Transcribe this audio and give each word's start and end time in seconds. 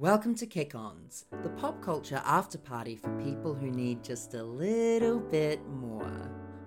Welcome 0.00 0.34
to 0.36 0.46
Kick 0.46 0.74
Ons, 0.74 1.26
the 1.42 1.50
pop 1.50 1.82
culture 1.82 2.22
after 2.24 2.56
party 2.56 2.96
for 2.96 3.10
people 3.22 3.52
who 3.52 3.70
need 3.70 4.02
just 4.02 4.32
a 4.32 4.42
little 4.42 5.20
bit 5.20 5.60
more. 5.68 6.10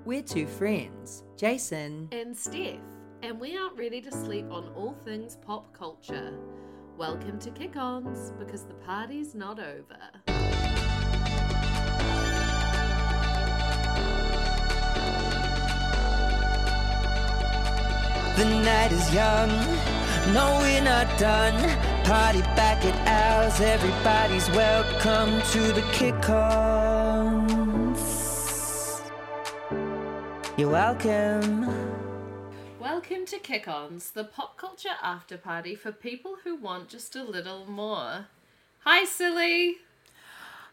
We're 0.06 0.22
two 0.22 0.46
friends, 0.46 1.24
Jason. 1.36 2.10
and 2.12 2.38
Steph, 2.38 2.78
and 3.24 3.40
we 3.40 3.58
aren't 3.58 3.76
ready 3.76 4.02
to 4.02 4.12
sleep 4.12 4.46
on 4.52 4.70
all 4.76 4.96
things 5.04 5.38
pop 5.44 5.76
culture. 5.76 6.32
Welcome 6.96 7.40
to 7.40 7.50
Kick 7.50 7.76
Ons 7.76 8.34
because 8.38 8.66
the 8.66 8.76
party's 8.76 9.34
not 9.34 9.58
over. 9.60 9.98
The 18.38 18.46
night 18.64 18.92
is 18.92 19.12
young, 19.12 19.50
no, 20.36 20.60
we're 20.62 20.84
not 20.84 21.08
done. 21.18 21.93
Party 22.04 22.42
back 22.42 22.84
at 22.84 23.08
ours, 23.08 23.62
everybody's 23.62 24.50
welcome 24.50 25.42
to 25.52 25.72
the 25.72 25.82
Kick 25.94 26.30
Ons. 26.30 27.54
You're 30.58 30.70
welcome. 30.70 31.66
Welcome 32.78 33.26
to 33.28 33.40
Kick 33.40 33.70
Ons, 33.70 34.12
the 34.12 34.26
pop 34.26 34.58
culture 34.58 34.98
after 35.02 35.38
party 35.38 35.76
for 35.76 35.94
people 35.94 36.36
who 36.44 36.58
want 36.58 36.90
just 36.90 37.16
a 37.16 37.24
little 37.24 37.66
more. 37.72 38.26
Hi, 38.80 39.06
silly! 39.06 39.78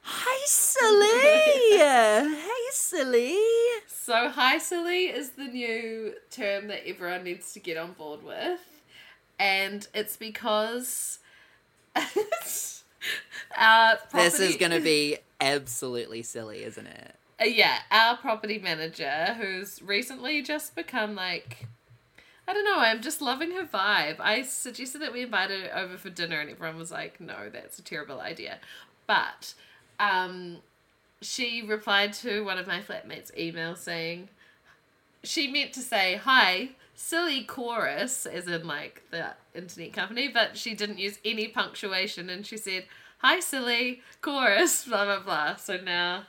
Hi, 0.02 0.42
silly. 0.46 1.78
hey, 2.40 2.70
silly. 2.72 3.38
So, 3.86 4.30
hi, 4.30 4.58
silly 4.58 5.04
is 5.04 5.30
the 5.30 5.44
new 5.44 6.14
term 6.28 6.66
that 6.66 6.88
everyone 6.88 7.22
needs 7.22 7.52
to 7.52 7.60
get 7.60 7.76
on 7.76 7.92
board 7.92 8.24
with, 8.24 8.82
and 9.38 9.86
it's 9.94 10.16
because 10.16 11.19
our 13.56 13.98
This 14.12 14.40
is 14.40 14.56
going 14.56 14.72
to 14.72 14.80
be 14.80 15.18
absolutely 15.40 16.22
silly, 16.22 16.64
isn't 16.64 16.86
it? 16.86 17.14
Uh, 17.40 17.44
yeah, 17.44 17.78
our 17.90 18.16
property 18.16 18.58
manager, 18.58 19.36
who's 19.38 19.82
recently 19.82 20.42
just 20.42 20.74
become 20.74 21.14
like, 21.14 21.66
I 22.46 22.52
don't 22.52 22.64
know, 22.64 22.78
I'm 22.78 23.00
just 23.00 23.22
loving 23.22 23.52
her 23.52 23.64
vibe. 23.64 24.16
I 24.20 24.42
suggested 24.42 25.00
that 25.00 25.12
we 25.12 25.22
invite 25.22 25.50
her 25.50 25.70
over 25.74 25.96
for 25.96 26.10
dinner, 26.10 26.40
and 26.40 26.50
everyone 26.50 26.78
was 26.78 26.90
like, 26.90 27.20
no, 27.20 27.48
that's 27.50 27.78
a 27.78 27.82
terrible 27.82 28.20
idea. 28.20 28.58
But 29.06 29.54
um, 29.98 30.58
she 31.22 31.62
replied 31.62 32.12
to 32.14 32.44
one 32.44 32.58
of 32.58 32.66
my 32.66 32.80
flatmates' 32.80 33.34
emails 33.38 33.78
saying, 33.78 34.28
she 35.22 35.50
meant 35.50 35.72
to 35.74 35.80
say, 35.80 36.16
hi, 36.16 36.70
silly 36.94 37.44
chorus, 37.44 38.26
as 38.26 38.46
in 38.46 38.66
like 38.66 39.02
the 39.10 39.34
internet 39.54 39.92
company, 39.92 40.28
but 40.28 40.56
she 40.56 40.74
didn't 40.74 40.98
use 40.98 41.18
any 41.24 41.48
punctuation, 41.48 42.30
and 42.30 42.46
she 42.46 42.56
said, 42.56 42.84
hi, 43.18 43.40
silly 43.40 44.02
chorus, 44.20 44.84
blah, 44.88 45.04
blah, 45.04 45.20
blah. 45.20 45.56
So 45.56 45.76
now. 45.76 46.24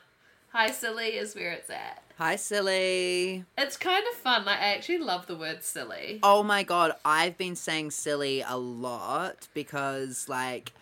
Hi 0.54 0.70
Silly 0.70 1.16
is 1.16 1.34
where 1.34 1.54
it's 1.54 1.70
at. 1.70 2.04
Hi, 2.18 2.36
silly. 2.36 3.46
It's 3.58 3.78
kind 3.78 4.04
of 4.12 4.18
fun. 4.18 4.44
Like 4.44 4.60
I 4.60 4.74
actually 4.74 4.98
love 4.98 5.26
the 5.26 5.38
word 5.38 5.64
silly. 5.64 6.20
Oh 6.24 6.44
my 6.44 6.64
god, 6.64 6.92
I've 7.06 7.38
been 7.38 7.56
saying 7.56 7.92
silly 7.92 8.44
a 8.46 8.58
lot 8.58 9.48
because 9.54 10.28
like 10.28 10.74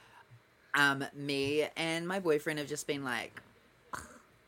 um 0.74 1.06
me 1.14 1.68
and 1.78 2.08
my 2.08 2.20
boyfriend 2.20 2.58
have 2.58 2.68
just 2.68 2.88
been 2.88 3.04
like 3.04 3.44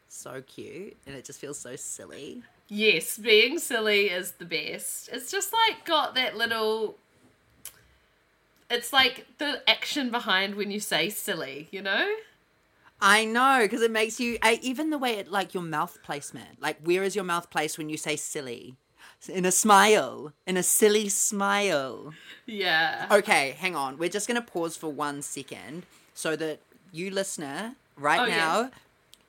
so 0.08 0.42
cute 0.42 0.98
and 1.06 1.16
it 1.16 1.24
just 1.24 1.40
feels 1.40 1.60
so 1.60 1.76
silly. 1.76 2.42
Yes, 2.74 3.18
being 3.18 3.60
silly 3.60 4.10
is 4.10 4.32
the 4.32 4.46
best. 4.46 5.10
It's 5.12 5.30
just 5.30 5.52
like 5.52 5.84
got 5.84 6.16
that 6.16 6.38
little 6.38 6.96
it's 8.70 8.94
like 8.94 9.28
the 9.40 9.62
action 9.70 10.10
behind 10.10 10.56
when 10.56 10.72
you 10.72 10.80
say 10.80 11.10
silly, 11.10 11.68
you 11.72 11.82
know? 11.82 12.16
I 13.02 13.26
know 13.26 13.60
because 13.64 13.82
it 13.82 13.92
makes 13.92 14.22
you 14.22 14.38
I, 14.42 14.58
even 14.62 14.90
the 14.90 14.98
way 14.98 15.16
it 15.18 15.28
like 15.30 15.54
your 15.54 15.64
mouth 15.64 15.98
placement. 16.02 16.62
Like 16.62 16.78
where 16.82 17.04
is 17.04 17.14
your 17.14 17.26
mouth 17.26 17.50
placed 17.50 17.78
when 17.78 17.90
you 17.90 17.98
say 17.98 18.16
silly? 18.16 18.76
In 19.28 19.44
a 19.44 19.52
smile, 19.52 20.32
in 20.48 20.56
a 20.56 20.64
silly 20.64 21.10
smile. 21.10 22.14
Yeah. 22.46 23.08
Okay, 23.12 23.56
hang 23.60 23.76
on. 23.76 23.98
We're 23.98 24.10
just 24.10 24.30
going 24.30 24.42
to 24.42 24.48
pause 24.48 24.78
for 24.78 24.88
one 24.90 25.22
second 25.22 25.84
so 26.14 26.38
that 26.38 26.60
you 26.94 27.12
listener 27.12 27.76
right 27.98 28.22
Oh, 28.22 28.26
yeah. 28.26 28.36
now 28.38 28.72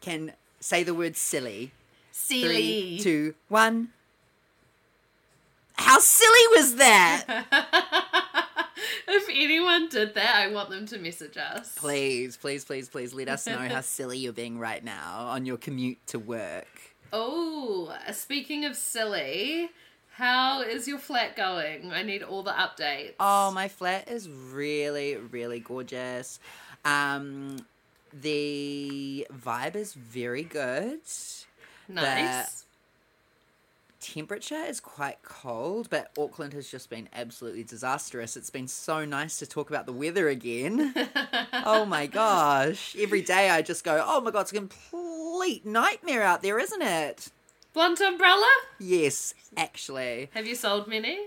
can 0.01 0.33
say 0.61 0.85
the 0.85 0.95
word 0.95 1.17
silly. 1.17 1.73
Silly. 2.13 2.99
Three, 2.99 3.01
two, 3.03 3.35
one. 3.49 3.89
How 5.75 5.99
silly 5.99 6.47
was 6.57 6.77
that? 6.77 7.25
if 9.09 9.29
anyone 9.31 9.89
did 9.89 10.15
that, 10.15 10.37
I 10.37 10.53
want 10.53 10.71
them 10.71 10.87
to 10.87 10.99
message 10.99 11.37
us. 11.37 11.75
please, 11.77 12.37
please, 12.37 12.65
please, 12.65 12.89
please 12.89 13.13
let 13.13 13.29
us 13.29 13.47
know 13.47 13.59
how 13.59 13.81
silly 13.83 14.19
you're 14.19 14.33
being 14.33 14.59
right 14.59 14.85
now 14.85 15.27
on 15.31 15.45
your 15.45 15.57
commute 15.57 15.99
to 16.09 16.19
work. 16.19 16.69
Oh, 17.13 17.95
speaking 18.13 18.65
of 18.65 18.77
silly, 18.77 19.71
how 20.15 20.63
is 20.63 20.87
your 20.87 20.99
flat 20.99 21.37
going? 21.37 21.93
I 21.93 22.03
need 22.03 22.23
all 22.23 22.43
the 22.43 22.53
updates. 22.53 23.15
Oh, 23.19 23.51
my 23.51 23.69
flat 23.69 24.09
is 24.09 24.29
really, 24.29 25.17
really 25.17 25.61
gorgeous. 25.61 26.39
Um, 26.85 27.59
the 28.13 29.27
vibe 29.33 29.77
is 29.77 29.95
very 29.95 30.43
good. 30.43 31.01
Nice. 31.89 32.65
temperature 34.01 34.55
is 34.57 34.81
quite 34.81 35.23
cold, 35.23 35.89
but 35.91 36.11
Auckland 36.19 36.53
has 36.53 36.69
just 36.69 36.91
been 36.91 37.09
absolutely 37.15 37.65
disastrous. 37.65 38.37
It's 38.37 38.51
been 38.51 38.69
so 38.69 39.05
nice 39.05 39.39
to 39.39 39.47
talk 39.47 39.71
about 39.71 39.87
the 39.87 39.93
weather 39.93 40.29
again. 40.29 40.95
oh 41.65 41.85
my 41.85 42.07
gosh. 42.07 42.97
Every 42.99 43.23
day 43.23 43.51
I 43.51 43.63
just 43.63 43.85
go, 43.85 44.05
oh 44.05 44.21
my 44.21 44.31
god, 44.31 44.43
it's 44.43 44.53
a 44.53 44.57
complete 44.57 45.65
nightmare 45.65 46.23
out 46.23 46.43
there, 46.43 46.59
isn't 46.59 46.83
it? 46.83 47.29
Blunt 47.73 48.01
umbrella? 48.01 48.51
Yes, 48.79 49.35
actually. 49.57 50.29
Have 50.35 50.47
you 50.47 50.55
sold 50.55 50.89
many? 50.89 51.19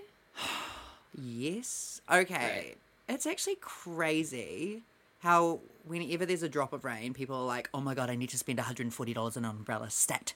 Yes. 1.18 2.02
Okay. 2.12 2.76
It's 3.08 3.26
actually 3.26 3.56
crazy 3.62 4.84
how 5.20 5.60
whenever 5.86 6.26
there's 6.26 6.44
a 6.44 6.50
drop 6.50 6.74
of 6.74 6.84
rain, 6.84 7.14
people 7.14 7.36
are 7.36 7.46
like, 7.46 7.70
oh 7.74 7.82
my 7.82 7.94
god, 7.94 8.10
I 8.10 8.16
need 8.16 8.30
to 8.30 8.38
spend 8.38 8.60
$140 8.60 9.18
on 9.18 9.46
an 9.46 9.50
umbrella 9.50 9.90
stat. 9.90 10.34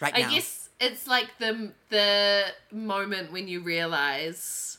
Right 0.00 0.12
I 0.14 0.22
now. 0.22 0.30
guess 0.30 0.70
it's 0.80 1.06
like 1.06 1.28
the 1.38 1.72
the 1.90 2.44
moment 2.72 3.32
when 3.32 3.48
you 3.48 3.60
realize 3.60 4.78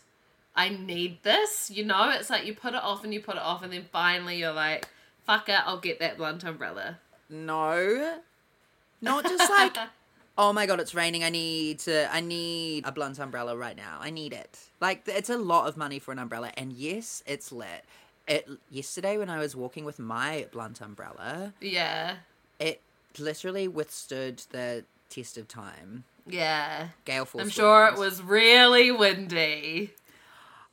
I 0.55 0.69
need 0.69 1.23
this. 1.23 1.71
You 1.73 1.85
know, 1.85 2.09
it's 2.11 2.29
like 2.29 2.45
you 2.45 2.53
put 2.53 2.73
it 2.73 2.81
off 2.83 3.03
and 3.03 3.13
you 3.13 3.21
put 3.21 3.35
it 3.35 3.41
off, 3.41 3.63
and 3.63 3.71
then 3.71 3.85
finally 3.91 4.37
you're 4.37 4.51
like, 4.53 4.87
"Fuck 5.25 5.49
it, 5.49 5.59
I'll 5.65 5.79
get 5.79 5.99
that 5.99 6.17
blunt 6.17 6.43
umbrella." 6.43 6.99
No. 7.29 8.19
Not 9.01 9.23
just 9.23 9.49
like, 9.49 9.75
oh 10.37 10.53
my 10.53 10.65
god, 10.65 10.79
it's 10.79 10.93
raining. 10.93 11.23
I 11.23 11.29
need 11.29 11.79
to, 11.79 12.13
I 12.13 12.19
need 12.19 12.85
a 12.85 12.91
blunt 12.91 13.17
umbrella 13.17 13.55
right 13.57 13.75
now. 13.75 13.97
I 13.99 14.11
need 14.11 14.33
it. 14.33 14.59
Like, 14.79 15.03
it's 15.07 15.29
a 15.29 15.37
lot 15.37 15.67
of 15.67 15.75
money 15.77 15.97
for 15.97 16.11
an 16.11 16.19
umbrella. 16.19 16.51
And 16.55 16.71
yes, 16.73 17.23
it's 17.25 17.51
lit. 17.51 17.83
It, 18.27 18.47
yesterday, 18.69 19.17
when 19.17 19.29
I 19.29 19.39
was 19.39 19.55
walking 19.55 19.85
with 19.85 19.97
my 19.97 20.45
blunt 20.51 20.81
umbrella, 20.81 21.53
Yeah, 21.59 22.17
it 22.59 22.81
literally 23.17 23.67
withstood 23.67 24.43
the 24.51 24.83
test 25.11 25.37
of 25.37 25.47
time. 25.47 26.03
yeah. 26.27 26.87
Gale 27.05 27.25
force. 27.25 27.43
I'm 27.43 27.49
sure 27.49 27.85
it 27.87 27.97
was 27.97 28.21
really 28.21 28.91
windy. 28.91 29.91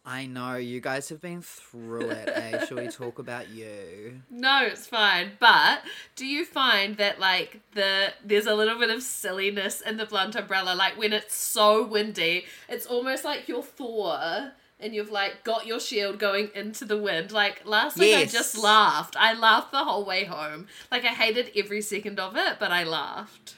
I 0.06 0.24
know 0.24 0.54
you 0.54 0.80
guys 0.80 1.10
have 1.10 1.20
been 1.20 1.42
through 1.42 2.08
it. 2.10 2.28
eh? 2.32 2.64
Shall 2.66 2.78
we 2.78 2.88
talk 2.88 3.18
about 3.18 3.50
you? 3.50 4.22
No, 4.30 4.62
it's 4.64 4.86
fine. 4.86 5.32
But 5.38 5.82
do 6.16 6.24
you 6.26 6.46
find 6.46 6.96
that 6.96 7.20
like 7.20 7.60
the 7.74 8.14
there's 8.24 8.46
a 8.46 8.54
little 8.54 8.78
bit 8.78 8.88
of 8.88 9.02
silliness 9.02 9.82
in 9.82 9.98
the 9.98 10.06
blunt 10.06 10.34
umbrella? 10.34 10.74
Like 10.74 10.96
when 10.96 11.12
it's 11.12 11.34
so 11.34 11.84
windy, 11.86 12.46
it's 12.70 12.86
almost 12.86 13.22
like 13.22 13.48
you're 13.48 13.62
Thor 13.62 14.52
and 14.80 14.94
you've 14.94 15.10
like 15.10 15.44
got 15.44 15.66
your 15.66 15.78
shield 15.80 16.18
going 16.18 16.48
into 16.54 16.86
the 16.86 16.96
wind. 16.96 17.30
Like 17.30 17.62
last 17.66 17.98
week 17.98 18.16
I 18.16 18.24
just 18.24 18.56
laughed. 18.56 19.14
I 19.18 19.34
laughed 19.34 19.72
the 19.72 19.84
whole 19.84 20.06
way 20.06 20.24
home. 20.24 20.68
Like 20.90 21.04
I 21.04 21.08
hated 21.08 21.50
every 21.54 21.82
second 21.82 22.18
of 22.18 22.34
it, 22.34 22.56
but 22.58 22.70
I 22.72 22.84
laughed. 22.84 23.56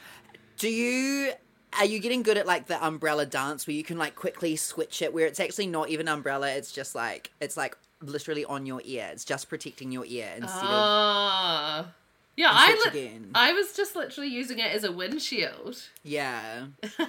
Do 0.61 0.69
you 0.69 1.33
are 1.79 1.85
you 1.87 2.01
getting 2.01 2.23
good 2.23 2.37
at 2.37 2.47
like 2.47 2.67
the 2.67 2.85
umbrella 2.85 3.25
dance 3.25 3.67
where 3.67 3.75
you 3.75 3.83
can 3.83 3.97
like 3.97 4.15
quickly 4.15 4.57
switch 4.57 5.01
it 5.01 5.15
where 5.15 5.27
it's 5.27 5.41
actually 5.41 5.69
not 5.69 5.89
even 5.89 6.07
umbrella, 6.07 6.51
it's 6.51 6.71
just 6.71 6.95
like 6.95 7.31
it's 7.41 7.57
like 7.57 7.77
literally 8.03 8.45
on 8.45 8.67
your 8.67 8.83
ear. 8.85 9.09
It's 9.11 9.25
just 9.25 9.49
protecting 9.49 9.91
your 9.91 10.05
ear 10.05 10.33
instead 10.37 10.65
of 10.65 10.69
Ah. 10.71 11.87
Yeah, 12.37 12.51
I 12.53 12.91
li-. 12.95 13.21
I 13.35 13.53
was 13.53 13.73
just 13.73 13.97
literally 13.97 14.29
using 14.29 14.59
it 14.59 14.73
as 14.75 14.85
a 14.85 14.93
windshield. 14.93 15.83
Yeah. 16.03 16.67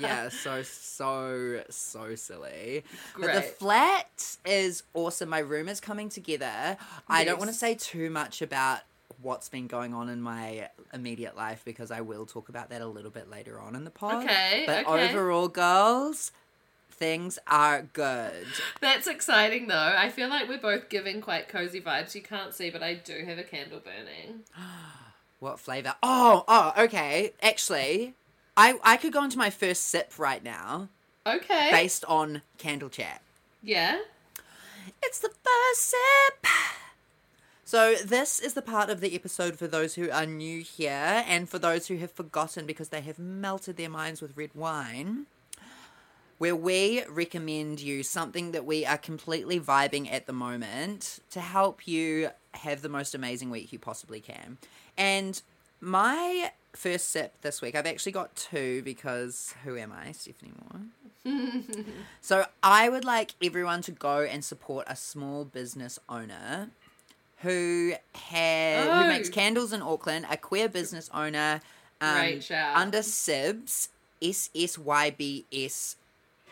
Yeah, 0.00 0.28
so 0.28 0.62
so 0.62 1.62
so 1.70 2.14
silly. 2.14 2.84
But 3.18 3.34
the 3.34 3.42
flat 3.42 4.36
is 4.44 4.82
awesome. 4.94 5.28
My 5.28 5.38
room 5.38 5.68
is 5.68 5.80
coming 5.80 6.08
together. 6.08 6.76
I 7.08 7.24
don't 7.24 7.38
want 7.38 7.50
to 7.50 7.56
say 7.56 7.74
too 7.74 8.10
much 8.10 8.42
about 8.42 8.80
what's 9.24 9.48
been 9.48 9.66
going 9.66 9.92
on 9.94 10.08
in 10.08 10.20
my 10.20 10.68
immediate 10.92 11.36
life 11.36 11.62
because 11.64 11.90
I 11.90 12.00
will 12.02 12.26
talk 12.26 12.48
about 12.48 12.70
that 12.70 12.80
a 12.82 12.86
little 12.86 13.10
bit 13.10 13.28
later 13.30 13.58
on 13.58 13.74
in 13.74 13.84
the 13.84 13.90
pod. 13.90 14.24
Okay, 14.24 14.64
But 14.66 14.86
okay. 14.86 15.10
overall, 15.10 15.48
girls, 15.48 16.30
things 16.90 17.38
are 17.48 17.82
good. 17.92 18.46
That's 18.80 19.06
exciting 19.06 19.66
though. 19.66 19.94
I 19.96 20.10
feel 20.10 20.28
like 20.28 20.48
we're 20.48 20.58
both 20.58 20.88
giving 20.88 21.20
quite 21.20 21.48
cozy 21.48 21.80
vibes. 21.80 22.14
You 22.14 22.22
can't 22.22 22.54
see, 22.54 22.70
but 22.70 22.82
I 22.82 22.94
do 22.94 23.24
have 23.24 23.38
a 23.38 23.42
candle 23.44 23.80
burning. 23.80 24.40
What 25.40 25.60
flavor? 25.60 25.94
Oh, 26.02 26.44
oh, 26.48 26.72
okay. 26.84 27.32
Actually, 27.42 28.14
I 28.56 28.78
I 28.82 28.96
could 28.96 29.12
go 29.12 29.22
into 29.24 29.36
my 29.36 29.50
first 29.50 29.84
sip 29.88 30.18
right 30.18 30.42
now 30.42 30.88
Okay. 31.26 31.68
based 31.70 32.02
on 32.06 32.40
candle 32.56 32.88
chat. 32.88 33.20
Yeah. 33.62 33.98
It's 35.02 35.18
the 35.18 35.28
first 35.28 35.82
sip. 35.82 36.23
So, 37.66 37.94
this 37.94 38.40
is 38.40 38.52
the 38.52 38.60
part 38.60 38.90
of 38.90 39.00
the 39.00 39.14
episode 39.14 39.58
for 39.58 39.66
those 39.66 39.94
who 39.94 40.10
are 40.10 40.26
new 40.26 40.60
here 40.60 41.24
and 41.26 41.48
for 41.48 41.58
those 41.58 41.86
who 41.86 41.96
have 41.96 42.10
forgotten 42.10 42.66
because 42.66 42.90
they 42.90 43.00
have 43.00 43.18
melted 43.18 43.78
their 43.78 43.88
minds 43.88 44.20
with 44.20 44.36
red 44.36 44.50
wine, 44.54 45.24
where 46.36 46.54
we 46.54 47.02
recommend 47.08 47.80
you 47.80 48.02
something 48.02 48.52
that 48.52 48.66
we 48.66 48.84
are 48.84 48.98
completely 48.98 49.58
vibing 49.58 50.12
at 50.12 50.26
the 50.26 50.32
moment 50.34 51.20
to 51.30 51.40
help 51.40 51.88
you 51.88 52.28
have 52.52 52.82
the 52.82 52.90
most 52.90 53.14
amazing 53.14 53.48
week 53.48 53.72
you 53.72 53.78
possibly 53.78 54.20
can. 54.20 54.58
And 54.98 55.40
my 55.80 56.52
first 56.74 57.08
sip 57.08 57.40
this 57.40 57.62
week, 57.62 57.74
I've 57.74 57.86
actually 57.86 58.12
got 58.12 58.36
two 58.36 58.82
because 58.82 59.54
who 59.64 59.78
am 59.78 59.90
I, 59.90 60.12
Stephanie 60.12 60.52
Moore? 60.70 60.82
So 62.20 62.44
I 62.62 62.90
would 62.90 63.06
like 63.06 63.34
everyone 63.42 63.80
to 63.82 63.92
go 63.92 64.20
and 64.20 64.44
support 64.44 64.84
a 64.86 64.96
small 64.96 65.46
business 65.46 65.98
owner 66.10 66.68
who 67.44 67.94
has 68.14 68.88
Oh. 68.88 69.02
who 69.02 69.08
makes 69.08 69.28
candles 69.28 69.72
in 69.72 69.80
Auckland, 69.82 70.26
a 70.30 70.36
queer 70.36 70.68
business 70.68 71.08
owner 71.14 71.60
um, 72.00 72.40
under 72.74 72.98
Sibs 72.98 73.88
S 74.20 74.50
S 74.54 74.76
Y 74.78 75.10
B 75.10 75.44
S 75.52 75.96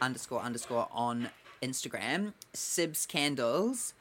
underscore 0.01 0.41
underscore 0.41 0.89
on 0.93 1.31
Instagram. 1.63 2.33
Sibs 2.55 3.07
candles. 3.09 3.95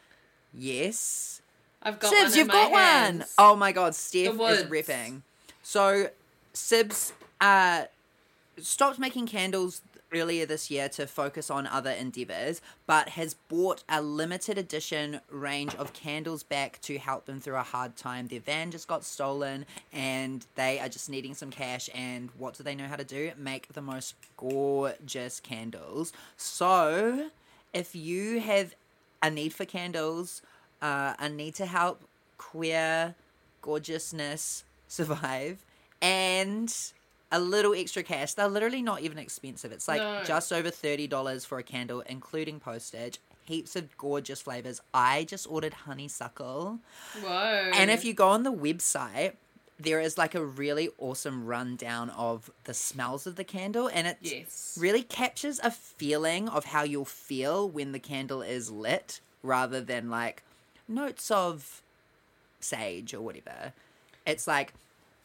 Yes. 0.53 1.41
I've 1.81 1.99
got 1.99 2.13
Sibs, 2.13 2.23
one 2.29 2.33
you've 2.37 2.47
got 2.49 2.71
one. 2.71 2.81
hands. 2.81 3.33
Oh 3.37 3.55
my 3.55 3.71
god, 3.71 3.95
Steph 3.95 4.39
is 4.39 4.65
ripping. 4.69 5.23
So 5.63 6.09
Sibs 6.53 7.13
uh 7.39 7.85
stopped 8.59 8.99
making 8.99 9.25
candles 9.27 9.81
earlier 10.13 10.45
this 10.45 10.69
year 10.69 10.89
to 10.89 11.07
focus 11.07 11.49
on 11.49 11.67
other 11.67 11.91
endeavors, 11.91 12.61
but 12.85 13.09
has 13.09 13.33
bought 13.33 13.83
a 13.89 14.01
limited 14.01 14.57
edition 14.57 15.21
range 15.29 15.75
of 15.75 15.93
candles 15.93 16.43
back 16.43 16.79
to 16.81 16.97
help 16.97 17.25
them 17.25 17.39
through 17.39 17.55
a 17.55 17.63
hard 17.63 17.95
time. 17.95 18.27
Their 18.27 18.39
van 18.39 18.71
just 18.71 18.87
got 18.87 19.03
stolen 19.03 19.65
and 19.93 20.45
they 20.55 20.79
are 20.79 20.89
just 20.89 21.09
needing 21.09 21.33
some 21.33 21.51
cash. 21.51 21.89
And 21.93 22.29
what 22.37 22.55
do 22.55 22.63
they 22.63 22.75
know 22.75 22.87
how 22.87 22.95
to 22.95 23.03
do? 23.03 23.31
Make 23.37 23.73
the 23.73 23.81
most 23.81 24.15
gorgeous 24.37 25.39
candles. 25.39 26.13
So 26.37 27.29
if 27.73 27.95
you 27.95 28.39
have 28.39 28.75
a 29.21 29.29
need 29.29 29.53
for 29.53 29.65
candles, 29.65 30.41
uh, 30.81 31.13
a 31.19 31.29
need 31.29 31.55
to 31.55 31.65
help 31.65 32.01
queer 32.37 33.15
gorgeousness 33.61 34.63
survive, 34.87 35.63
and 36.01 36.73
a 37.31 37.39
little 37.39 37.73
extra 37.73 38.03
cash. 38.03 38.33
They're 38.33 38.47
literally 38.47 38.81
not 38.81 39.01
even 39.01 39.17
expensive. 39.17 39.71
It's 39.71 39.87
like 39.87 40.01
No. 40.01 40.23
just 40.23 40.51
over 40.51 40.69
$30 40.69 41.45
for 41.45 41.57
a 41.57 41.63
candle, 41.63 42.01
including 42.01 42.59
postage. 42.59 43.19
Heaps 43.45 43.75
of 43.75 43.97
gorgeous 43.97 44.41
flavors. 44.41 44.81
I 44.93 45.23
just 45.23 45.47
ordered 45.47 45.73
honeysuckle. 45.73 46.79
Whoa. 47.21 47.71
And 47.73 47.89
if 47.89 48.05
you 48.05 48.13
go 48.13 48.29
on 48.29 48.43
the 48.43 48.53
website, 48.53 49.33
there 49.79 49.99
is 49.99 50.17
like 50.17 50.35
a 50.35 50.45
really 50.45 50.89
awesome 50.99 51.45
rundown 51.47 52.11
of 52.11 52.51
the 52.65 52.73
smells 52.73 53.25
of 53.25 53.35
the 53.35 53.43
candle, 53.43 53.87
and 53.87 54.05
it 54.07 54.17
Yes. 54.21 54.77
really 54.79 55.01
captures 55.01 55.59
a 55.63 55.71
feeling 55.71 56.47
of 56.47 56.65
how 56.65 56.83
you'll 56.83 57.03
feel 57.03 57.67
when 57.67 57.91
the 57.91 57.99
candle 57.99 58.41
is 58.43 58.69
lit, 58.69 59.21
rather 59.41 59.81
than 59.81 60.09
like 60.09 60.43
notes 60.87 61.31
of 61.31 61.81
sage 62.59 63.11
or 63.13 63.21
whatever. 63.21 63.73
It's 64.25 64.45
like 64.47 64.73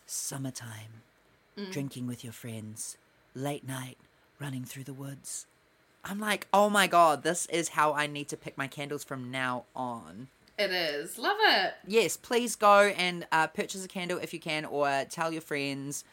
summertime, 0.07 1.03
drinking 1.71 2.07
with 2.07 2.23
your 2.23 2.33
friends, 2.33 2.97
late 3.35 3.67
night, 3.67 3.99
running 4.39 4.65
through 4.65 4.85
the 4.85 4.93
woods. 4.93 5.47
I'm 6.05 6.21
like, 6.21 6.47
oh 6.53 6.71
my 6.71 6.87
god, 6.87 7.23
this 7.23 7.47
is 7.47 7.71
how 7.71 7.93
I 7.93 8.07
need 8.07 8.29
to 8.29 8.37
pick 8.37 8.57
my 8.57 8.69
candles 8.69 9.03
from 9.03 9.31
now 9.31 9.65
on. 9.75 10.29
It 10.59 10.71
is. 10.71 11.19
Love 11.19 11.37
it. 11.41 11.75
Yes, 11.87 12.17
please 12.17 12.57
go 12.57 12.93
and 12.97 13.27
uh, 13.33 13.47
purchase 13.49 13.85
a 13.85 13.89
candle 13.89 14.19
if 14.19 14.33
you 14.33 14.41
can, 14.41 14.65
or 14.65 15.05
tell 15.11 15.33
your 15.33 15.43
friends. 15.43 16.05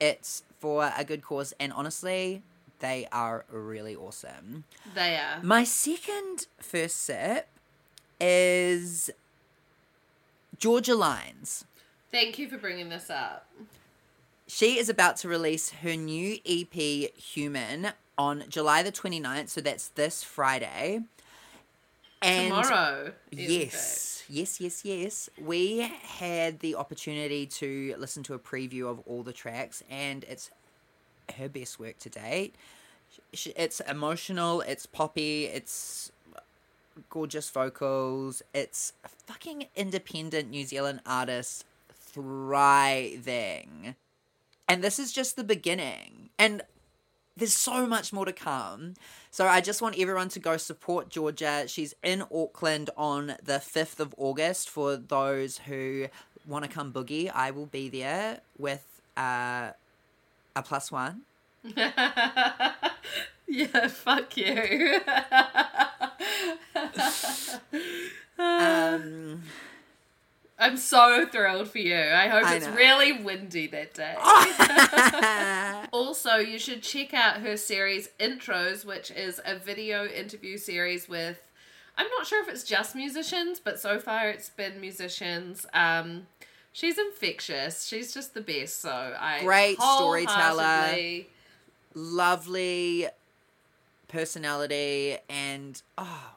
It's 0.00 0.42
for 0.58 0.92
a 0.96 1.04
good 1.04 1.22
cause, 1.22 1.52
and 1.60 1.72
honestly, 1.72 2.42
they 2.80 3.06
are 3.12 3.44
really 3.50 3.94
awesome. 3.94 4.64
They 4.94 5.16
are. 5.16 5.40
My 5.42 5.62
second 5.64 6.46
first 6.58 6.96
sip 6.96 7.46
is 8.20 9.10
Georgia 10.58 10.94
Lines. 10.94 11.64
Thank 12.10 12.38
you 12.38 12.48
for 12.48 12.58
bringing 12.58 12.88
this 12.88 13.08
up. 13.10 13.48
She 14.54 14.78
is 14.78 14.90
about 14.90 15.16
to 15.16 15.28
release 15.28 15.70
her 15.70 15.96
new 15.96 16.36
EP, 16.44 16.74
Human, 16.74 17.92
on 18.18 18.44
July 18.50 18.82
the 18.82 18.92
29th, 18.92 19.48
so 19.48 19.62
that's 19.62 19.88
this 19.88 20.22
Friday. 20.22 21.00
And 22.20 22.50
Tomorrow. 22.50 23.12
Yes, 23.30 24.24
yes, 24.28 24.60
yes, 24.60 24.84
yes. 24.84 25.30
We 25.42 25.90
had 26.18 26.60
the 26.60 26.74
opportunity 26.74 27.46
to 27.46 27.94
listen 27.96 28.22
to 28.24 28.34
a 28.34 28.38
preview 28.38 28.90
of 28.90 29.00
all 29.06 29.22
the 29.22 29.32
tracks, 29.32 29.82
and 29.88 30.22
it's 30.24 30.50
her 31.38 31.48
best 31.48 31.80
work 31.80 31.98
to 32.00 32.10
date. 32.10 32.54
It's 33.32 33.80
emotional, 33.80 34.60
it's 34.60 34.84
poppy, 34.84 35.46
it's 35.46 36.12
gorgeous 37.08 37.48
vocals, 37.48 38.42
it's 38.52 38.92
a 39.02 39.08
fucking 39.08 39.68
independent 39.74 40.50
New 40.50 40.66
Zealand 40.66 41.00
artist 41.06 41.64
thriving. 41.90 43.96
And 44.72 44.82
this 44.82 44.98
is 44.98 45.12
just 45.12 45.36
the 45.36 45.44
beginning. 45.44 46.30
And 46.38 46.62
there's 47.36 47.52
so 47.52 47.86
much 47.86 48.10
more 48.10 48.24
to 48.24 48.32
come. 48.32 48.94
So 49.30 49.46
I 49.46 49.60
just 49.60 49.82
want 49.82 49.98
everyone 49.98 50.30
to 50.30 50.38
go 50.38 50.56
support 50.56 51.10
Georgia. 51.10 51.64
She's 51.66 51.94
in 52.02 52.24
Auckland 52.34 52.88
on 52.96 53.34
the 53.44 53.58
5th 53.58 54.00
of 54.00 54.14
August 54.16 54.70
for 54.70 54.96
those 54.96 55.58
who 55.58 56.06
want 56.46 56.64
to 56.64 56.70
come 56.70 56.90
boogie. 56.90 57.30
I 57.34 57.50
will 57.50 57.66
be 57.66 57.90
there 57.90 58.40
with 58.56 59.02
uh, 59.14 59.72
a 60.56 60.62
plus 60.64 60.90
one. 60.90 61.20
yeah, 63.46 63.88
fuck 63.88 64.34
you. 64.38 65.00
Um, 68.38 69.42
I'm 70.62 70.76
so 70.76 71.26
thrilled 71.26 71.68
for 71.68 71.78
you. 71.78 71.96
I 71.96 72.28
hope 72.28 72.44
I 72.44 72.54
it's 72.56 72.66
know. 72.66 72.74
really 72.74 73.12
windy 73.12 73.66
that 73.68 73.94
day. 73.94 74.16
Also, 75.92 76.36
you 76.36 76.58
should 76.58 76.82
check 76.82 77.12
out 77.12 77.38
her 77.42 77.56
series 77.56 78.08
Intros, 78.18 78.84
which 78.84 79.10
is 79.10 79.40
a 79.44 79.56
video 79.56 80.06
interview 80.06 80.56
series 80.56 81.08
with 81.08 81.38
I'm 81.98 82.06
not 82.16 82.26
sure 82.26 82.42
if 82.42 82.48
it's 82.48 82.64
just 82.64 82.94
musicians, 82.94 83.60
but 83.60 83.78
so 83.78 83.98
far 83.98 84.30
it's 84.30 84.48
been 84.50 84.80
musicians. 84.80 85.66
Um 85.74 86.26
she's 86.72 86.96
infectious. 86.96 87.86
She's 87.86 88.14
just 88.14 88.32
the 88.34 88.40
best. 88.40 88.80
So 88.80 88.90
I 89.18 89.42
Great 89.42 89.78
storyteller. 89.80 91.24
lovely 91.94 93.08
personality 94.08 95.18
and 95.28 95.82
oh, 95.98 96.34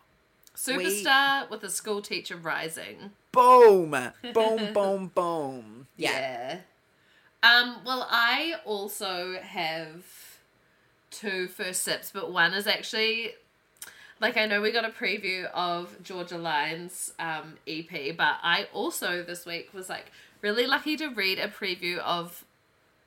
Superstar 0.55 1.49
with 1.49 1.63
a 1.63 1.69
school 1.69 2.01
teacher 2.01 2.35
rising. 2.35 3.11
boom, 3.31 3.95
boom, 4.33 4.69
boom, 4.73 5.11
boom. 5.13 5.87
Yeah. 5.97 6.11
Yeah. 6.11 6.59
Um, 7.43 7.81
well, 7.85 8.07
I 8.09 8.55
also 8.65 9.39
have 9.41 10.03
two 11.11 11.47
first 11.47 11.83
sips, 11.83 12.11
but 12.11 12.31
one 12.31 12.53
is 12.53 12.67
actually 12.67 13.33
like 14.19 14.37
I 14.37 14.45
know 14.45 14.61
we 14.61 14.71
got 14.71 14.85
a 14.85 14.89
preview 14.89 15.45
of 15.53 16.01
Georgia 16.01 16.37
Line's 16.37 17.13
um, 17.19 17.57
EP, 17.67 18.15
but 18.15 18.37
I 18.41 18.67
also 18.73 19.23
this 19.23 19.45
week 19.45 19.73
was 19.73 19.89
like 19.89 20.11
really 20.41 20.65
lucky 20.65 20.95
to 20.97 21.07
read 21.09 21.39
a 21.39 21.47
preview 21.47 21.97
of 21.99 22.45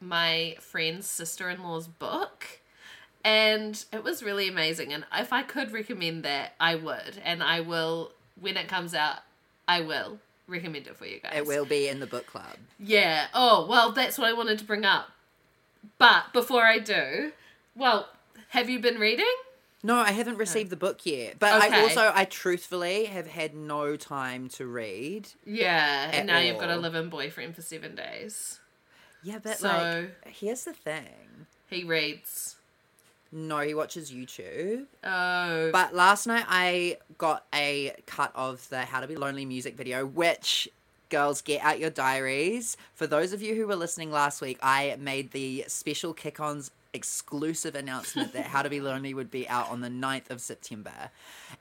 my 0.00 0.56
friend's 0.60 1.06
sister 1.06 1.48
in 1.50 1.62
law's 1.62 1.88
book. 1.88 2.60
And 3.24 3.84
it 3.92 4.04
was 4.04 4.22
really 4.22 4.48
amazing. 4.48 4.92
And 4.92 5.04
if 5.12 5.32
I 5.32 5.42
could 5.42 5.72
recommend 5.72 6.22
that, 6.24 6.52
I 6.60 6.76
would. 6.76 7.20
And 7.24 7.42
I 7.42 7.60
will, 7.60 8.12
when 8.40 8.56
it 8.56 8.68
comes 8.68 8.94
out, 8.94 9.18
I 9.66 9.80
will 9.80 10.18
recommend 10.46 10.86
it 10.86 10.96
for 10.96 11.04
you 11.04 11.20
guys. 11.20 11.32
It 11.36 11.46
will 11.46 11.66
be 11.66 11.88
in 11.88 12.00
the 12.00 12.06
book 12.06 12.26
club. 12.26 12.56
Yeah. 12.78 13.26
Oh, 13.34 13.66
well, 13.68 13.92
that's 13.92 14.16
what 14.18 14.28
I 14.28 14.32
wanted 14.32 14.58
to 14.60 14.64
bring 14.64 14.84
up. 14.84 15.08
But 15.98 16.32
before 16.32 16.64
I 16.64 16.78
do, 16.78 17.32
well, 17.74 18.08
have 18.50 18.70
you 18.70 18.78
been 18.80 18.98
reading? 18.98 19.26
No, 19.82 19.96
I 19.96 20.10
haven't 20.10 20.38
received 20.38 20.70
the 20.70 20.76
book 20.76 21.04
yet. 21.04 21.38
But 21.38 21.62
I 21.62 21.82
also, 21.82 22.10
I 22.12 22.24
truthfully 22.24 23.04
have 23.06 23.28
had 23.28 23.54
no 23.54 23.96
time 23.96 24.48
to 24.50 24.66
read. 24.66 25.28
Yeah. 25.44 26.10
And 26.12 26.26
now 26.26 26.38
you've 26.38 26.58
got 26.58 26.68
a 26.70 26.74
all. 26.74 26.80
live-in 26.80 27.08
boyfriend 27.10 27.54
for 27.54 27.62
seven 27.62 27.94
days. 27.94 28.58
Yeah, 29.22 29.38
but 29.42 29.58
So- 29.58 29.68
like, 30.24 30.34
here's 30.34 30.64
the 30.64 30.72
thing. 30.72 31.46
He 31.68 31.84
reads. 31.84 32.56
No, 33.30 33.58
he 33.60 33.74
watches 33.74 34.10
YouTube. 34.10 34.86
Oh, 35.04 35.70
But 35.70 35.94
last 35.94 36.26
night 36.26 36.44
I 36.48 36.98
got 37.18 37.44
a 37.54 37.94
cut 38.06 38.32
of 38.34 38.68
the 38.70 38.82
How 38.82 39.00
to 39.00 39.06
Be 39.06 39.16
Lonely 39.16 39.44
music 39.44 39.76
video, 39.76 40.06
which 40.06 40.68
girls 41.10 41.42
get 41.42 41.62
out 41.62 41.78
your 41.78 41.90
diaries. 41.90 42.76
For 42.94 43.06
those 43.06 43.32
of 43.32 43.42
you 43.42 43.54
who 43.54 43.66
were 43.66 43.76
listening 43.76 44.10
last 44.10 44.40
week, 44.40 44.58
I 44.62 44.96
made 44.98 45.32
the 45.32 45.64
special 45.68 46.14
kick 46.14 46.40
ons 46.40 46.70
exclusive 46.94 47.74
announcement 47.74 48.32
that 48.32 48.46
How 48.46 48.62
to 48.62 48.70
Be 48.70 48.80
Lonely 48.80 49.12
would 49.12 49.30
be 49.30 49.48
out 49.48 49.70
on 49.70 49.80
the 49.82 49.88
9th 49.88 50.30
of 50.30 50.40
September. 50.40 51.10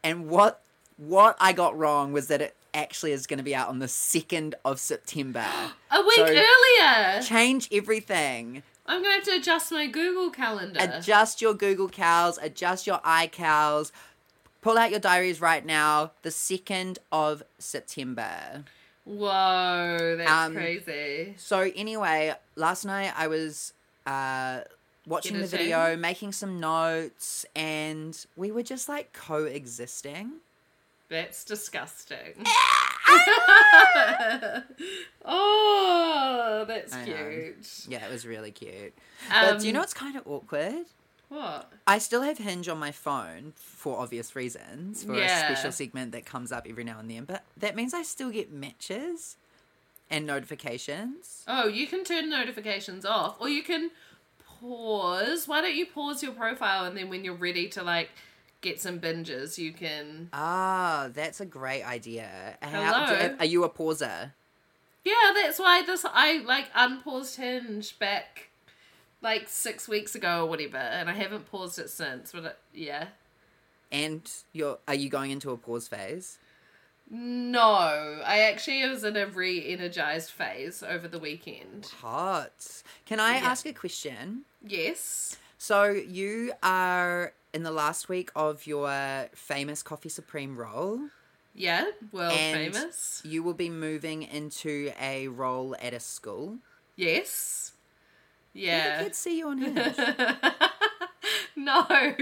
And 0.04 0.30
what 0.30 0.62
what 0.98 1.38
I 1.40 1.54
got 1.54 1.78
wrong 1.78 2.12
was 2.12 2.28
that 2.28 2.42
it 2.42 2.56
actually 2.74 3.12
is 3.12 3.28
going 3.28 3.38
to 3.38 3.44
be 3.44 3.54
out 3.54 3.70
on 3.70 3.80
the 3.80 3.86
2nd 3.86 4.54
of 4.66 4.80
September. 4.80 5.46
a 5.92 6.02
week 6.02 6.16
so- 6.16 6.26
earlier. 6.26 7.22
Change 7.22 7.68
everything. 7.72 8.64
I'm 8.88 9.02
gonna 9.02 9.16
have 9.16 9.24
to 9.26 9.36
adjust 9.36 9.72
my 9.72 9.88
Google 9.88 10.30
calendar. 10.30 10.80
Adjust 10.82 11.42
your 11.42 11.54
Google 11.54 11.90
cows, 11.90 12.38
adjust 12.42 12.88
your 12.88 13.00
iCows. 13.00 13.92
Pull 14.62 14.78
out 14.78 14.92
your 14.92 15.00
diaries 15.00 15.40
right 15.40 15.66
now, 15.66 16.12
the 16.24 16.30
2nd 16.30 16.98
of 17.12 17.44
September. 17.60 18.64
Whoa, 19.06 20.16
that's 20.18 20.30
Um, 20.30 20.54
crazy. 20.54 21.36
So, 21.38 21.72
anyway, 21.76 22.34
last 22.56 22.84
night 22.84 23.14
I 23.16 23.28
was 23.28 23.72
uh, 24.06 24.62
watching 25.06 25.40
the 25.40 25.48
video, 25.48 25.96
making 25.96 26.34
some 26.34 26.60
notes, 26.60 27.46
and 27.56 28.26
we 28.36 28.52
were 28.52 28.64
just 28.64 28.90
like 28.90 29.14
coexisting. 29.14 30.32
That's 31.10 31.46
disgusting. 31.46 32.46
oh, 35.26 36.66
that's 36.68 36.94
I 36.94 37.06
know. 37.06 37.14
cute. 37.30 37.86
Yeah, 37.88 38.06
it 38.06 38.12
was 38.12 38.26
really 38.26 38.52
cute. 38.52 38.94
but 39.30 39.60
do 39.60 39.66
you 39.66 39.72
Um, 39.72 39.74
know 39.76 39.80
what's 39.82 39.94
kind 39.94 40.16
of 40.16 40.26
awkward? 40.28 40.86
What? 41.30 41.72
I 41.86 41.98
still 41.98 42.22
have 42.22 42.38
Hinge 42.38 42.70
on 42.70 42.80
my 42.80 42.92
phone 42.92 43.52
for 43.56 44.00
obvious 44.00 44.34
reasons, 44.36 45.04
for 45.04 45.14
a 45.16 45.28
special 45.28 45.74
segment 45.74 46.14
that 46.14 46.26
comes 46.26 46.52
up 46.54 46.66
every 46.70 46.86
now 46.86 47.00
and 47.00 47.10
then. 47.12 47.26
But 47.26 47.44
that 47.58 47.76
means 47.76 47.94
I 47.94 48.04
still 48.04 48.30
get 48.30 48.50
matches 48.52 49.36
and 50.10 50.26
notifications. 50.26 51.44
Oh, 51.46 51.68
you 51.68 51.86
can 51.86 52.06
turn 52.06 52.30
notifications 52.30 53.04
off, 53.06 53.36
or 53.42 53.50
you 53.50 53.62
can 53.62 53.92
pause. 54.62 55.50
Why 55.50 55.60
don't 55.60 55.76
you 55.76 55.86
pause 55.86 56.24
your 56.24 56.32
profile 56.32 56.86
and 56.86 56.96
then 56.96 57.10
when 57.10 57.26
you're 57.26 57.34
ready 57.36 57.68
to 57.70 57.84
like 57.84 58.10
get 58.62 58.82
some 58.82 59.00
binges, 59.00 59.58
you 59.58 59.72
can. 59.74 60.30
Ah, 60.34 61.10
that's 61.14 61.40
a 61.40 61.46
great 61.46 61.84
idea. 61.84 62.58
How- 62.62 63.06
Hello? 63.06 63.36
are 63.40 63.46
you 63.46 63.64
a 63.64 63.70
pauser? 63.70 64.32
Yeah, 65.04 65.32
that's 65.34 65.58
why 65.60 65.84
this 65.84 66.06
I 66.06 66.40
like 66.40 66.70
unpaused 66.76 67.38
Hinge 67.38 67.98
back 67.98 68.50
like 69.22 69.48
six 69.48 69.88
weeks 69.88 70.16
ago 70.16 70.44
or 70.44 70.50
whatever, 70.50 70.78
and 70.78 71.10
I 71.10 71.14
haven't 71.14 71.50
paused 71.50 71.80
it 71.80 71.90
since. 71.90 72.32
But 72.34 72.44
it, 72.46 72.58
yeah, 72.74 73.08
And 73.92 74.30
you're 74.54 74.80
are 74.88 74.96
you 74.96 75.10
going 75.10 75.32
into 75.32 75.52
a 75.52 75.58
pause 75.58 75.88
phase? 75.88 76.38
no, 77.10 78.22
I 78.26 78.40
actually 78.42 78.86
was 78.88 79.06
in 79.06 79.16
a 79.16 79.26
re-energized 79.28 80.30
phase 80.32 80.84
over 80.84 81.08
the 81.08 81.20
weekend. 81.20 81.86
Hot. 82.02 82.84
Can 83.06 83.22
I 83.22 83.38
Yeah. 83.38 83.46
ask 83.46 83.66
a 83.66 83.72
question? 83.72 84.44
Yes. 84.62 85.38
So 85.58 85.86
you 85.86 86.52
are 86.62 87.32
in 87.54 87.64
the 87.64 87.72
last 87.72 88.10
week 88.10 88.30
of 88.36 88.66
your 88.68 89.28
famous 89.34 89.82
Coffee 89.84 90.10
Supreme 90.10 90.58
role. 90.58 91.00
Yeah, 91.54 91.86
world 92.12 92.34
And- 92.34 92.74
famous. 92.76 93.22
You 93.26 93.42
will 93.42 93.54
be 93.56 93.70
moving 93.70 94.22
into 94.24 94.92
a 95.02 95.28
role 95.28 95.76
at 95.82 95.94
a 95.94 96.00
school. 96.00 96.58
Yes. 96.96 97.72
Will 98.54 98.62
Yeah. 98.62 98.98
the 99.00 99.04
kids 99.06 99.18
see 99.18 99.38
you 99.40 99.48
on 99.50 99.58
Hinge? 99.62 99.96
no. 101.56 101.86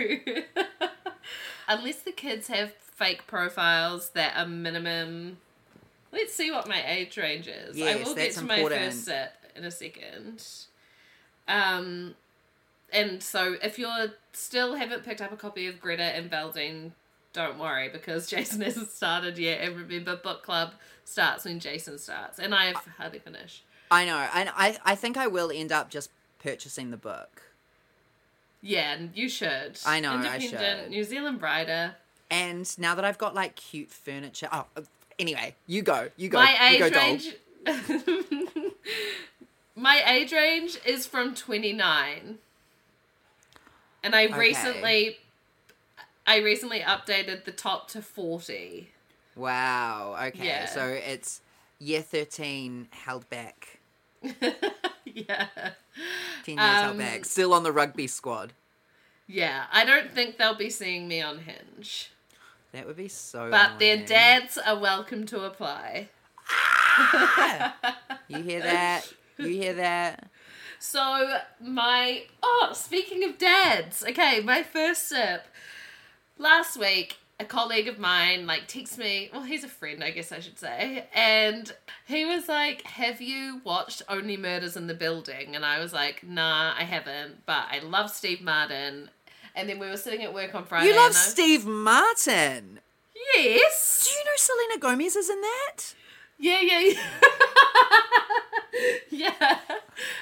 Unless 1.67 2.01
the 2.03 2.11
kids 2.11 2.47
have 2.47 2.73
fake 2.73 3.25
profiles 3.27 4.09
that 4.11 4.37
are 4.37 4.47
minimum. 4.47 5.37
Let's 6.11 6.33
see 6.33 6.51
what 6.51 6.67
my 6.67 6.81
age 6.87 7.17
range 7.17 7.47
is. 7.47 7.75
I 7.75 7.79
Yes, 7.79 8.07
will 8.07 8.15
get 8.15 8.31
to 8.33 8.43
my 8.45 8.55
important. 8.57 8.81
first 8.93 9.05
set 9.05 9.51
in 9.55 9.65
a 9.65 9.71
second. 9.71 10.43
Um, 11.47 12.15
and 12.95 13.21
so 13.21 13.55
if 13.61 13.77
you're 13.77 14.13
still 14.33 14.75
haven't 14.75 15.03
picked 15.03 15.21
up 15.21 15.31
a 15.31 15.37
copy 15.37 15.67
of 15.67 15.79
Greta 15.79 16.03
and 16.03 16.31
Valdin, 16.31 16.91
don't 17.33 17.59
worry 17.59 17.89
because 17.89 18.27
Jason 18.29 18.61
hasn't 18.61 18.89
started 18.89 19.37
yet. 19.37 19.61
And 19.61 19.75
remember, 19.75 20.15
book 20.15 20.43
club 20.43 20.71
starts 21.03 21.45
when 21.45 21.59
Jason 21.59 21.97
starts, 21.99 22.39
and 22.39 22.55
I 22.55 22.65
have 22.65 22.87
hardly 22.97 23.19
finished. 23.19 23.63
I 23.91 24.05
know, 24.05 24.27
and 24.33 24.49
I 24.55 24.77
I 24.83 24.95
think 24.95 25.17
I 25.17 25.27
will 25.27 25.51
end 25.51 25.71
up 25.71 25.89
just 25.89 26.09
purchasing 26.39 26.91
the 26.91 26.97
book. 26.97 27.43
Yeah, 28.61 28.93
and 28.93 29.11
you 29.13 29.29
should. 29.29 29.79
I 29.85 29.99
know, 29.99 30.13
I 30.13 30.37
Independent 30.37 30.81
should. 30.83 30.89
New 30.89 31.03
Zealand 31.03 31.41
writer. 31.41 31.95
And 32.31 32.67
now 32.79 32.95
that 32.95 33.05
I've 33.05 33.19
got 33.19 33.35
like 33.35 33.55
cute 33.55 33.91
furniture, 33.91 34.49
oh, 34.51 34.65
uh, 34.75 34.81
anyway, 35.19 35.53
you 35.67 35.83
go, 35.83 36.09
you 36.17 36.29
go, 36.29 36.39
My 36.39 36.71
you 36.71 36.85
age 36.85 36.93
go, 36.93 36.99
range. 36.99 37.35
My 39.75 40.01
age 40.07 40.31
range 40.31 40.79
is 40.85 41.05
from 41.05 41.35
29. 41.35 42.39
And 44.05 44.15
I 44.15 44.27
Okay. 44.27 44.37
recently 44.37 45.17
I 46.27 46.37
recently 46.37 46.79
updated 46.81 47.43
the 47.45 47.51
top 47.51 47.87
to 47.89 48.01
40. 48.01 48.91
Wow. 49.35 50.15
Okay, 50.27 50.45
Yeah. 50.45 50.65
so 50.67 50.87
it's 50.87 51.41
year 51.79 52.01
thirteen 52.01 52.87
held 52.91 53.27
back, 53.29 53.79
yeah. 55.03 55.47
ten 56.43 56.57
years 56.57 56.81
held 56.81 56.91
Um, 56.91 56.97
back, 56.99 57.25
still 57.25 57.53
on 57.53 57.63
the 57.63 57.71
rugby 57.71 58.07
squad. 58.07 58.53
Yeah, 59.27 59.65
I 59.71 59.83
don't 59.85 60.11
think 60.11 60.37
they'll 60.37 60.55
be 60.55 60.69
seeing 60.69 61.07
me 61.07 61.21
on 61.21 61.39
Hinge. 61.39 62.11
That 62.71 62.85
would 62.87 62.95
be 62.97 63.07
so. 63.07 63.49
But 63.51 63.79
their 63.79 63.93
annoying. 63.95 64.07
dads 64.07 64.57
are 64.59 64.77
welcome 64.77 65.25
to 65.27 65.41
apply. 65.45 66.09
You 68.27 68.41
hear 68.41 68.61
that? 68.61 69.11
You 69.37 69.47
hear 69.47 69.73
that? 69.73 70.29
So 70.79 71.39
my 71.61 72.23
oh, 72.43 72.71
speaking 72.73 73.23
of 73.23 73.37
dads, 73.37 74.03
okay, 74.07 74.41
my 74.41 74.63
first 74.63 75.07
sip. 75.07 75.45
Last 76.37 76.77
week, 76.77 77.17
a 77.39 77.45
colleague 77.45 77.87
of 77.87 77.97
mine 77.99 78.45
like 78.45 78.67
texted 78.67 78.97
me. 78.99 79.29
Well, 79.31 79.43
he's 79.43 79.63
a 79.63 79.69
friend, 79.69 80.03
I 80.03 80.11
guess 80.11 80.31
I 80.31 80.39
should 80.39 80.59
say, 80.59 81.05
and 81.13 81.71
he 82.05 82.25
was 82.25 82.47
like, 82.47 82.83
"Have 82.83 83.21
you 83.21 83.61
watched 83.63 84.01
Only 84.07 84.37
Murders 84.37 84.75
in 84.77 84.87
the 84.87 84.93
Building?" 84.93 85.55
And 85.55 85.65
I 85.65 85.79
was 85.79 85.93
like, 85.93 86.23
"Nah, 86.23 86.73
I 86.77 86.83
haven't, 86.83 87.45
but 87.45 87.65
I 87.71 87.79
love 87.79 88.09
Steve 88.11 88.41
Martin." 88.41 89.09
And 89.55 89.69
then 89.69 89.79
we 89.79 89.87
were 89.87 89.97
sitting 89.97 90.23
at 90.23 90.33
work 90.33 90.53
on 90.53 90.65
Friday. 90.65 90.87
You 90.87 90.95
love 90.95 91.11
I- 91.11 91.15
Steve 91.15 91.65
Martin. 91.65 92.79
Yes. 93.35 94.05
Do 94.05 94.11
you 94.17 94.25
know 94.25 94.31
Selena 94.35 94.79
Gomez 94.79 95.15
is 95.15 95.29
in 95.29 95.39
that? 95.41 95.77
Yeah, 96.37 96.59
yeah, 96.61 96.79
yeah. 96.79 96.99
yeah, 99.09 99.59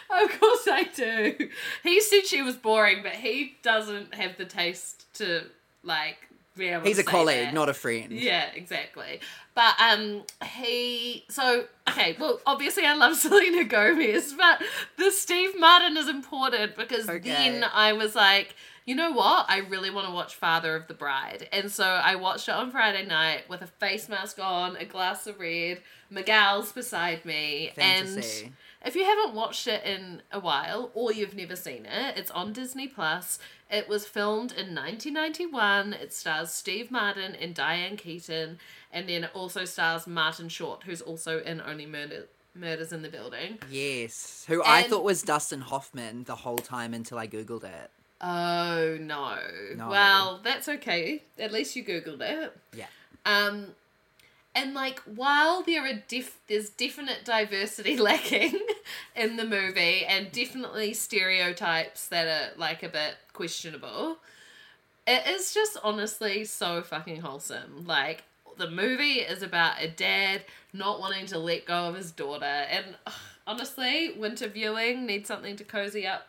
of 0.10 0.40
course 0.40 0.68
I 0.68 0.84
do. 0.96 1.50
He 1.84 2.02
said 2.02 2.26
she 2.26 2.42
was 2.42 2.56
boring, 2.56 3.02
but 3.04 3.14
he 3.14 3.56
doesn't 3.64 4.14
have 4.16 4.38
the 4.38 4.46
taste 4.46 5.06
to 5.16 5.44
like 5.84 6.18
be 6.56 6.68
able 6.68 6.86
He's 6.86 6.98
to 6.98 7.02
a 7.02 7.06
colleague, 7.06 7.46
that. 7.48 7.54
not 7.54 7.70
a 7.70 7.74
friend. 7.74 8.12
Yeah, 8.12 8.46
exactly. 8.54 9.20
But 9.56 9.76
um 9.80 10.24
he 10.46 11.26
so 11.30 11.66
okay, 11.90 12.16
well 12.20 12.40
obviously 12.46 12.86
I 12.86 12.94
love 12.96 13.16
Selena 13.24 13.64
Gomez, 13.64 14.34
but 14.34 14.62
the 14.98 15.12
Steve 15.12 15.60
Martin 15.60 15.98
is 15.98 16.08
important 16.08 16.76
because 16.76 17.10
Okay. 17.10 17.20
then 17.30 17.64
I 17.74 17.94
was 17.94 18.16
like, 18.16 18.56
you 18.86 18.96
know 18.96 19.12
what? 19.12 19.46
I 19.50 19.60
really 19.60 19.90
want 19.90 20.08
to 20.08 20.14
watch 20.14 20.36
Father 20.36 20.76
of 20.76 20.88
the 20.88 20.94
Bride. 20.94 21.48
And 21.52 21.72
so 21.72 21.86
I 21.86 22.16
watched 22.16 22.48
it 22.50 22.54
on 22.56 22.72
Friday 22.72 23.06
night 23.06 23.50
with 23.50 23.62
a 23.62 23.68
face 23.68 24.10
mask 24.10 24.40
on, 24.40 24.76
a 24.78 24.86
glass 24.86 25.26
of 25.28 25.40
red, 25.40 25.82
Miguel's 26.10 26.72
beside 26.72 27.26
me, 27.26 27.72
Fantasy. 27.76 28.46
and 28.46 28.54
if 28.86 28.96
you 28.96 29.04
haven't 29.06 29.34
watched 29.34 29.68
it 29.68 29.84
in 29.86 30.22
a 30.32 30.40
while 30.40 30.92
or 30.94 31.12
you've 31.14 31.36
never 31.36 31.56
seen 31.56 31.86
it, 31.86 32.18
it's 32.18 32.30
on 32.32 32.52
Disney 32.54 32.88
Plus. 32.88 33.40
It 33.72 33.88
was 33.90 34.06
filmed 34.06 34.52
in 34.52 34.76
1991. 34.76 35.94
It 35.94 36.14
stars 36.14 36.52
Steve 36.52 36.92
Martin 36.92 37.34
and 37.36 37.56
Diane 37.56 37.98
Keaton, 37.98 38.60
and 38.92 39.10
then 39.10 39.24
it 39.24 39.32
also 39.34 39.66
stars 39.66 40.06
Martin 40.06 40.50
Short, 40.50 40.84
who's 40.84 41.02
also 41.02 41.40
in 41.40 41.62
Only 41.62 41.86
Murder- 41.86 42.28
Murders 42.54 42.94
in 42.94 43.02
the 43.02 43.10
Building. 43.10 43.58
Yes. 43.72 44.46
Who 44.48 44.62
I 44.64 44.84
thought 44.84 45.04
was 45.04 45.24
Dustin 45.24 45.62
Hoffman 45.62 46.26
the 46.26 46.36
whole 46.36 46.58
time 46.60 46.94
until 46.94 47.18
I 47.18 47.28
googled 47.28 47.64
it. 47.64 47.90
Oh 48.26 48.98
no. 49.02 49.36
No. 49.76 49.90
Well, 49.90 50.40
that's 50.42 50.70
okay. 50.70 51.24
At 51.38 51.52
least 51.52 51.76
you 51.76 51.84
googled 51.84 52.22
it. 52.22 52.58
Yeah. 52.74 52.86
Um, 53.26 53.68
and 54.56 54.74
like 54.74 55.00
while 55.02 55.62
there 55.62 55.86
are 55.86 56.02
def- 56.08 56.40
there's 56.48 56.70
definite 56.70 57.26
diversity 57.26 57.98
lacking 58.10 58.58
in 59.16 59.36
the 59.36 59.46
movie, 59.46 60.06
and 60.06 60.32
definitely 60.32 60.94
stereotypes 60.94 62.08
that 62.08 62.28
are 62.28 62.58
like 62.58 62.82
a 62.82 62.90
bit 62.90 63.16
questionable, 63.34 64.20
it 65.06 65.28
is 65.28 65.54
just 65.54 65.78
honestly 65.84 66.46
so 66.46 66.82
fucking 66.82 67.20
wholesome. 67.20 67.86
Like 67.86 68.24
the 68.58 68.70
movie 68.70 69.20
is 69.20 69.42
about 69.44 69.82
a 69.82 69.90
dad 69.90 70.44
not 70.72 71.02
wanting 71.02 71.26
to 71.26 71.40
let 71.40 71.66
go 71.66 71.90
of 71.90 71.96
his 71.96 72.12
daughter, 72.12 72.46
and 72.46 72.86
ugh, 73.06 73.14
honestly, 73.46 74.14
winter 74.18 74.48
viewing 74.48 75.06
needs 75.06 75.28
something 75.28 75.58
to 75.58 75.66
cozy 75.66 76.08
up 76.08 76.28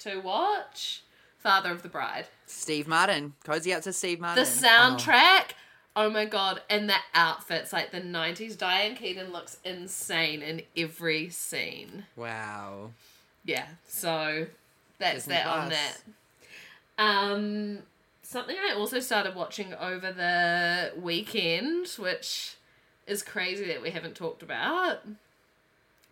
to 0.00 0.18
watch. 0.18 1.02
Father 1.42 1.72
of 1.72 1.82
the 1.82 1.88
Bride. 1.88 2.26
Steve 2.46 2.86
Martin. 2.86 3.34
Cozy 3.44 3.74
out 3.74 3.82
to 3.82 3.92
Steve 3.92 4.20
Martin. 4.20 4.44
The 4.44 4.48
soundtrack. 4.48 5.52
Oh. 5.96 6.08
my 6.08 6.24
god, 6.24 6.62
and 6.70 6.88
the 6.88 6.96
outfits, 7.14 7.72
like 7.72 7.90
the 7.90 8.00
90s. 8.00 8.56
Diane 8.56 8.94
Keaton 8.94 9.32
looks 9.32 9.58
insane 9.64 10.40
in 10.40 10.62
every 10.76 11.28
scene. 11.30 12.04
Oh, 12.16 12.22
wow. 12.22 12.90
Yeah, 13.44 13.66
so 13.88 14.46
that's 14.98 15.26
Disney 15.26 15.34
that 15.34 15.46
on 15.46 15.70
that. 15.70 15.98
Um, 16.96 17.78
something 18.22 18.56
I 18.56 18.74
also 18.74 19.00
started 19.00 19.34
watching 19.34 19.74
over 19.74 20.12
the 20.12 20.92
weekend, 21.00 21.88
which 21.98 22.54
is 23.06 23.22
crazy 23.22 23.64
that 23.66 23.82
we 23.82 23.90
haven't 23.90 24.14
talked 24.14 24.42
about. 24.42 25.00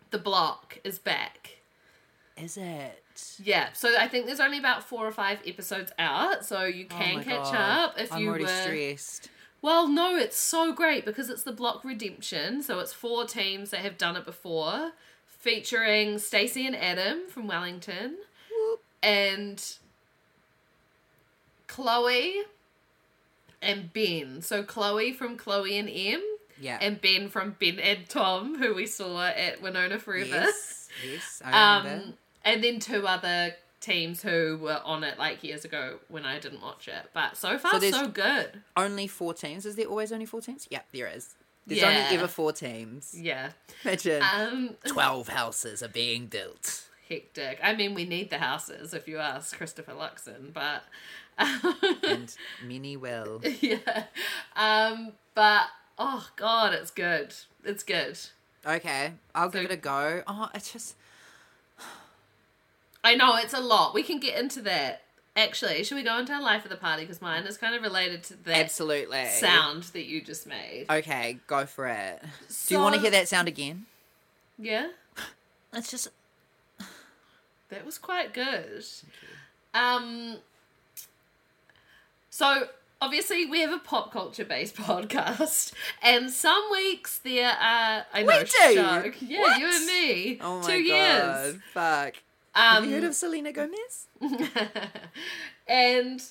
The 0.09 0.17
Block 0.17 0.79
is 0.83 0.99
back. 0.99 1.59
Is 2.35 2.57
it? 2.57 3.01
Yeah, 3.43 3.69
so 3.73 3.95
I 3.97 4.07
think 4.07 4.25
there's 4.25 4.39
only 4.39 4.57
about 4.57 4.83
four 4.83 5.05
or 5.07 5.11
five 5.11 5.39
episodes 5.45 5.91
out, 5.99 6.45
so 6.45 6.63
you 6.65 6.85
Oh 6.91 6.95
can 6.97 7.15
my 7.17 7.23
catch 7.23 7.51
God. 7.51 7.55
up 7.55 7.99
if 7.99 8.11
I'm 8.13 8.21
you 8.21 8.29
already 8.29 8.43
were. 8.45 8.49
stressed. 8.49 9.29
Well, 9.61 9.87
no, 9.87 10.15
it's 10.17 10.37
so 10.37 10.73
great 10.73 11.05
because 11.05 11.29
it's 11.29 11.43
the 11.43 11.51
Block 11.51 11.83
Redemption. 11.83 12.63
So 12.63 12.79
it's 12.79 12.93
four 12.93 13.25
teams 13.25 13.69
that 13.71 13.81
have 13.81 13.97
done 13.97 14.15
it 14.15 14.25
before, 14.25 14.91
featuring 15.27 16.17
Stacey 16.19 16.65
and 16.65 16.75
Adam 16.75 17.27
from 17.29 17.47
Wellington 17.47 18.17
Whoop. 18.51 18.81
and 19.03 19.63
Chloe 21.67 22.41
and 23.61 23.91
Ben. 23.93 24.41
So 24.41 24.63
Chloe 24.63 25.13
from 25.13 25.37
Chloe 25.37 25.77
and 25.77 25.89
M 25.89 26.21
Yeah. 26.59 26.77
and 26.81 26.99
Ben 26.99 27.29
from 27.29 27.55
Ben 27.59 27.79
and 27.79 28.07
Tom, 28.09 28.57
who 28.57 28.73
we 28.73 28.85
saw 28.87 29.27
at 29.27 29.61
Winona 29.61 29.99
Forever. 29.99 30.25
yes. 30.27 30.89
Yes. 31.07 31.41
I 31.45 31.77
remember. 31.77 32.03
Um, 32.07 32.13
and 32.45 32.63
then 32.63 32.79
two 32.79 33.07
other 33.07 33.55
teams 33.79 34.21
who 34.21 34.57
were 34.61 34.79
on 34.85 35.03
it 35.03 35.17
like 35.17 35.43
years 35.43 35.65
ago 35.65 35.97
when 36.07 36.25
I 36.25 36.39
didn't 36.39 36.61
watch 36.61 36.87
it. 36.87 37.09
But 37.13 37.35
so 37.37 37.57
far, 37.57 37.79
So 37.79 37.91
so, 37.91 38.07
good. 38.07 38.61
only 38.77 39.07
four 39.07 39.33
teams. 39.33 39.65
Is 39.65 39.75
there 39.75 39.87
always 39.87 40.11
only 40.11 40.25
four 40.25 40.41
teams? 40.41 40.67
Yeah, 40.69 40.81
there 40.93 41.07
is. 41.07 41.35
There's 41.65 41.81
Yeah. 41.81 41.87
only 42.05 42.17
ever 42.17 42.27
four 42.27 42.53
teams. 42.53 43.15
Yeah. 43.17 43.51
Imagine. 43.83 44.21
Um, 44.23 44.75
Twelve 44.85 45.29
houses 45.29 45.81
are 45.83 45.87
being 45.87 46.27
built. 46.27 46.83
hectic. 47.09 47.59
I 47.63 47.73
mean, 47.75 47.93
we 47.93 48.05
need 48.05 48.29
the 48.29 48.37
houses 48.37 48.93
if 48.93 49.07
you 49.07 49.17
ask 49.17 49.55
Christopher 49.57 49.93
Luxon, 49.93 50.53
but 50.53 50.83
And 51.37 52.35
many 52.63 52.95
will. 52.97 53.41
yeah. 53.61 54.03
Um, 54.55 55.13
but 55.33 55.63
oh 55.97 56.27
god, 56.35 56.73
it's 56.73 56.91
good. 56.91 57.33
It's 57.63 57.83
good. 57.83 58.19
Okay, 58.65 59.13
I'll 59.33 59.49
give 59.49 59.61
So- 59.61 59.65
it 59.65 59.71
a 59.71 59.77
go. 59.77 60.23
Oh, 60.27 60.49
it's 60.53 60.71
just 60.73 60.95
I 63.03 63.15
know 63.15 63.35
it's 63.37 63.53
a 63.53 63.59
lot. 63.59 63.93
We 63.93 64.03
can 64.03 64.19
get 64.19 64.37
into 64.39 64.61
that. 64.63 65.01
Actually, 65.35 65.81
should 65.85 65.95
we 65.95 66.03
go 66.03 66.17
into 66.19 66.33
our 66.33 66.41
life 66.41 66.65
of 66.65 66.69
the 66.69 66.75
party? 66.77 67.03
Because 67.03 67.21
mine 67.21 67.43
is 67.45 67.57
kind 67.57 67.73
of 67.73 67.81
related 67.81 68.21
to 68.23 68.43
that 68.43 68.57
absolutely 68.57 69.25
sound 69.27 69.83
that 69.93 70.03
you 70.05 70.21
just 70.21 70.45
made. 70.45 70.87
Okay, 70.89 71.37
go 71.47 71.65
for 71.65 71.87
it. 71.87 72.21
Do 72.67 72.73
you 72.75 72.81
want 72.81 72.95
to 72.95 73.01
hear 73.01 73.11
that 73.11 73.27
sound 73.29 73.47
again? 73.47 73.85
Yeah. 74.59 74.89
It's 75.73 75.89
just 75.89 76.09
That 77.69 77.85
was 77.85 77.97
quite 77.97 78.33
good. 78.33 78.83
Um, 79.73 80.35
so 82.29 82.67
obviously 83.01 83.45
we 83.45 83.61
have 83.61 83.71
a 83.71 83.77
pop 83.79 84.11
culture 84.11 84.43
based 84.43 84.75
podcast, 84.89 85.71
and 86.03 86.29
some 86.29 86.61
weeks 86.71 87.19
there 87.19 87.51
are 87.51 88.05
I 88.13 88.23
know 88.23 88.37
We 88.37 88.43
do? 88.43 89.25
Yeah, 89.25 89.39
What? 89.41 89.59
you 89.59 89.67
and 89.73 89.85
me. 89.85 90.39
oh 90.41 90.59
my 90.59 90.67
two 90.67 90.87
god, 90.89 91.45
years. 91.45 91.55
fuck. 91.73 92.15
Have 92.53 92.85
you 92.85 92.91
heard 92.91 93.03
Um, 93.03 93.09
of 93.09 93.15
Selena 93.15 93.51
Gomez? 93.51 94.07
and 95.67 96.21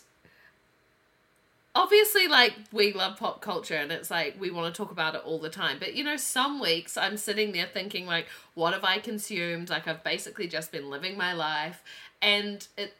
obviously 1.74 2.26
like 2.26 2.54
we 2.72 2.92
love 2.92 3.16
pop 3.16 3.40
culture 3.40 3.76
and 3.76 3.92
it's 3.92 4.10
like 4.10 4.36
we 4.40 4.50
want 4.50 4.74
to 4.74 4.76
talk 4.76 4.90
about 4.90 5.14
it 5.14 5.22
all 5.24 5.38
the 5.38 5.48
time. 5.50 5.78
But 5.78 5.94
you 5.94 6.04
know 6.04 6.16
some 6.16 6.60
weeks 6.60 6.96
i'm 6.96 7.16
sitting 7.16 7.52
there 7.52 7.66
thinking 7.66 8.06
like 8.06 8.26
what 8.54 8.74
have 8.74 8.84
i 8.84 8.98
consumed? 8.98 9.70
Like 9.70 9.86
i've 9.88 10.04
basically 10.04 10.48
just 10.48 10.72
been 10.72 10.90
living 10.90 11.16
my 11.16 11.32
life. 11.32 11.82
And 12.20 12.66
it 12.76 12.94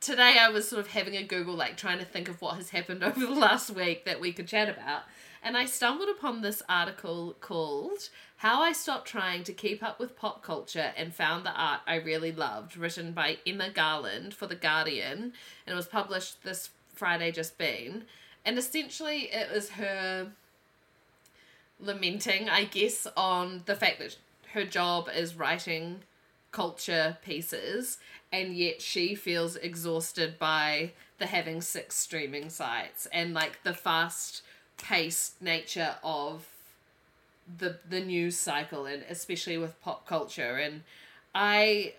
today 0.00 0.36
i 0.40 0.48
was 0.48 0.68
sort 0.68 0.80
of 0.80 0.88
having 0.88 1.14
a 1.16 1.22
google 1.22 1.54
like 1.54 1.76
trying 1.76 1.98
to 1.98 2.04
think 2.06 2.28
of 2.28 2.40
what 2.40 2.56
has 2.56 2.70
happened 2.70 3.02
over 3.08 3.20
the 3.20 3.30
last 3.30 3.70
week 3.70 4.04
that 4.04 4.20
we 4.20 4.32
could 4.32 4.46
chat 4.46 4.68
about. 4.68 5.02
And 5.42 5.56
i 5.56 5.64
stumbled 5.64 6.08
upon 6.10 6.42
this 6.42 6.62
article 6.68 7.34
called 7.40 8.10
how 8.40 8.60
i 8.62 8.72
stopped 8.72 9.08
trying 9.08 9.42
to 9.42 9.52
keep 9.52 9.82
up 9.82 9.98
with 9.98 10.16
pop 10.16 10.42
culture 10.42 10.92
and 10.96 11.14
found 11.14 11.46
the 11.46 11.52
art 11.52 11.80
i 11.86 11.94
really 11.94 12.32
loved 12.32 12.76
written 12.76 13.12
by 13.12 13.38
emma 13.46 13.70
garland 13.70 14.34
for 14.34 14.46
the 14.46 14.54
guardian 14.54 15.32
and 15.66 15.72
it 15.72 15.74
was 15.74 15.86
published 15.86 16.42
this 16.42 16.70
friday 17.00 17.32
just 17.32 17.56
been. 17.56 18.04
And 18.44 18.58
essentially 18.58 19.30
it 19.32 19.50
was 19.50 19.70
her 19.70 20.32
lamenting, 21.80 22.50
I 22.50 22.64
guess, 22.64 23.06
on 23.16 23.62
the 23.64 23.74
fact 23.74 23.98
that 24.00 24.18
her 24.52 24.64
job 24.64 25.08
is 25.08 25.34
writing 25.34 26.00
culture 26.52 27.16
pieces, 27.24 27.96
and 28.30 28.54
yet 28.54 28.82
she 28.82 29.14
feels 29.14 29.56
exhausted 29.56 30.38
by 30.38 30.92
the 31.18 31.26
having 31.26 31.62
six 31.62 31.96
streaming 31.96 32.50
sites 32.50 33.06
and 33.12 33.32
like 33.32 33.62
the 33.62 33.72
fast 33.72 34.42
paced 34.76 35.40
nature 35.40 35.96
of 36.02 36.46
the 37.58 37.78
the 37.88 38.00
news 38.00 38.36
cycle 38.36 38.86
and 38.86 39.02
especially 39.08 39.58
with 39.58 39.80
pop 39.80 40.06
culture 40.06 40.56
and 40.56 40.82
I 41.34 41.94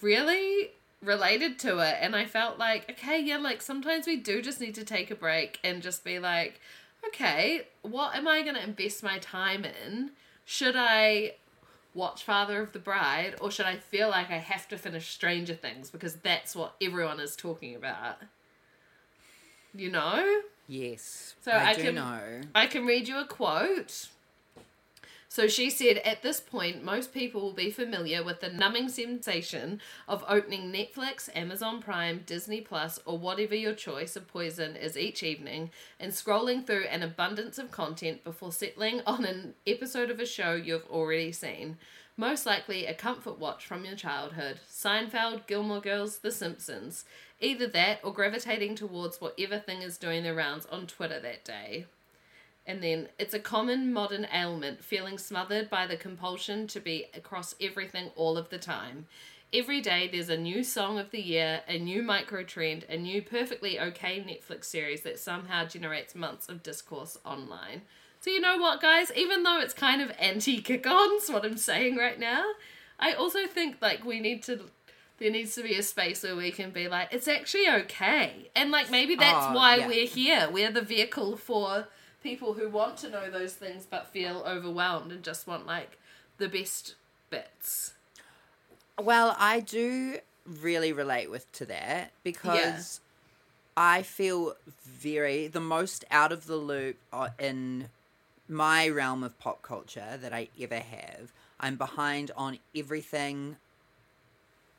really 0.00 0.70
related 1.02 1.58
to 1.60 1.78
it 1.78 1.96
and 2.00 2.14
I 2.14 2.24
felt 2.26 2.58
like 2.58 2.90
okay 2.90 3.20
yeah 3.20 3.38
like 3.38 3.62
sometimes 3.62 4.06
we 4.06 4.16
do 4.16 4.42
just 4.42 4.60
need 4.60 4.74
to 4.74 4.84
take 4.84 5.10
a 5.10 5.14
break 5.14 5.58
and 5.64 5.82
just 5.82 6.04
be 6.04 6.18
like 6.18 6.60
okay 7.06 7.66
what 7.82 8.14
am 8.14 8.28
I 8.28 8.42
going 8.42 8.54
to 8.56 8.62
invest 8.62 9.02
my 9.02 9.18
time 9.18 9.64
in 9.64 10.10
should 10.44 10.74
I 10.76 11.34
watch 11.94 12.22
Father 12.22 12.60
of 12.60 12.72
the 12.72 12.78
Bride 12.78 13.34
or 13.40 13.50
should 13.50 13.66
I 13.66 13.76
feel 13.76 14.10
like 14.10 14.30
I 14.30 14.38
have 14.38 14.68
to 14.68 14.76
finish 14.78 15.08
Stranger 15.10 15.54
Things 15.54 15.90
because 15.90 16.16
that's 16.16 16.54
what 16.54 16.74
everyone 16.82 17.18
is 17.20 17.34
talking 17.36 17.74
about 17.74 18.16
you 19.74 19.90
know 19.90 20.42
Yes. 20.70 21.34
So 21.42 21.50
I, 21.50 21.70
I 21.70 21.74
can- 21.74 21.96
know. 21.96 22.20
I 22.54 22.66
can 22.68 22.86
read 22.86 23.08
you 23.08 23.18
a 23.18 23.24
quote. 23.26 24.06
So 25.32 25.46
she 25.46 25.70
said, 25.70 25.98
At 25.98 26.22
this 26.22 26.40
point, 26.40 26.82
most 26.82 27.14
people 27.14 27.40
will 27.40 27.52
be 27.52 27.70
familiar 27.70 28.24
with 28.24 28.40
the 28.40 28.48
numbing 28.50 28.88
sensation 28.88 29.80
of 30.08 30.24
opening 30.28 30.72
Netflix, 30.72 31.28
Amazon 31.36 31.80
Prime, 31.80 32.24
Disney 32.26 32.60
Plus, 32.60 32.98
or 33.04 33.16
whatever 33.16 33.54
your 33.54 33.72
choice 33.72 34.16
of 34.16 34.26
poison 34.26 34.74
is 34.74 34.98
each 34.98 35.22
evening 35.22 35.70
and 36.00 36.10
scrolling 36.10 36.66
through 36.66 36.86
an 36.86 37.04
abundance 37.04 37.58
of 37.58 37.70
content 37.70 38.24
before 38.24 38.50
settling 38.50 39.02
on 39.06 39.24
an 39.24 39.54
episode 39.68 40.10
of 40.10 40.18
a 40.18 40.26
show 40.26 40.54
you've 40.54 40.90
already 40.90 41.30
seen. 41.30 41.78
Most 42.16 42.44
likely 42.44 42.86
a 42.86 42.92
comfort 42.92 43.38
watch 43.38 43.64
from 43.64 43.84
your 43.84 43.94
childhood 43.94 44.58
Seinfeld, 44.68 45.46
Gilmore 45.46 45.80
Girls, 45.80 46.18
The 46.18 46.32
Simpsons. 46.32 47.04
Either 47.38 47.68
that 47.68 48.00
or 48.02 48.12
gravitating 48.12 48.74
towards 48.74 49.20
whatever 49.20 49.60
thing 49.60 49.82
is 49.82 49.96
doing 49.96 50.24
the 50.24 50.34
rounds 50.34 50.66
on 50.66 50.88
Twitter 50.88 51.20
that 51.20 51.44
day. 51.44 51.86
And 52.66 52.82
then 52.82 53.08
it's 53.18 53.34
a 53.34 53.40
common 53.40 53.92
modern 53.92 54.26
ailment, 54.32 54.84
feeling 54.84 55.18
smothered 55.18 55.70
by 55.70 55.86
the 55.86 55.96
compulsion 55.96 56.66
to 56.68 56.80
be 56.80 57.06
across 57.14 57.54
everything 57.60 58.10
all 58.16 58.36
of 58.38 58.50
the 58.50 58.58
time. 58.58 59.06
Every 59.52 59.80
day 59.80 60.08
there's 60.10 60.28
a 60.28 60.36
new 60.36 60.62
song 60.62 60.98
of 60.98 61.10
the 61.10 61.20
year, 61.20 61.62
a 61.66 61.78
new 61.78 62.02
micro 62.02 62.44
trend, 62.44 62.84
a 62.88 62.96
new 62.96 63.20
perfectly 63.22 63.80
okay 63.80 64.20
Netflix 64.20 64.66
series 64.66 65.00
that 65.02 65.18
somehow 65.18 65.64
generates 65.66 66.14
months 66.14 66.48
of 66.48 66.62
discourse 66.62 67.18
online. 67.24 67.82
So 68.20 68.30
you 68.30 68.40
know 68.40 68.58
what, 68.58 68.80
guys? 68.80 69.10
Even 69.16 69.42
though 69.42 69.58
it's 69.60 69.74
kind 69.74 70.00
of 70.02 70.12
anti 70.20 70.60
kick-ons, 70.60 71.30
what 71.30 71.44
I'm 71.44 71.56
saying 71.56 71.96
right 71.96 72.20
now, 72.20 72.44
I 73.00 73.14
also 73.14 73.46
think 73.46 73.78
like 73.80 74.04
we 74.04 74.20
need 74.20 74.42
to. 74.44 74.60
There 75.18 75.30
needs 75.30 75.54
to 75.56 75.62
be 75.62 75.74
a 75.74 75.82
space 75.82 76.22
where 76.22 76.34
we 76.34 76.50
can 76.50 76.70
be 76.70 76.88
like, 76.88 77.12
it's 77.12 77.28
actually 77.28 77.68
okay, 77.68 78.50
and 78.56 78.70
like 78.70 78.90
maybe 78.90 79.16
that's 79.16 79.46
Oh, 79.48 79.54
why 79.54 79.76
yeah. 79.76 79.86
we're 79.86 80.06
here. 80.06 80.48
We're 80.50 80.70
the 80.70 80.80
vehicle 80.80 81.36
for 81.36 81.88
people 82.22 82.54
who 82.54 82.68
want 82.68 82.96
to 82.98 83.10
know 83.10 83.30
those 83.30 83.54
things 83.54 83.86
but 83.88 84.06
feel 84.08 84.44
overwhelmed 84.46 85.12
and 85.12 85.22
just 85.22 85.46
want 85.46 85.66
like 85.66 85.98
the 86.38 86.48
best 86.48 86.94
bits. 87.30 87.94
Well, 88.98 89.34
I 89.38 89.60
do 89.60 90.18
really 90.46 90.92
relate 90.92 91.30
with 91.30 91.50
to 91.52 91.66
that 91.66 92.12
because 92.22 93.00
I 93.76 94.02
feel 94.02 94.54
very 94.84 95.46
the 95.46 95.60
most 95.60 96.04
out 96.10 96.32
of 96.32 96.46
the 96.46 96.56
loop 96.56 96.96
uh, 97.12 97.28
in 97.38 97.88
my 98.48 98.88
realm 98.88 99.22
of 99.22 99.38
pop 99.38 99.62
culture 99.62 100.18
that 100.20 100.32
I 100.32 100.48
ever 100.60 100.78
have. 100.78 101.32
I'm 101.58 101.76
behind 101.76 102.30
on 102.36 102.58
everything 102.74 103.56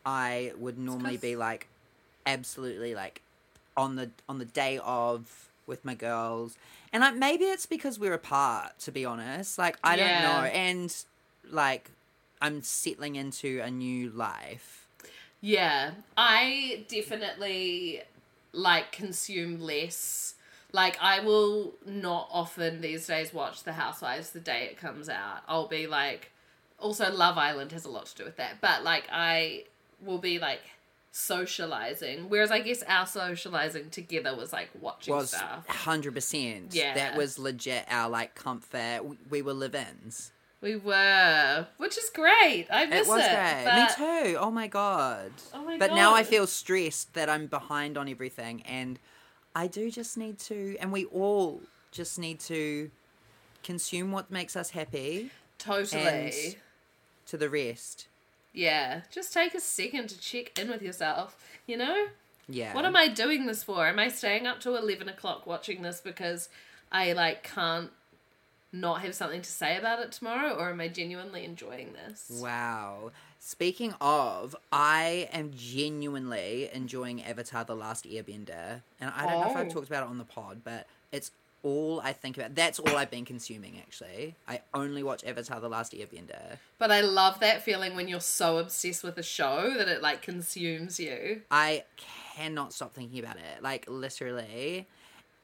I 0.06 0.54
would 0.58 0.78
normally 0.78 1.18
be 1.18 1.36
like 1.36 1.68
absolutely 2.26 2.96
like 2.96 3.22
on 3.78 3.96
the 3.96 4.10
on 4.28 4.40
the 4.40 4.46
day 4.46 4.80
of 4.84 5.51
with 5.65 5.86
my 5.86 5.95
girls. 5.95 6.58
And 6.93 7.04
I, 7.04 7.12
maybe 7.12 7.45
it's 7.45 7.65
because 7.65 8.00
we're 8.00 8.13
apart 8.13 8.80
to 8.80 8.91
be 8.91 9.06
honest. 9.06 9.58
Like 9.58 9.78
I 9.84 9.95
don't 9.95 10.21
know 10.21 10.43
and 10.43 10.95
like 11.50 11.91
I'm 12.41 12.62
settling 12.62 13.15
into 13.15 13.62
a 13.63 13.69
new 13.69 14.10
life. 14.10 14.88
Yeah, 15.41 15.91
I 16.17 16.86
definitely 16.88 18.02
like 18.54 18.91
consume 18.91 19.60
less. 19.62 20.36
Like 20.71 20.97
I 21.02 21.19
will 21.19 21.74
not 21.86 22.30
often 22.32 22.82
these 22.82 23.08
days 23.08 23.34
watch 23.34 23.63
The 23.63 23.74
Housewives 23.74 24.32
the 24.32 24.39
day 24.39 24.65
it 24.71 24.78
comes 24.78 25.10
out. 25.10 25.39
I'll 25.47 25.67
be 25.67 25.88
like 25.88 26.32
also 26.80 27.12
Love 27.12 27.38
Island 27.38 27.71
has 27.71 27.86
a 27.86 27.89
lot 27.89 28.08
to 28.08 28.15
do 28.15 28.24
with 28.26 28.38
that. 28.38 28.62
But 28.62 28.84
like 28.84 29.06
I 29.12 29.65
will 30.04 30.17
be 30.17 30.39
like 30.39 30.62
socializing. 31.12 32.30
Whereas 32.30 32.52
I 32.52 32.60
guess 32.60 32.84
our 32.88 33.06
socializing 33.06 33.89
together 33.89 34.36
was 34.36 34.52
like 34.54 34.69
watching 34.80 35.13
was 35.15 35.30
stuff. 35.30 35.67
hundred 35.67 36.13
percent. 36.13 36.74
Yeah. 36.74 36.93
that 36.95 37.15
was 37.17 37.38
legit. 37.38 37.86
Our 37.89 38.10
like 38.10 38.36
comfort. 38.36 39.02
We, 39.06 39.17
we 39.30 39.41
were 39.41 39.54
live-ins. 39.54 40.32
We 40.62 40.76
were, 40.76 41.65
which 41.78 41.97
is 41.97 42.12
great. 42.13 42.67
I 42.71 42.86
miss 42.86 43.08
It 43.08 43.10
was 43.10 43.24
it. 43.26 43.30
great. 43.30 43.63
but- 43.65 44.00
Me 44.00 44.32
too. 44.32 44.38
Oh 44.39 44.52
my 44.52 44.67
god. 44.67 45.32
Oh 45.54 45.63
my 45.65 45.78
but 45.78 45.93
now 45.95 46.13
I 46.13 46.24
feel 46.24 46.45
stressed 46.47 47.13
that 47.15 47.30
I'm 47.30 47.47
behind 47.47 47.97
on 47.97 48.08
everything, 48.08 48.62
and 48.63 49.00
I 49.56 49.65
do 49.67 49.89
just 49.89 50.17
need 50.17 50.38
to, 50.39 50.78
and 50.80 50.91
we 50.91 51.06
all 51.06 51.62
just 51.91 52.19
need 52.19 52.39
to 52.41 52.91
consume 53.63 54.12
what 54.12 54.32
makes 54.32 54.56
us 54.56 54.69
happy 54.71 55.32
Totally. 55.58 56.58
To 57.28 57.38
the 57.38 57.50
rest. 57.50 58.08
Yeah. 58.54 59.02
Just 59.12 59.34
take 59.34 59.54
a 59.56 59.60
second 59.60 60.10
to 60.10 60.20
check 60.20 60.58
in 60.60 60.70
with 60.70 60.82
yourself. 60.82 61.38
You 61.68 61.78
know? 61.78 62.08
Yeah. 62.50 62.74
What 62.74 62.86
am 62.86 62.96
I 62.96 63.08
doing 63.08 63.46
this 63.46 63.64
for? 63.64 63.88
Am 63.88 64.00
I 64.00 64.10
staying 64.10 64.46
up 64.48 64.60
to 64.62 64.76
11 64.76 65.08
o'clock 65.08 65.46
watching 65.48 65.82
this 65.84 66.02
because 66.02 66.50
I, 66.92 67.14
like, 67.14 67.44
can't 67.44 67.92
not 68.74 69.02
have 69.02 69.14
something 69.16 69.42
to 69.42 69.50
say 69.50 69.78
about 69.78 70.00
it 70.00 70.12
tomorrow? 70.12 70.54
Or 70.54 70.70
am 70.70 70.82
I 70.82 70.88
genuinely 70.90 71.46
enjoying 71.46 71.94
this? 71.94 72.30
Wow. 72.42 73.12
Speaking 73.40 73.94
of, 74.02 74.56
I 74.72 75.30
am 75.32 75.52
genuinely 75.56 76.70
enjoying 76.74 77.24
Avatar 77.24 77.64
The 77.64 77.76
Last 77.76 78.06
Airbender. 78.06 78.82
And 79.00 79.12
I 79.16 79.26
don't 79.28 79.42
know 79.42 79.50
if 79.52 79.58
I've 79.58 79.68
Oh. 79.68 79.72
talked 79.72 79.88
about 79.88 80.04
it 80.04 80.10
on 80.10 80.18
the 80.18 80.26
pod, 80.26 80.62
but 80.64 80.88
it's 81.12 81.32
all 81.63 82.02
I 82.02 82.13
think 82.13 82.38
about. 82.38 82.56
That's 82.56 82.80
all 82.80 82.97
I've 82.97 83.12
been 83.12 83.26
consuming, 83.26 83.78
actually. 83.80 84.36
I 84.47 84.62
only 84.74 85.04
watch 85.04 85.24
Avatar 85.24 85.60
The 85.60 85.69
Last 85.69 85.93
Airbender. 85.93 86.58
But 86.78 86.91
I 86.91 87.02
love 87.02 87.39
that 87.39 87.62
feeling 87.62 87.95
when 87.95 88.08
you're 88.08 88.19
so 88.19 88.58
obsessed 88.58 89.04
with 89.04 89.17
a 89.17 89.24
show 89.24 89.74
that 89.78 89.88
it, 89.88 90.02
like, 90.02 90.21
consumes 90.21 91.00
you. 91.00 91.41
I 91.52 91.84
cannot 92.36 92.74
stop 92.74 92.93
thinking 92.93 93.19
about 93.19 93.38
it. 93.38 93.62
Like, 93.62 93.86
literally. 93.88 94.88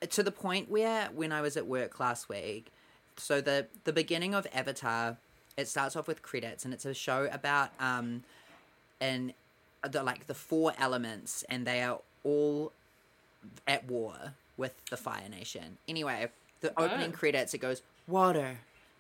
To 0.09 0.23
the 0.23 0.31
point 0.31 0.69
where, 0.69 1.09
when 1.13 1.31
I 1.31 1.41
was 1.41 1.57
at 1.57 1.67
work 1.67 1.99
last 1.99 2.29
week, 2.29 2.71
so 3.17 3.41
the, 3.41 3.67
the 3.83 3.93
beginning 3.93 4.35
of 4.35 4.45
Avatar, 4.53 5.17
it 5.57 5.67
starts 5.67 5.95
off 5.95 6.07
with 6.07 6.21
credits, 6.21 6.65
and 6.65 6.73
it's 6.73 6.85
a 6.85 6.93
show 6.93 7.27
about 7.31 7.71
um, 7.79 8.23
and 9.01 9.33
the 9.89 10.03
like 10.03 10.27
the 10.27 10.35
four 10.35 10.73
elements, 10.77 11.43
and 11.49 11.65
they 11.65 11.81
are 11.81 11.99
all 12.23 12.71
at 13.67 13.85
war 13.85 14.33
with 14.57 14.73
the 14.89 14.97
Fire 14.97 15.29
Nation. 15.29 15.77
Anyway, 15.87 16.27
the 16.61 16.71
opening 16.79 17.11
Oh. 17.13 17.17
credits 17.17 17.53
it 17.53 17.59
goes 17.59 17.81
water, 18.07 18.59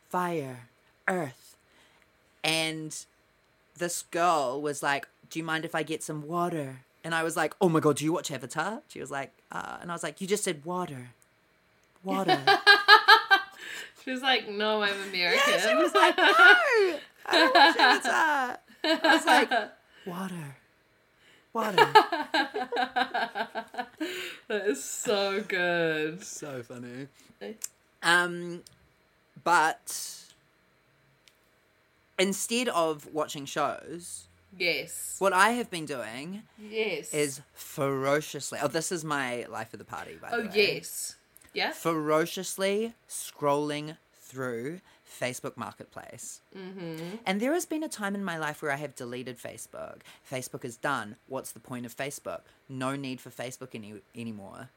fire, 0.09 0.69
earth, 1.07 1.55
and 2.43 3.05
this 3.77 4.03
girl 4.03 4.61
was 4.61 4.81
like, 4.83 5.07
"Do 5.29 5.39
you 5.39 5.43
mind 5.45 5.65
if 5.65 5.73
I 5.75 5.83
get 5.83 6.03
some 6.03 6.27
water?" 6.27 6.81
And 7.03 7.13
I 7.15 7.23
was 7.23 7.35
like, 7.37 7.53
"Oh 7.61 7.69
my 7.69 7.79
god, 7.79 7.97
do 7.97 8.05
you 8.05 8.11
watch 8.13 8.31
Avatar?" 8.31 8.81
She 8.87 8.99
was 8.99 9.11
like, 9.11 9.31
uh, 9.51 9.77
and 9.81 9.91
I 9.91 9.93
was 9.93 10.03
like, 10.03 10.19
"You 10.21 10.27
just 10.27 10.43
said 10.43 10.63
water, 10.65 11.09
water." 12.03 12.39
She 14.03 14.11
was 14.13 14.21
like, 14.21 14.47
no, 14.47 14.81
I'm 14.83 14.93
American. 15.09 15.41
yeah, 15.53 15.67
she 15.67 15.75
was 15.75 15.93
like, 15.93 16.15
"No, 16.15 16.23
I 16.23 16.99
don't 17.33 17.53
watch 17.53 17.75
Avatar." 17.77 18.59
I 18.85 19.15
was 19.15 19.25
like, 19.25 19.51
"Water, 20.05 20.55
water." 21.57 21.75
that 24.47 24.65
is 24.65 24.83
so 24.83 25.41
good. 25.41 26.23
so 26.23 26.63
funny. 26.63 27.07
Um, 28.03 28.61
but 29.43 30.23
instead 32.19 32.67
of 32.69 33.07
watching 33.13 33.45
shows, 33.45 34.27
Yes. 34.57 35.15
what 35.19 35.33
I 35.33 35.51
have 35.51 35.69
been 35.69 35.85
doing 35.85 36.43
Yes. 36.57 37.13
is 37.13 37.41
ferociously. 37.53 38.59
Oh, 38.61 38.67
this 38.67 38.91
is 38.91 39.03
my 39.03 39.45
life 39.49 39.73
of 39.73 39.79
the 39.79 39.85
party, 39.85 40.15
by 40.21 40.29
the 40.31 40.37
way. 40.37 40.43
Oh, 40.43 40.47
way. 40.47 40.73
yes. 40.75 41.15
Yeah? 41.53 41.71
Ferociously 41.71 42.93
scrolling 43.09 43.97
through 44.27 44.81
Facebook 45.19 45.55
Marketplace. 45.57 46.41
Mm-hmm. 46.55 47.15
And 47.25 47.39
there 47.39 47.53
has 47.53 47.65
been 47.65 47.83
a 47.83 47.87
time 47.89 48.13
in 48.15 48.23
my 48.23 48.37
life 48.37 48.61
where 48.61 48.71
I 48.71 48.75
have 48.75 48.95
deleted 48.95 49.37
Facebook. 49.37 49.99
Facebook 50.29 50.63
is 50.65 50.75
done. 50.77 51.15
What's 51.27 51.51
the 51.51 51.59
point 51.59 51.85
of 51.85 51.95
Facebook? 51.95 52.41
No 52.69 52.95
need 52.95 53.21
for 53.21 53.29
Facebook 53.29 53.69
any 53.73 53.95
anymore. 54.15 54.69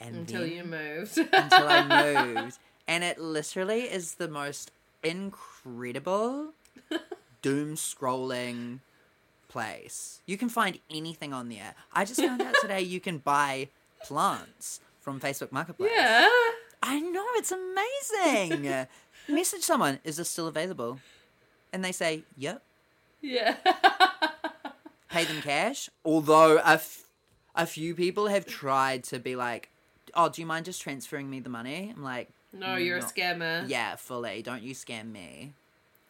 And 0.00 0.16
Until 0.16 0.40
then- 0.42 0.52
you 0.52 0.64
moved. 0.64 1.18
until 1.32 1.68
I 1.68 2.14
moved. 2.34 2.58
And 2.88 3.04
it 3.04 3.18
literally 3.20 3.82
is 3.82 4.14
the 4.14 4.28
most 4.28 4.70
incredible 5.02 6.52
doom 7.42 7.74
scrolling 7.76 8.80
place. 9.48 10.20
You 10.26 10.38
can 10.38 10.48
find 10.48 10.78
anything 10.90 11.32
on 11.32 11.48
there. 11.48 11.74
I 11.92 12.04
just 12.04 12.20
found 12.20 12.40
out 12.40 12.54
today 12.60 12.80
you 12.80 13.00
can 13.00 13.18
buy 13.18 13.68
plants 14.04 14.80
from 15.00 15.20
Facebook 15.20 15.52
Marketplace. 15.52 15.90
yeah. 15.94 16.28
I 16.82 17.00
know, 17.00 17.24
it's 17.36 17.52
amazing. 17.52 18.86
Message 19.28 19.62
someone, 19.62 19.98
is 20.04 20.16
this 20.16 20.28
still 20.28 20.46
available? 20.48 20.98
And 21.72 21.84
they 21.84 21.92
say, 21.92 22.24
yep. 22.36 22.62
Yeah. 23.20 23.56
Pay 25.10 25.24
them 25.24 25.42
cash. 25.42 25.90
Although 26.04 26.58
a, 26.58 26.74
f- 26.74 27.04
a 27.54 27.66
few 27.66 27.94
people 27.94 28.28
have 28.28 28.46
tried 28.46 29.04
to 29.04 29.18
be 29.18 29.36
like, 29.36 29.68
oh, 30.14 30.28
do 30.28 30.40
you 30.40 30.46
mind 30.46 30.64
just 30.64 30.80
transferring 30.80 31.28
me 31.28 31.40
the 31.40 31.50
money? 31.50 31.92
I'm 31.94 32.02
like, 32.02 32.28
no, 32.52 32.76
you're 32.76 32.98
a 32.98 33.02
scammer. 33.02 33.68
Yeah, 33.68 33.96
fully. 33.96 34.42
Don't 34.42 34.62
you 34.62 34.74
scam 34.74 35.12
me. 35.12 35.52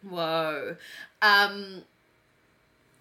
Whoa. 0.09 0.76
Um 1.20 1.83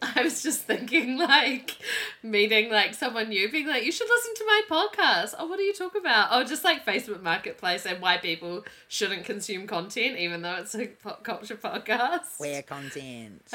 I 0.16 0.24
was 0.24 0.42
just 0.42 0.62
thinking 0.62 1.18
like 1.18 1.76
meeting 2.24 2.72
like 2.72 2.94
someone 2.94 3.30
new 3.30 3.52
being 3.52 3.68
like 3.68 3.84
you 3.84 3.92
should 3.92 4.08
listen 4.08 4.34
to 4.36 4.46
my 4.46 4.62
podcast. 4.70 5.36
Oh, 5.38 5.48
what 5.48 5.58
do 5.58 5.64
you 5.64 5.74
talk 5.74 5.96
about? 5.96 6.30
Oh, 6.32 6.44
just 6.44 6.64
like 6.64 6.86
Facebook 6.86 7.22
Marketplace 7.22 7.86
and 7.86 8.02
why 8.02 8.18
people 8.18 8.64
shouldn't 8.88 9.26
consume 9.26 9.68
content 9.68 10.18
even 10.18 10.42
though 10.42 10.56
it's 10.56 10.74
a 10.76 10.88
pop 10.88 11.24
culture 11.24 11.58
podcast. 11.58 12.40
Where 12.40 12.62
content. 12.62 13.52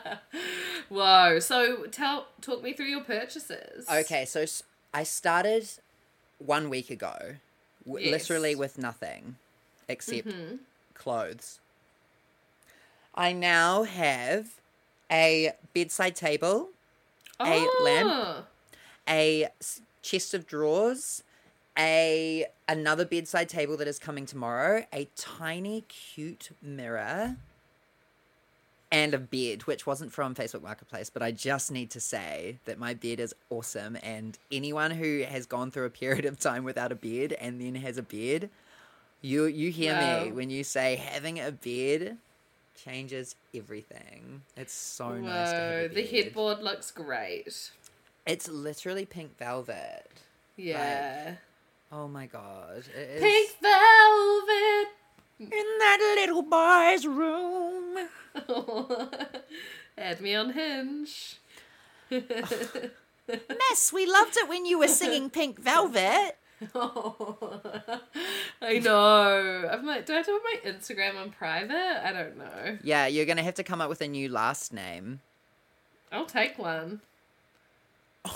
Whoa. 0.88 1.38
So 1.38 1.84
tell 1.86 2.26
talk 2.40 2.62
me 2.62 2.72
through 2.72 2.86
your 2.86 3.04
purchases. 3.04 3.88
okay, 3.88 4.24
so 4.24 4.44
I 4.92 5.04
started 5.04 5.68
one 6.38 6.70
week 6.70 6.90
ago, 6.90 7.36
w- 7.86 8.06
Yes. 8.06 8.28
literally 8.28 8.54
with 8.54 8.78
nothing 8.78 9.36
except 9.88 10.28
mm-hmm. 10.28 10.56
clothes. 10.94 11.60
I 13.14 13.32
now 13.32 13.82
have 13.84 14.50
a 15.10 15.52
bedside 15.74 16.16
table, 16.16 16.70
a 17.40 17.66
lamp. 17.82 18.10
Oh. 18.10 18.44
a 19.08 19.48
chest 20.02 20.34
of 20.34 20.46
drawers, 20.46 21.22
a 21.78 22.46
another 22.68 23.04
bedside 23.04 23.48
table 23.48 23.76
that 23.76 23.88
is 23.88 23.98
coming 23.98 24.26
tomorrow, 24.26 24.84
a 24.92 25.08
tiny 25.16 25.82
cute 25.88 26.50
mirror, 26.60 27.36
and 28.90 29.14
a 29.14 29.18
bed, 29.18 29.62
which 29.62 29.86
wasn't 29.86 30.12
from 30.12 30.34
Facebook 30.34 30.62
Marketplace, 30.62 31.10
but 31.10 31.22
I 31.22 31.30
just 31.30 31.70
need 31.70 31.90
to 31.90 32.00
say 32.00 32.58
that 32.64 32.78
my 32.78 32.94
bed 32.94 33.20
is 33.20 33.34
awesome. 33.50 33.98
And 34.02 34.38
anyone 34.50 34.90
who 34.92 35.24
has 35.28 35.46
gone 35.46 35.70
through 35.70 35.86
a 35.86 35.90
period 35.90 36.24
of 36.24 36.38
time 36.38 36.64
without 36.64 36.92
a 36.92 36.94
bed 36.94 37.34
and 37.34 37.60
then 37.60 37.74
has 37.76 37.98
a 37.98 38.02
bed, 38.02 38.50
you 39.20 39.44
you 39.46 39.70
hear 39.70 39.96
me 40.24 40.32
when 40.32 40.48
you 40.48 40.62
say 40.64 40.96
having 40.96 41.40
a 41.40 41.50
bed 41.50 42.18
changes 42.84 43.34
everything. 43.54 44.42
It's 44.56 44.72
so 44.72 45.14
nice 45.16 45.50
to 45.50 45.56
Whoa, 45.56 45.88
the 45.88 46.06
headboard 46.06 46.62
looks 46.62 46.90
great. 46.90 47.70
It's 48.26 48.48
literally 48.48 49.06
pink 49.06 49.36
velvet. 49.38 50.06
Yeah. 50.56 51.34
Oh 51.90 52.08
my 52.08 52.26
god. 52.26 52.84
It 52.94 53.08
is 53.10 53.20
Pink 53.22 53.50
velvet. 53.62 54.88
in 55.40 55.78
that 55.78 56.16
little 56.16 56.42
boy's 56.42 57.06
room. 57.06 58.08
Add 59.98 60.20
me 60.20 60.34
on 60.34 60.50
Hinge. 60.52 61.36
Mess, 62.10 63.92
we 63.92 64.06
loved 64.06 64.36
it 64.36 64.48
when 64.48 64.64
you 64.64 64.78
were 64.78 64.88
singing 64.88 65.28
Pink 65.38 65.58
Velvet. 65.58 66.36
I 68.60 68.78
know. 68.80 69.68
I'm 69.70 69.86
like, 69.86 70.06
do 70.06 70.12
I 70.12 70.16
have 70.16 70.26
to 70.26 70.32
put 70.32 70.42
my 70.42 70.70
Instagram 70.70 71.16
on 71.20 71.30
private? 71.30 72.06
I 72.06 72.12
don't 72.12 72.36
know. 72.36 72.78
Yeah, 72.82 73.06
you're 73.06 73.26
gonna 73.26 73.42
have 73.42 73.54
to 73.54 73.64
come 73.64 73.80
up 73.80 73.88
with 73.88 74.00
a 74.00 74.08
new 74.08 74.28
last 74.28 74.72
name. 74.72 75.20
I'll 76.10 76.26
take 76.26 76.58
one. 76.58 77.00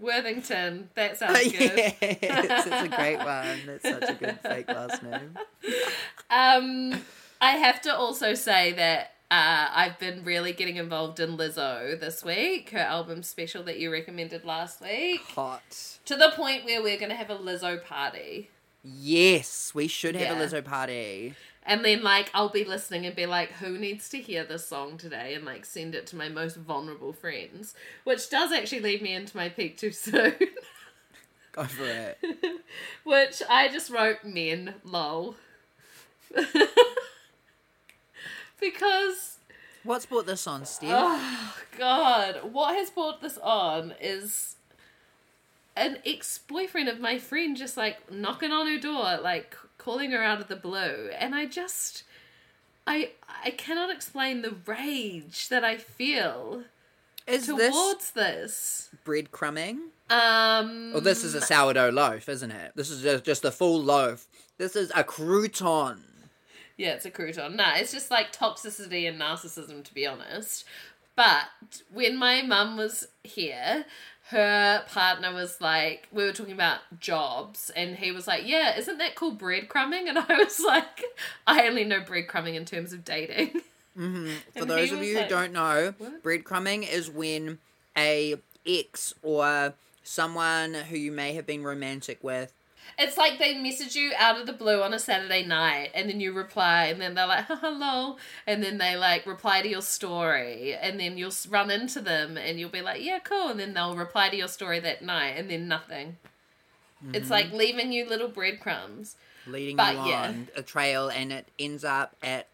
Worthington. 0.00 0.90
That 0.94 1.18
sounds 1.18 1.42
good. 1.52 1.76
yes, 2.00 2.66
it's 2.66 2.66
a 2.66 2.88
great 2.88 3.16
one. 3.24 3.58
That's 3.66 3.82
such 3.82 4.10
a 4.10 4.14
good 4.14 4.38
fake 4.40 4.68
last 4.68 5.02
name. 5.02 5.36
Um, 6.30 7.02
I 7.40 7.52
have 7.52 7.80
to 7.82 7.94
also 7.94 8.34
say 8.34 8.72
that 8.72 9.12
Uh, 9.30 9.68
I've 9.74 9.98
been 9.98 10.24
really 10.24 10.52
getting 10.54 10.76
involved 10.76 11.20
in 11.20 11.36
Lizzo 11.36 12.00
this 12.00 12.24
week, 12.24 12.70
her 12.70 12.78
album 12.78 13.22
special 13.22 13.62
that 13.64 13.78
you 13.78 13.92
recommended 13.92 14.44
last 14.46 14.80
week, 14.80 15.20
Hot. 15.34 15.98
to 16.06 16.16
the 16.16 16.32
point 16.34 16.64
where 16.64 16.82
we're 16.82 16.96
going 16.96 17.10
to 17.10 17.14
have 17.14 17.28
a 17.28 17.36
Lizzo 17.36 17.84
party. 17.84 18.48
Yes, 18.82 19.72
we 19.74 19.86
should 19.86 20.14
have 20.16 20.38
Yeah. 20.38 20.42
a 20.42 20.46
Lizzo 20.46 20.64
party. 20.64 21.34
And 21.66 21.84
then, 21.84 22.02
like, 22.02 22.30
I'll 22.32 22.48
be 22.48 22.64
listening 22.64 23.04
and 23.04 23.14
be 23.14 23.26
like, 23.26 23.50
who 23.52 23.76
needs 23.76 24.08
to 24.10 24.18
hear 24.18 24.44
this 24.44 24.66
song 24.66 24.96
today? 24.96 25.34
And, 25.34 25.44
like, 25.44 25.66
send 25.66 25.94
it 25.94 26.06
to 26.06 26.16
my 26.16 26.30
most 26.30 26.56
vulnerable 26.56 27.12
friends. 27.12 27.74
Which 28.04 28.30
does 28.30 28.50
actually 28.50 28.80
lead 28.80 29.02
me 29.02 29.12
into 29.12 29.36
my 29.36 29.50
peak 29.50 29.76
too 29.76 29.90
soon. 29.92 30.32
Go 31.52 31.64
for 31.64 31.84
it. 31.84 32.18
Which 33.04 33.42
I 33.50 33.68
just 33.68 33.90
wrote 33.90 34.24
men, 34.24 34.76
lol. 34.84 35.34
because, 38.60 39.38
What's 39.84 40.06
brought 40.06 40.26
this 40.26 40.46
on, 40.46 40.64
Steve? 40.66 40.90
oh, 40.92 41.56
God, 41.78 42.52
what 42.52 42.74
has 42.74 42.90
brought 42.90 43.20
this 43.20 43.38
on 43.38 43.94
is 44.00 44.56
an 45.76 45.98
ex 46.04 46.38
boyfriend 46.38 46.88
of 46.88 47.00
my 47.00 47.18
friend 47.18 47.56
just, 47.56 47.76
like, 47.76 48.10
knocking 48.12 48.50
on 48.50 48.66
her 48.66 48.78
door, 48.78 49.18
like, 49.22 49.56
calling 49.78 50.10
her 50.10 50.22
out 50.22 50.40
of 50.40 50.48
the 50.48 50.56
blue. 50.56 51.10
And 51.18 51.34
I 51.34 51.46
just. 51.46 52.02
I 52.86 53.10
I 53.44 53.50
cannot 53.50 53.90
explain 53.94 54.40
the 54.42 54.56
rage 54.66 55.48
that 55.50 55.62
I 55.62 55.76
feel 55.76 56.62
Is 57.26 57.46
this 57.46 57.74
towards 57.74 58.10
this. 58.12 58.88
breadcrumbing? 59.04 59.90
Um 60.08 60.92
Well, 60.94 61.02
this 61.02 61.22
is 61.22 61.34
a 61.34 61.42
sourdough 61.42 61.90
loaf, 61.90 62.30
isn't 62.30 62.50
it? 62.50 62.72
This 62.74 62.88
is 62.90 63.02
just, 63.02 63.24
just 63.24 63.44
a 63.44 63.50
full 63.50 63.82
loaf. 63.82 64.26
This 64.56 64.74
is 64.74 64.90
a 64.96 65.04
crouton. 65.04 65.98
Yeah, 66.78 66.92
it's 66.92 67.04
a 67.04 67.10
crouton. 67.10 67.56
No, 67.56 67.64
it's 67.74 67.92
just 67.92 68.10
like 68.10 68.32
toxicity 68.32 69.06
and 69.06 69.20
narcissism, 69.20 69.84
to 69.84 69.92
be 69.92 70.06
honest. 70.06 70.64
But 71.16 71.46
when 71.92 72.16
my 72.16 72.42
mum 72.42 72.76
was 72.76 73.08
here, 73.24 73.84
her 74.30 74.84
partner 74.86 75.34
was 75.34 75.60
like, 75.60 76.06
we 76.12 76.22
were 76.22 76.32
talking 76.32 76.52
about 76.52 76.78
jobs, 77.00 77.70
and 77.74 77.96
he 77.96 78.12
was 78.12 78.28
like, 78.28 78.46
Yeah, 78.46 78.78
isn't 78.78 78.98
that 78.98 79.16
called 79.16 79.40
breadcrumbing? 79.40 80.08
And 80.08 80.18
I 80.18 80.38
was 80.38 80.60
like, 80.60 81.02
I 81.46 81.66
only 81.66 81.84
know 81.84 82.00
breadcrumbing 82.00 82.54
in 82.54 82.64
terms 82.64 82.92
of 82.92 83.04
dating. 83.04 83.60
Mm-hmm. 83.98 84.26
For 84.52 84.60
And 84.60 84.70
those 84.70 84.92
of 84.92 85.02
you 85.02 85.18
who 85.18 85.28
don't 85.28 85.52
know, 85.52 85.94
"What?" 85.98 86.22
breadcrumbing 86.22 86.88
is 86.88 87.10
when 87.10 87.58
a 87.96 88.36
ex 88.64 89.12
or 89.22 89.74
someone 90.04 90.74
who 90.74 90.96
you 90.96 91.10
may 91.10 91.34
have 91.34 91.46
been 91.46 91.64
romantic 91.64 92.22
with 92.22 92.52
It's 92.98 93.16
like 93.16 93.38
they 93.38 93.54
message 93.54 93.94
you 93.94 94.12
out 94.18 94.40
of 94.40 94.46
the 94.46 94.52
blue 94.52 94.82
on 94.82 94.92
a 94.92 94.98
Saturday 94.98 95.44
night, 95.44 95.90
and 95.94 96.08
then 96.08 96.20
you 96.20 96.32
reply, 96.32 96.86
and 96.86 97.00
then 97.00 97.14
they're 97.14 97.26
like, 97.26 97.46
hello, 97.46 98.16
and 98.46 98.62
then 98.62 98.78
they 98.78 98.96
like 98.96 99.26
reply 99.26 99.62
to 99.62 99.68
your 99.68 99.82
story, 99.82 100.74
and 100.74 100.98
then 100.98 101.16
you'll 101.16 101.32
run 101.48 101.70
into 101.70 102.00
them, 102.00 102.36
and 102.36 102.58
you'll 102.58 102.70
be 102.70 102.82
like, 102.82 103.02
yeah, 103.04 103.20
cool, 103.20 103.48
and 103.48 103.60
then 103.60 103.74
they'll 103.74 103.96
reply 103.96 104.28
to 104.28 104.36
your 104.36 104.48
story 104.48 104.80
that 104.80 105.02
night, 105.02 105.34
and 105.36 105.48
then 105.48 105.68
nothing. 105.68 106.16
It's 107.12 107.30
like 107.30 107.52
leaving 107.52 107.92
you 107.92 108.08
little 108.08 108.26
breadcrumbs. 108.26 109.14
leading 109.46 109.76
But 109.76 109.94
you 109.94 110.10
yeah. 110.10 110.28
on 110.28 110.48
a 110.56 110.62
trail 110.62 111.08
and 111.08 111.32
it 111.32 111.46
ends 111.58 111.84
up 111.84 112.16
at 112.22 112.48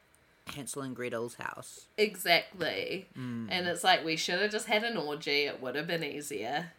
Hansel 0.54 0.82
and 0.82 0.94
Gretel's 0.94 1.36
house. 1.36 1.86
Exactly. 1.96 3.06
Hmm. 3.14 3.46
And 3.50 3.66
it's 3.66 3.82
like, 3.82 4.04
we 4.04 4.16
should 4.16 4.40
have 4.40 4.50
just 4.50 4.66
had 4.66 4.84
an 4.84 4.96
orgy, 4.96 5.44
it 5.44 5.62
would 5.62 5.74
have 5.76 5.86
been 5.86 6.04
easier. 6.04 6.72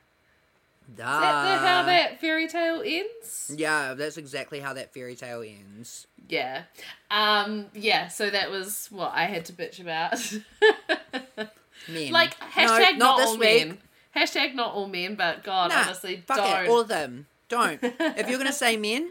Is 0.91 0.97
that 0.97 1.61
the- 1.61 1.67
how 1.67 1.83
that 1.83 2.21
fairy 2.21 2.47
tale 2.47 2.81
ends? 2.85 3.51
Yeah, 3.55 3.93
that's 3.95 4.17
exactly 4.17 4.59
how 4.59 4.73
that 4.73 4.93
fairy 4.93 5.15
tale 5.15 5.41
ends. 5.41 6.07
Yeah. 6.27 6.63
Um, 7.11 7.67
yeah, 7.73 8.07
so 8.07 8.29
that 8.29 8.49
was 8.51 8.87
what 8.91 9.11
I 9.13 9.25
had 9.25 9.45
to 9.45 9.53
bitch 9.53 9.79
about. 9.79 10.19
Men. 11.87 12.11
Like 12.11 12.39
No, 12.39 12.47
hashtag 12.47 12.97
not, 12.97 13.21
all 13.21 13.37
week. 13.37 13.67
men. 13.67 13.77
Hashtag 14.15 14.55
not 14.55 14.73
all 14.73 14.87
men, 14.87 15.15
but 15.15 15.43
God, 15.43 15.69
Nah, 15.71 15.81
honestly, 15.83 16.23
fuck 16.25 16.37
don't. 16.37 16.65
it, 16.65 16.69
all 16.69 16.79
of 16.81 16.87
them. 16.87 17.27
Don't. 17.49 17.79
if 17.83 18.27
you're 18.29 18.37
gonna 18.39 18.51
say 18.53 18.75
men, 18.77 19.09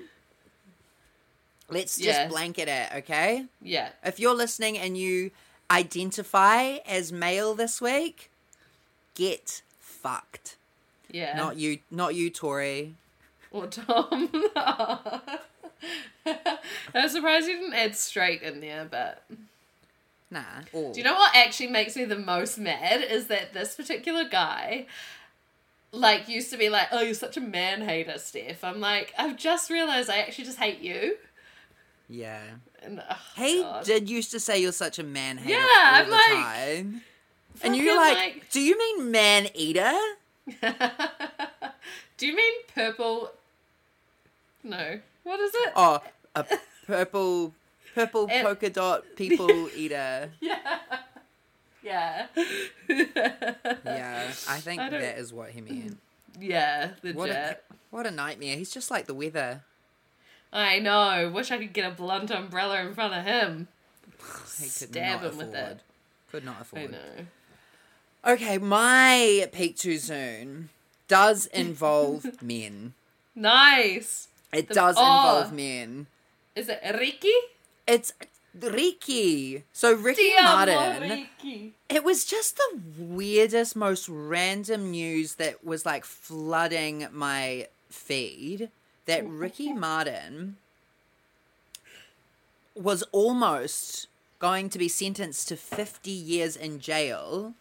let's 1.69 1.97
just 1.97 2.07
Yeah. 2.09 2.29
blanket 2.29 2.69
it, 2.69 2.89
okay? 2.99 3.47
yeah, 3.61 3.91
If 4.03 4.19
you're 4.19 4.35
listening 4.35 4.77
and 4.79 4.97
you 4.99 5.31
identify 5.71 6.79
as 6.87 7.13
male 7.13 7.55
this 7.55 7.81
week, 7.81 8.31
get 9.15 9.63
fucked. 9.79 10.57
Yeah. 11.15 11.37
Not 11.37 11.57
you, 11.57 11.79
not 11.91 12.15
you, 12.15 12.29
Tori. 12.31 12.95
or 13.51 13.67
Tom. 13.69 14.31
I'm 16.95 17.09
surprised 17.09 17.47
you 17.49 17.59
didn't 17.59 17.75
add 17.75 17.95
straight 17.97 18.43
in 18.43 18.61
there, 18.61 18.87
but 18.91 19.23
Nah. 20.31 20.43
Or. 20.73 20.93
do 20.93 20.99
you 20.99 21.05
know 21.05 21.15
what 21.15 21.35
actually 21.37 21.69
makes 21.69 21.95
me 21.97 22.05
the 22.05 22.19
most 22.19 22.59
mad 22.59 23.03
is 23.03 23.29
that 23.29 23.53
this 23.53 23.75
particular 23.77 24.25
guy. 24.29 24.87
Like 25.93 26.29
used 26.29 26.51
to 26.51 26.57
be 26.57 26.69
like, 26.71 26.89
oh, 26.91 27.03
you're 27.03 27.15
such 27.15 27.37
a 27.37 27.41
man 27.41 27.83
hater, 27.83 28.19
Steph. 28.19 28.65
I'm 28.65 28.81
like, 28.81 29.13
I've 29.17 29.37
just 29.37 29.71
realized 29.71 30.11
I 30.11 30.19
actually 30.19 30.47
just 30.47 30.59
hate 30.59 30.81
you. 30.81 31.17
Yeah. 32.09 32.41
And 32.83 33.01
oh, 33.09 33.17
He 33.37 33.63
God. 33.63 33.85
did 33.85 34.11
used 34.11 34.33
to 34.33 34.41
say 34.41 34.59
you're 34.61 34.73
such 34.73 34.99
a 34.99 35.05
man 35.05 35.37
hater 35.39 35.51
Yeah, 35.51 35.59
all 35.61 35.95
I'm 35.95 36.07
the 36.07 36.11
like, 36.11 36.25
time. 36.33 37.03
And 37.63 37.77
you're 37.77 37.95
fucking, 37.95 38.19
like, 38.35 38.51
do 38.51 38.61
you 38.61 38.77
mean 38.77 39.13
man 39.13 39.47
eater? 39.55 39.93
Do 42.17 42.27
you 42.27 42.37
mean 42.37 42.53
purple? 42.75 43.31
No. 44.63 45.01
What 45.25 45.41
is 45.41 45.53
it? 45.55 45.73
Oh, 45.77 46.01
a 46.35 46.45
purple, 46.87 47.53
purple 47.95 48.27
Eh. 48.31 48.43
polka 48.43 48.71
dot 48.71 49.05
people 49.17 49.51
eater. 49.77 50.31
Yeah. 50.41 50.59
Yeah. 51.83 52.27
Yeah, 53.85 54.33
I 54.49 54.59
think 54.61 54.81
I 54.81 54.89
that 54.91 55.19
is 55.19 55.33
what 55.33 55.51
he 55.51 55.61
meant. 55.61 55.99
yeah, 56.41 56.91
legit. 57.03 57.17
What 57.17 57.31
a, 57.31 57.57
what 57.91 58.07
a 58.07 58.11
nightmare. 58.11 58.57
He's 58.57 58.71
just 58.73 58.91
like 58.91 59.07
the 59.07 59.15
weather. 59.15 59.63
I 60.53 60.79
know. 60.79 61.31
Wish 61.35 61.51
I 61.51 61.59
could 61.59 61.73
get 61.73 61.91
a 61.91 61.95
blunt 61.95 62.31
umbrella 62.31 62.81
in 62.81 62.95
front 62.95 63.13
of 63.15 63.25
him. 63.25 63.69
He 64.59 64.65
could 64.65 64.71
Stab 64.71 65.23
not 65.23 65.33
him 65.33 65.39
with 65.39 65.49
afford. 65.49 65.71
it. 65.73 65.81
Could 66.31 66.45
not 66.45 66.61
afford. 66.63 66.83
I 66.83 66.87
know. 66.87 67.27
Okay, 68.27 68.57
my 68.59 69.49
peak 69.53 69.77
too 69.77 69.99
soon 69.99 70.71
does 71.09 71.47
involve 71.47 72.43
men. 72.43 72.95
Nice. 73.35 74.29
It 74.53 74.69
The- 74.69 74.75
does 74.75 74.97
oh. 74.99 75.03
involve 75.03 75.53
men. 75.53 76.07
Is 76.57 76.69
it 76.69 76.81
Ricky? 76.99 77.35
It's 77.87 78.15
Ricky. 78.59 79.65
So 79.73 79.95
Ricky 79.95 80.31
Ti 80.31 80.43
Martin. 80.43 81.03
Ricky. 81.11 81.75
It 81.89 82.05
was 82.05 82.25
just 82.25 82.57
the 82.57 82.81
weirdest, 82.97 83.77
most 83.77 84.09
random 84.09 84.91
news 84.91 85.35
that 85.35 85.65
was 85.65 85.85
like 85.85 86.05
flooding 86.05 87.09
my 87.13 87.67
feed 87.91 88.71
that 89.07 89.25
oh, 89.25 89.29
Ricky 89.29 89.73
Martin 89.73 90.57
was 92.75 93.03
almost 93.13 94.07
going 94.39 94.71
to 94.71 94.79
be 94.79 94.89
sentenced 94.89 95.49
to 95.49 95.57
50 95.57 96.11
years 96.11 96.57
in 96.57 96.81
jail 96.81 97.55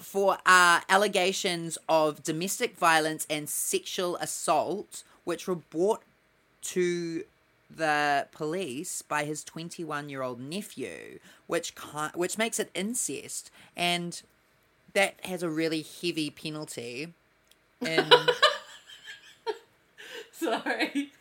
for 0.00 0.38
uh, 0.46 0.80
allegations 0.88 1.78
of 1.88 2.22
domestic 2.22 2.76
violence 2.76 3.26
and 3.30 3.48
sexual 3.48 4.16
assault, 4.16 5.02
which 5.24 5.46
were 5.46 5.54
brought 5.56 6.02
to 6.62 7.24
the 7.74 8.26
police 8.32 9.02
by 9.02 9.24
his 9.24 9.44
21 9.44 10.08
year 10.08 10.22
old 10.22 10.40
nephew, 10.40 11.18
which 11.46 11.74
which 12.14 12.38
makes 12.38 12.58
it 12.58 12.70
incest, 12.74 13.50
and 13.76 14.22
that 14.94 15.14
has 15.24 15.42
a 15.42 15.50
really 15.50 15.84
heavy 16.02 16.30
penalty 16.30 17.12
in 17.80 18.06
Sorry. 20.32 21.12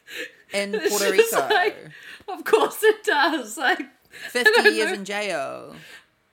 in 0.54 0.72
Puerto 0.90 1.12
Rico. 1.12 1.40
like- 1.50 1.90
Of 2.28 2.44
course 2.46 2.82
it 2.84 3.04
does. 3.04 3.58
Like, 3.58 3.82
50 4.30 4.70
years 4.70 4.90
know. 4.90 4.94
in 4.96 5.06
jail. 5.06 5.76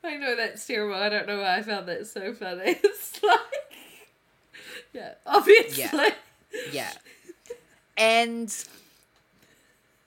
I 0.03 0.17
know 0.17 0.35
that's 0.37 0.67
terrible. 0.67 0.95
I 0.95 1.09
don't 1.09 1.27
know 1.27 1.41
why 1.41 1.59
I 1.59 1.63
found 1.63 1.89
that 1.89 2.07
so 2.07 2.33
funny. 2.33 2.79
It's 2.85 3.23
like, 3.23 3.39
yeah, 4.93 5.15
obviously. 5.27 5.85
Yeah. 6.73 6.93
And 7.97 8.53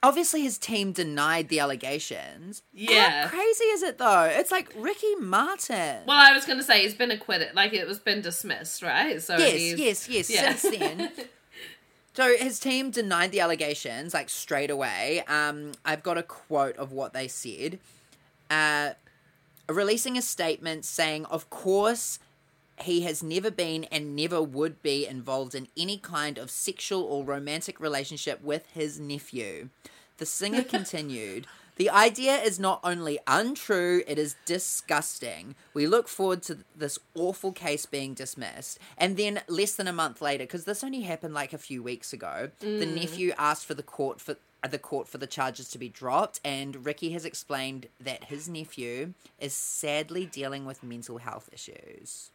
obviously 0.02 0.42
his 0.42 0.58
team 0.58 0.92
denied 0.92 1.50
the 1.50 1.60
allegations. 1.60 2.64
Yeah. 2.74 3.24
How 3.24 3.30
crazy 3.30 3.64
is 3.66 3.84
it 3.84 3.98
though? 3.98 4.24
It's 4.24 4.52
like 4.52 4.72
Ricky 4.76 5.16
Martin. 5.16 6.00
Well, 6.06 6.18
I 6.18 6.34
was 6.34 6.46
going 6.46 6.58
to 6.58 6.64
say 6.64 6.82
he's 6.82 6.96
been 6.96 7.12
acquitted. 7.12 7.56
Like 7.56 7.74
it 7.74 7.88
was 7.88 8.00
been 8.00 8.22
dismissed, 8.22 8.82
right? 8.84 9.22
So 9.22 9.38
yes, 9.38 9.78
yes, 9.78 10.10
yes. 10.10 10.30
Yeah. 10.30 10.56
Since 10.56 10.78
then. 10.78 11.12
So 12.16 12.38
his 12.38 12.60
team 12.60 12.92
denied 12.92 13.32
the 13.32 13.40
allegations 13.40 14.14
like 14.14 14.30
straight 14.30 14.70
away. 14.70 15.24
Um, 15.28 15.72
I've 15.84 16.04
got 16.04 16.16
a 16.16 16.22
quote 16.22 16.78
of 16.78 16.92
what 16.92 17.14
they 17.14 17.28
said. 17.28 17.80
Uh, 18.52 18.92
releasing 19.70 20.18
a 20.18 20.22
statement 20.22 20.86
saying, 20.86 21.26
"Of 21.26 21.50
course, 21.50 22.20
he 22.82 23.02
has 23.02 23.22
never 23.22 23.52
been 23.52 23.84
and 23.86 24.16
never 24.16 24.42
would 24.42 24.82
be 24.82 25.06
involved 25.06 25.56
in 25.56 25.68
any 25.78 25.98
kind 25.98 26.38
of 26.38 26.50
sexual 26.50 27.04
or 27.04 27.24
romantic 27.24 27.80
relationship 27.80 28.42
with 28.42 28.66
his 28.74 29.00
nephew." 29.00 29.70
The 30.18 30.26
singer 30.26 30.64
continued, 30.78 31.48
The 31.76 31.90
idea 31.90 32.36
is 32.36 32.60
not 32.60 32.80
only 32.84 33.18
untrue, 33.26 34.04
it 34.08 34.20
is 34.20 34.36
disgusting. 34.46 35.56
We 35.74 35.88
look 35.88 36.08
forward 36.08 36.44
to 36.44 36.60
this 36.76 37.00
awful 37.16 37.52
case 37.52 37.88
being 37.88 38.14
dismissed. 38.14 38.78
And 38.98 39.18
then, 39.18 39.42
less 39.48 39.74
than 39.76 39.88
a 39.88 39.94
month 39.94 40.22
later, 40.22 40.44
because 40.44 40.66
this 40.66 40.84
only 40.84 41.02
happened 41.02 41.34
like 41.34 41.52
a 41.52 41.58
few 41.58 41.82
weeks 41.82 42.14
ago, 42.14 42.52
the 42.60 42.86
mm. 42.86 42.96
nephew 42.96 43.34
asked 43.38 43.66
for 43.66 43.74
the 43.74 43.84
court 43.84 44.22
for 44.22 44.38
the 44.72 44.80
court 44.80 45.08
for 45.08 45.18
the 45.18 45.28
charges 45.28 45.70
to 45.70 45.78
be 45.78 45.90
dropped, 45.90 46.40
and 46.44 46.86
Ricky 46.86 47.12
has 47.12 47.26
explained 47.26 47.88
that 48.00 48.26
his 48.26 48.48
nephew 48.48 49.14
is 49.40 49.54
sadly 49.54 50.26
dealing 50.26 50.66
with 50.66 50.84
mental 50.84 51.18
health 51.18 51.50
issues. 51.52 52.30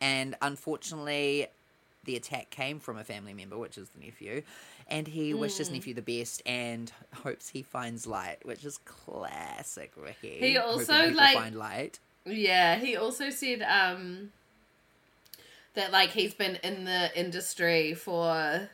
And 0.00 0.34
unfortunately, 0.42 1.46
the 2.04 2.16
attack 2.16 2.50
came 2.50 2.80
from 2.80 2.96
a 2.96 3.04
family 3.04 3.34
member, 3.34 3.58
which 3.58 3.76
is 3.76 3.88
the 3.90 4.04
nephew, 4.04 4.42
and 4.88 5.06
he 5.06 5.34
wished 5.34 5.58
his 5.58 5.70
nephew 5.70 5.94
the 5.94 6.02
best 6.02 6.42
and 6.46 6.90
hopes 7.22 7.50
he 7.50 7.62
finds 7.62 8.06
light, 8.06 8.38
which 8.44 8.64
is 8.64 8.78
classic 8.84 9.92
Ricky. 9.96 10.38
He 10.40 10.56
also, 10.56 11.10
like- 11.10 11.36
find 11.36 11.54
light. 11.54 11.98
Yeah, 12.26 12.76
he 12.76 12.96
also 12.96 13.30
said 13.30 13.62
um 13.62 14.32
that 15.74 15.90
like 15.92 16.10
he's 16.10 16.34
been 16.34 16.56
in 16.56 16.84
the 16.84 17.10
industry 17.18 17.94
for 17.94 18.68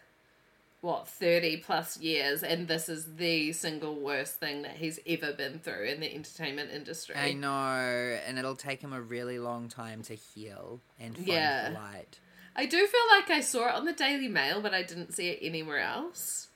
what 0.87 1.09
30 1.09 1.57
plus 1.59 1.99
years 1.99 2.43
and 2.45 2.69
this 2.69 2.89
is 2.89 3.17
the 3.17 3.53
single 3.53 3.97
worst 3.97 4.39
thing 4.39 4.63
that 4.63 4.73
he's 4.77 5.01
ever 5.07 5.33
been 5.33 5.59
through 5.59 5.85
in 5.85 5.99
the 6.01 6.15
entertainment 6.15 6.71
industry. 6.73 7.15
I 7.17 7.33
know, 7.33 8.19
and 8.27 8.39
it'll 8.39 8.55
take 8.57 8.81
him 8.81 8.93
a 8.93 9.01
really 9.01 9.39
long 9.39 9.69
time 9.69 10.03
to 10.05 10.15
heal 10.15 10.81
and 11.01 11.17
find 11.17 11.27
Yeah. 11.27 11.69
the 11.71 11.75
light. 11.75 12.21
I 12.55 12.67
do 12.67 12.87
feel 12.87 13.01
like 13.11 13.29
I 13.31 13.41
saw 13.41 13.69
it 13.69 13.75
on 13.75 13.85
the 13.85 13.93
Daily 13.93 14.29
Mail, 14.29 14.61
but 14.63 14.73
I 14.73 14.83
didn't 14.83 15.13
see 15.13 15.29
it 15.29 15.41
anywhere 15.43 15.81
else. 15.81 16.49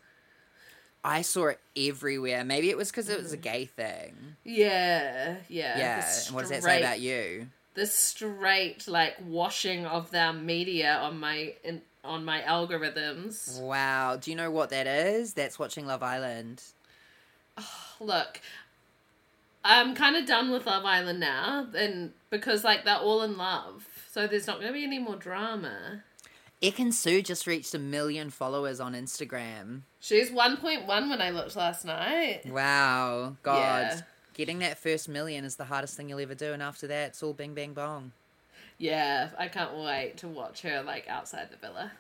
I 1.02 1.22
saw 1.22 1.48
it 1.48 1.60
everywhere. 1.76 2.44
Maybe 2.44 2.70
it 2.70 2.76
was 2.76 2.90
because 2.90 3.08
it 3.08 3.20
was 3.22 3.32
a 3.32 3.38
Mm. 3.38 3.42
gay 3.42 3.64
thing. 3.64 4.36
Yeah, 4.44 5.36
yeah. 5.48 5.78
Yeah. 5.78 6.12
And 6.26 6.34
what 6.34 6.42
does 6.42 6.50
that 6.50 6.62
say 6.62 6.78
about 6.80 7.00
you? 7.00 7.48
the 7.74 7.86
straight 7.86 8.88
like 8.88 9.14
washing 9.24 9.86
of 9.86 10.10
their 10.10 10.32
media 10.32 10.96
on 10.96 11.18
my 11.20 11.54
in, 11.62 11.80
on 12.04 12.24
my 12.24 12.40
algorithms. 12.40 13.60
Wow. 13.60 14.16
Do 14.16 14.30
you 14.30 14.36
know 14.36 14.50
what 14.50 14.70
that 14.70 14.86
is? 14.86 15.34
That's 15.34 15.58
watching 15.58 15.86
Love 15.86 16.02
Island. 16.02 16.62
Look, 18.00 18.40
I'm 19.64 19.94
kind 19.94 20.16
of 20.16 20.26
done 20.26 20.50
with 20.50 20.66
Love 20.66 20.84
Island 20.84 21.20
now, 21.20 21.66
and 21.74 22.12
because 22.30 22.64
like 22.64 22.84
they're 22.84 22.96
all 22.96 23.22
in 23.22 23.36
love, 23.36 23.86
so 24.10 24.26
there's 24.26 24.46
not 24.46 24.56
going 24.56 24.68
to 24.68 24.72
be 24.72 24.84
any 24.84 24.98
more 24.98 25.16
drama. 25.16 26.02
Ekin-Su 26.62 27.22
just 27.22 27.46
reached 27.46 27.74
a 27.74 27.78
million 27.78 28.28
followers 28.28 28.80
on 28.80 28.92
Instagram. 28.92 29.82
She's 29.98 30.30
1.1 30.30 30.86
when 30.86 31.22
I 31.22 31.30
looked 31.30 31.56
last 31.56 31.86
night. 31.86 32.42
Wow. 32.46 33.36
God. 33.42 33.82
Yeah. 33.82 34.00
Getting 34.34 34.58
that 34.60 34.78
first 34.78 35.08
million 35.08 35.44
is 35.44 35.56
the 35.56 35.64
hardest 35.64 35.96
thing 35.96 36.08
you'll 36.08 36.20
ever 36.20 36.34
do, 36.34 36.52
and 36.52 36.62
after 36.62 36.86
that, 36.86 37.08
it's 37.08 37.22
all 37.22 37.32
bing, 37.32 37.54
bang, 37.54 37.72
bong. 37.72 38.12
Yeah, 38.80 39.28
I 39.38 39.48
can't 39.48 39.76
wait 39.76 40.16
to 40.18 40.28
watch 40.28 40.62
her 40.62 40.82
like 40.82 41.06
outside 41.06 41.50
the 41.50 41.56
villa. 41.58 41.92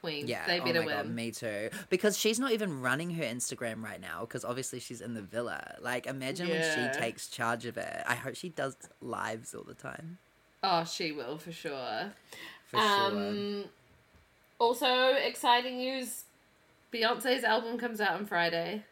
Queen, 0.00 0.26
Yeah, 0.26 0.46
they 0.46 0.58
oh 0.58 0.64
better 0.64 0.82
my 0.82 0.88
god, 0.92 1.06
win. 1.06 1.14
me 1.14 1.30
too. 1.30 1.68
Because 1.90 2.16
she's 2.18 2.38
not 2.40 2.52
even 2.52 2.80
running 2.80 3.10
her 3.10 3.22
Instagram 3.22 3.82
right 3.82 4.00
now. 4.00 4.20
Because 4.22 4.42
obviously 4.42 4.80
she's 4.80 5.02
in 5.02 5.12
the 5.12 5.20
villa. 5.22 5.76
Like, 5.80 6.06
imagine 6.06 6.48
when 6.48 6.62
she 6.62 6.98
takes 6.98 7.28
charge 7.28 7.66
of 7.66 7.76
it. 7.76 8.02
I 8.06 8.14
hope 8.14 8.36
she 8.36 8.48
does 8.48 8.76
lives 9.02 9.54
all 9.54 9.64
the 9.64 9.74
time. 9.74 10.16
Oh, 10.62 10.84
she 10.84 11.12
will 11.12 11.36
for 11.36 11.52
sure. 11.52 12.12
For 12.64 12.78
sure. 12.78 12.86
Um, 12.88 13.64
also, 14.58 15.12
exciting 15.14 15.76
news: 15.76 16.24
Beyonce's 16.92 17.44
album 17.44 17.76
comes 17.76 18.00
out 18.00 18.12
on 18.12 18.24
Friday. 18.24 18.84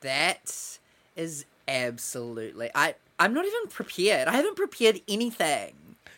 That 0.00 0.78
is 1.16 1.44
absolutely. 1.68 2.70
I 2.74 2.94
I'm 3.18 3.34
not 3.34 3.44
even 3.44 3.66
prepared. 3.68 4.26
I 4.28 4.32
haven't 4.32 4.56
prepared 4.56 5.02
anything. 5.06 5.74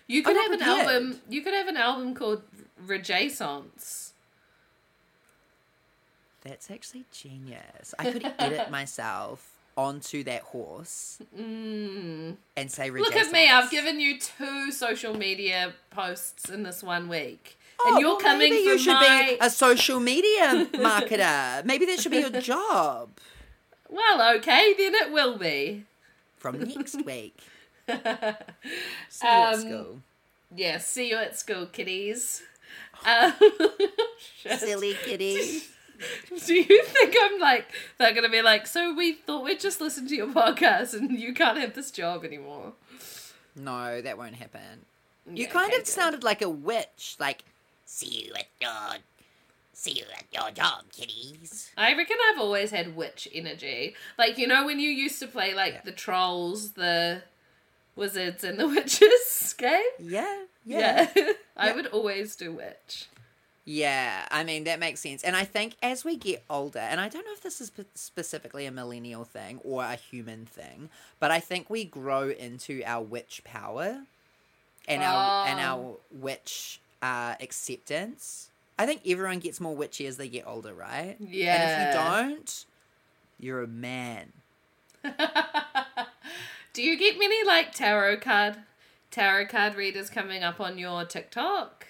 You 0.06 0.22
could 0.22 0.36
I'm 0.36 0.42
have 0.42 0.52
an 0.52 0.58
prepared. 0.58 0.86
album. 0.88 1.20
You 1.28 1.42
could 1.42 1.54
have 1.54 1.68
an 1.68 1.76
album 1.76 2.14
called 2.14 2.42
Rejaissance. 2.86 4.10
That's 6.42 6.70
actually 6.70 7.04
genius. 7.12 7.94
I 7.98 8.10
could 8.10 8.32
edit 8.38 8.70
myself 8.70 9.48
onto 9.76 10.22
that 10.24 10.42
horse 10.42 11.18
Mm. 11.38 12.36
and 12.56 12.70
say 12.70 12.90
Look 12.90 13.16
at 13.16 13.32
me! 13.32 13.48
I've 13.48 13.70
given 13.70 14.00
you 14.00 14.18
two 14.18 14.70
social 14.70 15.16
media 15.16 15.72
posts 15.90 16.50
in 16.50 16.62
this 16.62 16.82
one 16.82 17.08
week, 17.08 17.56
Oh, 17.80 17.92
and 17.92 18.00
you're 18.00 18.10
well, 18.10 18.18
coming 18.20 18.50
maybe 18.50 18.56
you 18.64 18.76
should 18.78 18.92
my. 18.94 19.28
be 19.30 19.38
a 19.40 19.48
social 19.48 19.98
media 19.98 20.66
marketer. 20.74 21.64
maybe 21.64 21.86
that 21.86 22.00
should 22.00 22.12
be 22.12 22.18
your 22.18 22.30
job 22.30 23.10
Well, 23.88 24.36
okay, 24.36 24.74
then 24.76 24.94
it 24.94 25.10
will 25.12 25.38
be. 25.38 25.84
from 26.36 26.58
next 26.60 27.02
week. 27.06 27.36
See 29.08 29.26
you 29.26 29.30
at 29.32 29.54
Um, 29.54 29.60
school. 29.60 29.98
Yeah, 30.54 30.78
see 30.78 31.10
you 31.10 31.16
at 31.16 31.38
school, 31.38 31.66
kiddies. 31.66 32.42
Um. 33.04 33.32
Silly 34.58 34.94
kiddies. 34.94 35.68
Do 36.46 36.54
you 36.54 36.82
think 36.84 37.14
I'm 37.20 37.40
like 37.40 37.66
they're 37.98 38.12
gonna 38.14 38.28
be 38.28 38.42
like? 38.42 38.66
So 38.66 38.94
we 38.94 39.12
thought 39.14 39.42
we'd 39.44 39.58
just 39.60 39.80
listen 39.80 40.06
to 40.08 40.14
your 40.14 40.28
podcast, 40.28 40.94
and 40.94 41.18
you 41.18 41.32
can't 41.34 41.58
have 41.58 41.74
this 41.74 41.90
job 41.90 42.24
anymore. 42.24 42.74
No, 43.56 44.00
that 44.00 44.16
won't 44.18 44.36
happen. 44.36 44.84
You 45.32 45.46
kind 45.48 45.68
okay, 45.68 45.76
of 45.78 45.80
good. 45.84 45.88
sounded 45.88 46.22
like 46.22 46.42
a 46.42 46.48
witch. 46.48 47.16
Like, 47.18 47.44
see 47.84 48.24
you 48.26 48.34
at 48.34 48.46
your, 48.60 48.98
see 49.72 49.92
you 49.92 50.04
at 50.16 50.24
your 50.32 50.50
job, 50.52 50.84
kiddies. 50.92 51.70
I 51.76 51.96
reckon 51.96 52.16
I've 52.30 52.40
always 52.40 52.70
had 52.70 52.94
witch 52.94 53.26
energy. 53.34 53.94
Like 54.16 54.38
you 54.38 54.46
know 54.46 54.64
when 54.64 54.78
you 54.78 54.90
used 54.90 55.18
to 55.20 55.26
play 55.26 55.54
like 55.54 55.72
Yeah. 55.74 55.80
the 55.84 55.92
trolls, 55.92 56.72
the 56.72 57.22
wizards, 57.96 58.44
and 58.44 58.58
the 58.58 58.68
witches 58.76 59.54
game. 59.58 59.80
Yeah, 59.98 60.44
yeah. 60.64 61.08
Yeah, 61.14 61.32
I 61.56 61.68
Yeah. 61.68 61.74
would 61.74 61.86
always 61.88 62.36
do 62.36 62.52
witch. 62.52 63.06
Yeah, 63.64 64.26
I 64.30 64.42
mean, 64.42 64.64
that 64.64 64.80
makes 64.80 64.98
sense. 65.00 65.22
And 65.22 65.36
I 65.36 65.44
think 65.44 65.74
as 65.82 66.04
we 66.04 66.16
get 66.16 66.42
older, 66.50 66.80
and 66.80 67.00
I 67.00 67.08
don't 67.08 67.24
know 67.24 67.32
if 67.32 67.42
this 67.42 67.60
is 67.60 67.68
spe- 67.68 67.82
specifically 67.94 68.66
a 68.66 68.72
millennial 68.72 69.24
thing 69.24 69.60
or 69.62 69.84
a 69.84 69.94
human 69.94 70.46
thing, 70.46 70.90
but 71.20 71.30
I 71.30 71.38
think 71.38 71.70
we 71.70 71.84
grow 71.84 72.28
into 72.30 72.82
our 72.84 73.04
witch 73.04 73.42
power 73.44 74.02
and 74.88 75.02
our 75.04 75.46
and 75.46 75.60
Oh. 75.60 75.62
our 75.62 75.96
witch 76.10 76.80
uh, 77.02 77.36
acceptance. 77.40 78.50
I 78.80 78.86
think 78.86 79.02
everyone 79.06 79.38
gets 79.38 79.60
more 79.60 79.76
witchy 79.76 80.06
as 80.08 80.16
they 80.16 80.28
get 80.28 80.44
older, 80.44 80.74
right? 80.74 81.14
Yeah. 81.20 81.54
And 81.54 81.62
if 81.70 81.78
you 81.86 82.02
don't, 82.34 82.64
you're 83.38 83.62
a 83.62 83.68
man. 83.68 84.32
do 86.72 86.82
you 86.82 86.98
get 86.98 87.18
many 87.18 87.44
like 87.44 87.72
tarot 87.72 88.18
card 88.18 88.56
tarot 89.10 89.46
card 89.46 89.74
readers 89.74 90.08
coming 90.10 90.42
up 90.42 90.60
on 90.60 90.78
your 90.78 91.04
TikTok? 91.04 91.86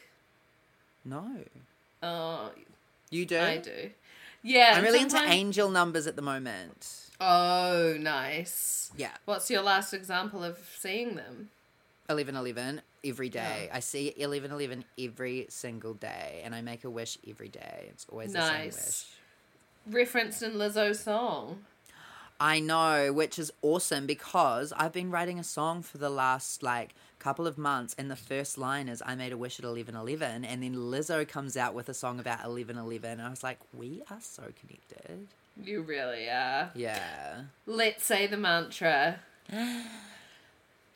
No. 1.04 1.26
Oh, 2.02 2.50
You 3.10 3.24
do? 3.26 3.38
I 3.38 3.58
do. 3.58 3.90
Yeah, 4.42 4.74
I'm 4.76 4.82
really 4.82 5.00
into 5.00 5.18
angel 5.22 5.70
numbers 5.70 6.06
at 6.06 6.16
the 6.16 6.22
moment. 6.22 7.10
Oh, 7.20 7.96
nice. 7.98 8.90
Yeah. 8.96 9.12
What's 9.24 9.48
your 9.50 9.62
last 9.62 9.92
example 9.94 10.42
of 10.42 10.58
seeing 10.78 11.14
them? 11.14 11.50
1111 12.06 12.82
every 13.04 13.28
day. 13.28 13.70
I 13.72 13.78
see 13.78 14.06
1111 14.16 14.84
every 14.98 15.46
single 15.48 15.94
day 15.94 16.42
and 16.44 16.54
I 16.54 16.60
make 16.62 16.82
a 16.82 16.90
wish 16.90 17.18
every 17.28 17.48
day. 17.48 17.86
It's 17.90 18.06
always 18.10 18.32
the 18.32 18.48
same 18.48 18.64
wish. 18.66 18.74
Nice. 18.74 19.14
Referenced 19.88 20.42
in 20.42 20.52
Lizzo's 20.54 21.00
song. 21.00 21.64
I 22.42 22.58
know, 22.58 23.12
which 23.12 23.38
is 23.38 23.52
awesome 23.62 24.04
because 24.04 24.72
I've 24.76 24.92
been 24.92 25.12
writing 25.12 25.38
a 25.38 25.44
song 25.44 25.80
for 25.80 25.98
the 25.98 26.10
last 26.10 26.60
like 26.60 26.92
couple 27.20 27.46
of 27.46 27.56
months 27.56 27.94
and 27.96 28.10
the 28.10 28.16
first 28.16 28.58
line 28.58 28.88
is 28.88 29.00
I 29.06 29.14
made 29.14 29.30
a 29.32 29.36
wish 29.36 29.60
at 29.60 29.64
1111 29.64 30.44
and 30.44 30.60
then 30.60 30.74
Lizzo 30.74 31.26
comes 31.26 31.56
out 31.56 31.72
with 31.72 31.88
a 31.88 31.94
song 31.94 32.18
about 32.18 32.38
1111 32.38 33.12
and 33.12 33.22
I 33.22 33.30
was 33.30 33.44
like, 33.44 33.60
we 33.72 34.02
are 34.10 34.18
so 34.20 34.42
connected. 34.58 35.28
You 35.62 35.82
really 35.82 36.28
are. 36.28 36.72
Yeah. 36.74 37.42
Let's 37.64 38.04
say 38.04 38.26
the 38.26 38.38
mantra. 38.38 39.20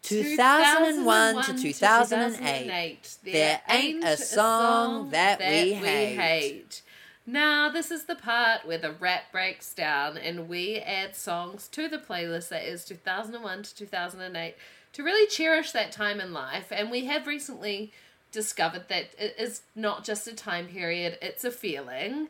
2001 0.02 1.44
to 1.44 1.54
2008. 1.62 3.18
There 3.22 3.60
ain't 3.70 4.04
a 4.04 4.16
song 4.16 5.10
that, 5.10 5.38
we, 5.38 5.74
hate. 5.74 6.16
hate. 6.16 6.82
Now, 7.28 7.68
this 7.68 7.90
is 7.90 8.04
the 8.04 8.14
part 8.14 8.64
where 8.64 8.78
the 8.78 8.92
rap 8.92 9.32
breaks 9.32 9.74
down 9.74 10.16
and 10.16 10.48
we 10.48 10.78
add 10.78 11.16
songs 11.16 11.66
to 11.68 11.88
the 11.88 11.98
playlist 11.98 12.50
that 12.50 12.62
is 12.62 12.84
2001 12.84 13.64
to 13.64 13.74
2008 13.74 14.54
to 14.92 15.02
really 15.02 15.26
cherish 15.26 15.72
that 15.72 15.90
time 15.90 16.20
in 16.20 16.32
life. 16.32 16.70
And 16.70 16.88
we 16.88 17.06
have 17.06 17.26
recently 17.26 17.92
discovered 18.30 18.88
that 18.88 19.06
it 19.18 19.34
is 19.38 19.62
not 19.74 20.04
just 20.04 20.28
a 20.28 20.34
time 20.34 20.68
period, 20.68 21.18
it's 21.20 21.44
a 21.44 21.50
feeling. 21.50 22.28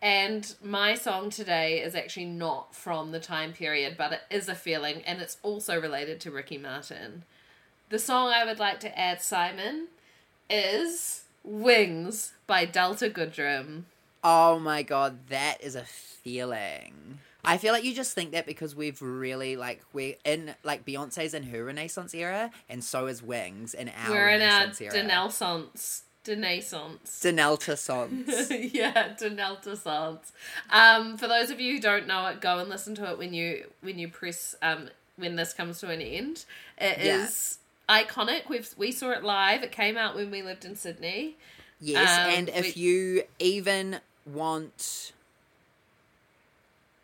And 0.00 0.54
my 0.62 0.94
song 0.94 1.28
today 1.28 1.82
is 1.82 1.94
actually 1.94 2.26
not 2.26 2.74
from 2.74 3.10
the 3.10 3.20
time 3.20 3.52
period, 3.52 3.96
but 3.98 4.12
it 4.12 4.20
is 4.30 4.48
a 4.48 4.54
feeling, 4.54 5.02
and 5.02 5.20
it's 5.20 5.38
also 5.42 5.78
related 5.78 6.20
to 6.20 6.30
Ricky 6.30 6.56
Martin. 6.56 7.24
The 7.90 7.98
song 7.98 8.28
I 8.28 8.44
would 8.44 8.60
like 8.60 8.80
to 8.80 8.98
add, 8.98 9.20
Simon, 9.20 9.88
is 10.48 11.24
Wings 11.42 12.34
by 12.46 12.64
Delta 12.64 13.10
Goodrem. 13.10 13.84
Oh 14.24 14.58
my 14.58 14.82
god, 14.82 15.28
that 15.28 15.58
is 15.62 15.74
a 15.76 15.84
feeling. 15.84 17.18
I 17.44 17.56
feel 17.56 17.72
like 17.72 17.84
you 17.84 17.94
just 17.94 18.14
think 18.14 18.32
that 18.32 18.46
because 18.46 18.74
we've 18.74 19.00
really 19.00 19.56
like 19.56 19.82
we're 19.92 20.16
in 20.24 20.54
like 20.64 20.84
Beyonce's 20.84 21.34
in 21.34 21.44
her 21.44 21.64
Renaissance 21.64 22.14
era, 22.14 22.50
and 22.68 22.82
so 22.82 23.06
is 23.06 23.22
Wings 23.22 23.74
in 23.74 23.88
our 23.88 24.10
We're 24.10 24.28
in 24.28 24.42
our 24.42 24.60
Renaissance 24.60 24.80
era. 24.80 24.92
Denaissance. 24.92 26.02
Denaissance. 26.24 27.20
Denelta 27.22 28.70
yeah, 28.74 29.14
Denelta 29.18 30.18
Um, 30.70 31.16
for 31.16 31.26
those 31.26 31.50
of 31.50 31.58
you 31.58 31.74
who 31.76 31.80
don't 31.80 32.06
know 32.06 32.26
it, 32.26 32.40
go 32.42 32.58
and 32.58 32.68
listen 32.68 32.94
to 32.96 33.10
it 33.10 33.16
when 33.18 33.32
you 33.32 33.64
when 33.80 33.98
you 33.98 34.08
press 34.08 34.54
um 34.60 34.90
when 35.16 35.36
this 35.36 35.54
comes 35.54 35.80
to 35.80 35.88
an 35.90 36.02
end. 36.02 36.44
It 36.76 36.98
is 36.98 37.58
Yeah. 37.88 38.02
iconic. 38.04 38.48
We've 38.50 38.68
we 38.76 38.92
saw 38.92 39.10
it 39.12 39.24
live. 39.24 39.62
It 39.62 39.72
came 39.72 39.96
out 39.96 40.16
when 40.16 40.30
we 40.30 40.42
lived 40.42 40.64
in 40.66 40.76
Sydney. 40.76 41.36
Yes, 41.80 42.10
Um, 42.18 42.34
and 42.38 42.48
if 42.50 42.74
we- 42.76 42.82
you 42.82 43.22
even 43.38 44.00
want 44.32 45.12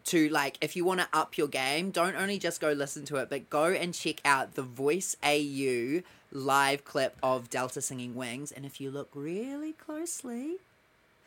to 0.04 0.28
like 0.28 0.58
if 0.60 0.76
you 0.76 0.84
want 0.84 1.00
to 1.00 1.08
up 1.12 1.36
your 1.38 1.48
game, 1.48 1.90
don't 1.90 2.16
only 2.16 2.38
just 2.38 2.60
go 2.60 2.72
listen 2.72 3.04
to 3.06 3.16
it, 3.16 3.30
but 3.30 3.50
go 3.50 3.64
and 3.66 3.94
check 3.94 4.20
out 4.24 4.54
the 4.54 4.62
Voice 4.62 5.16
AU 5.24 6.02
live 6.30 6.84
clip 6.84 7.16
of 7.22 7.48
Delta 7.48 7.80
singing 7.80 8.14
Wings, 8.14 8.52
and 8.52 8.66
if 8.66 8.80
you 8.80 8.90
look 8.90 9.08
really 9.14 9.72
closely, 9.72 10.56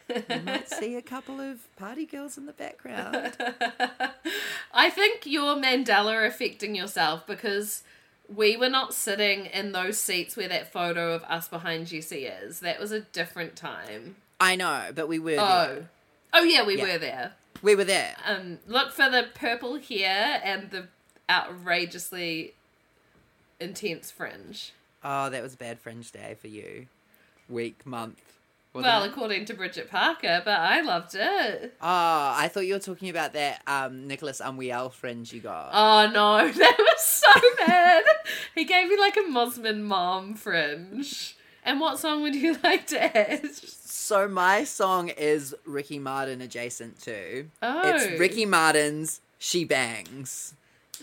you 0.09 0.41
might 0.45 0.69
see 0.79 0.95
a 0.95 1.01
couple 1.01 1.39
of 1.39 1.75
party 1.75 2.05
girls 2.05 2.37
in 2.37 2.45
the 2.45 2.53
background. 2.53 3.35
I 4.73 4.89
think 4.89 5.25
you're 5.25 5.55
Mandela 5.55 6.27
affecting 6.27 6.75
yourself 6.75 7.25
because 7.25 7.83
we 8.33 8.57
were 8.57 8.69
not 8.69 8.93
sitting 8.93 9.45
in 9.47 9.71
those 9.71 9.97
seats 9.97 10.35
where 10.35 10.49
that 10.49 10.71
photo 10.71 11.13
of 11.13 11.23
us 11.23 11.47
behind 11.47 11.87
Jesse 11.87 12.25
is. 12.25 12.59
That 12.59 12.79
was 12.79 12.91
a 12.91 13.01
different 13.01 13.55
time. 13.55 14.17
I 14.39 14.55
know, 14.55 14.91
but 14.93 15.07
we 15.07 15.19
were 15.19 15.37
Oh. 15.39 15.65
there. 15.75 15.89
Oh 16.33 16.43
yeah, 16.43 16.63
we 16.65 16.77
Yeah. 16.77 16.83
were 16.93 16.97
there. 16.97 17.33
We 17.61 17.75
were 17.75 17.83
there. 17.85 18.15
Um 18.25 18.59
look 18.67 18.91
for 18.91 19.09
the 19.09 19.27
purple 19.33 19.77
hair 19.79 20.41
and 20.43 20.69
the 20.71 20.87
outrageously 21.29 22.53
intense 23.59 24.11
fringe. 24.11 24.71
Oh, 25.03 25.29
that 25.29 25.41
was 25.43 25.53
a 25.53 25.57
bad 25.57 25.79
fringe 25.79 26.11
day 26.11 26.35
for 26.39 26.47
you. 26.47 26.87
Week, 27.49 27.85
month. 27.85 28.21
Well, 28.73 29.03
it? 29.03 29.09
according 29.09 29.45
to 29.45 29.55
Bridget 29.55 29.89
Parker, 29.89 30.41
but 30.45 30.59
I 30.59 30.81
loved 30.81 31.15
it. 31.15 31.73
Oh, 31.81 32.33
I 32.35 32.47
thought 32.51 32.67
you 32.67 32.73
were 32.75 32.79
talking 32.79 33.09
about 33.09 33.33
that 33.33 33.63
um, 33.65 34.05
Nicholas 34.07 34.39
Unwiel 34.39 34.91
fringe 34.93 35.33
you 35.33 35.39
got. 35.41 35.69
Oh 35.73 36.11
no, 36.11 36.47
that 36.51 36.77
was 36.77 37.01
so 37.03 37.31
bad. 37.65 38.03
he 38.53 38.65
gave 38.65 38.87
me 38.87 38.97
like 38.99 39.17
a 39.17 39.21
Mosman 39.21 39.81
mom 39.81 40.35
fringe. 40.35 41.35
And 41.67 41.79
what 41.81 41.99
song 41.99 42.21
would 42.23 42.33
you 42.33 42.57
like 42.63 42.87
to 42.87 43.17
add? 43.17 43.45
So 44.07 44.25
my 44.25 44.63
song 44.63 45.09
is 45.09 45.53
Ricky 45.65 45.99
Martin 45.99 46.39
adjacent 46.39 47.01
to. 47.01 47.47
Oh. 47.61 47.81
It's 47.83 48.17
Ricky 48.17 48.45
Martin's 48.45 49.19
She 49.37 49.65
Bangs. 49.65 50.53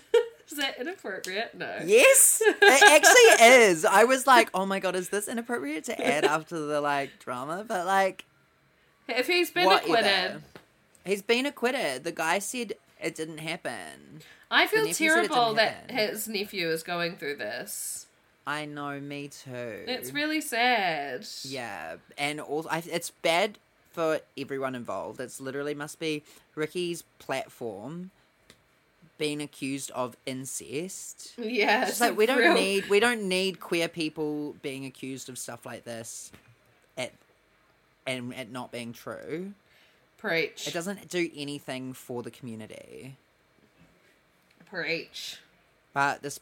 Is 0.50 0.56
that 0.56 0.80
inappropriate? 0.80 1.54
No. 1.54 1.80
Yes, 1.84 2.40
it 2.42 2.56
actually 2.62 3.46
is. 3.46 3.84
I 3.84 4.04
was 4.04 4.26
like, 4.26 4.48
oh 4.54 4.64
my 4.64 4.80
god, 4.80 4.96
is 4.96 5.10
this 5.10 5.28
inappropriate 5.28 5.84
to 5.84 6.02
add 6.02 6.24
after 6.24 6.58
the 6.58 6.80
like 6.80 7.18
drama? 7.18 7.62
But 7.68 7.84
like, 7.84 8.24
If 9.06 9.26
he's 9.26 9.50
been 9.50 9.66
whatever. 9.66 9.84
acquitted, 9.92 10.42
He's 11.04 11.20
been 11.22 11.44
acquitted. 11.44 12.04
The 12.04 12.12
guy 12.12 12.38
said 12.38 12.72
it 13.02 13.14
didn't 13.14 13.38
happen. 13.38 14.22
I 14.50 14.66
feel 14.66 14.86
nephew 14.86 15.10
said 15.10 15.24
it 15.24 15.28
terrible 15.28 15.54
that 15.54 15.90
happen. 15.90 15.96
his 15.96 16.26
nephew 16.26 16.70
is 16.70 16.82
going 16.82 17.16
through 17.16 17.36
this. 17.36 18.03
I 18.46 18.66
know, 18.66 19.00
me 19.00 19.28
too. 19.28 19.84
It's 19.86 20.12
really 20.12 20.40
sad. 20.40 21.26
Yeah, 21.44 21.96
and 22.18 22.40
also 22.40 22.68
I, 22.68 22.82
it's 22.86 23.10
bad 23.10 23.58
for 23.92 24.20
everyone 24.36 24.74
involved. 24.74 25.20
It's 25.20 25.40
literally 25.40 25.74
must 25.74 25.98
be 25.98 26.22
Ricky's 26.54 27.02
platform 27.18 28.10
being 29.16 29.40
accused 29.40 29.90
of 29.92 30.16
incest. 30.26 31.34
Yeah. 31.38 31.88
It's 31.88 32.00
like 32.00 32.16
we 32.16 32.26
don't 32.26 32.38
real- 32.38 32.54
need 32.54 32.88
we 32.90 33.00
don't 33.00 33.22
need 33.28 33.60
queer 33.60 33.88
people 33.88 34.56
being 34.60 34.84
accused 34.84 35.28
of 35.28 35.38
stuff 35.38 35.64
like 35.64 35.84
this, 35.84 36.30
at 36.98 37.12
and 38.06 38.34
it 38.34 38.50
not 38.52 38.70
being 38.72 38.92
true. 38.92 39.54
preach. 40.18 40.66
It 40.68 40.74
doesn't 40.74 41.08
do 41.08 41.30
anything 41.34 41.92
for 41.94 42.22
the 42.22 42.30
community. 42.30 43.16
preach. 44.66 45.38
But 45.94 46.22
this 46.22 46.40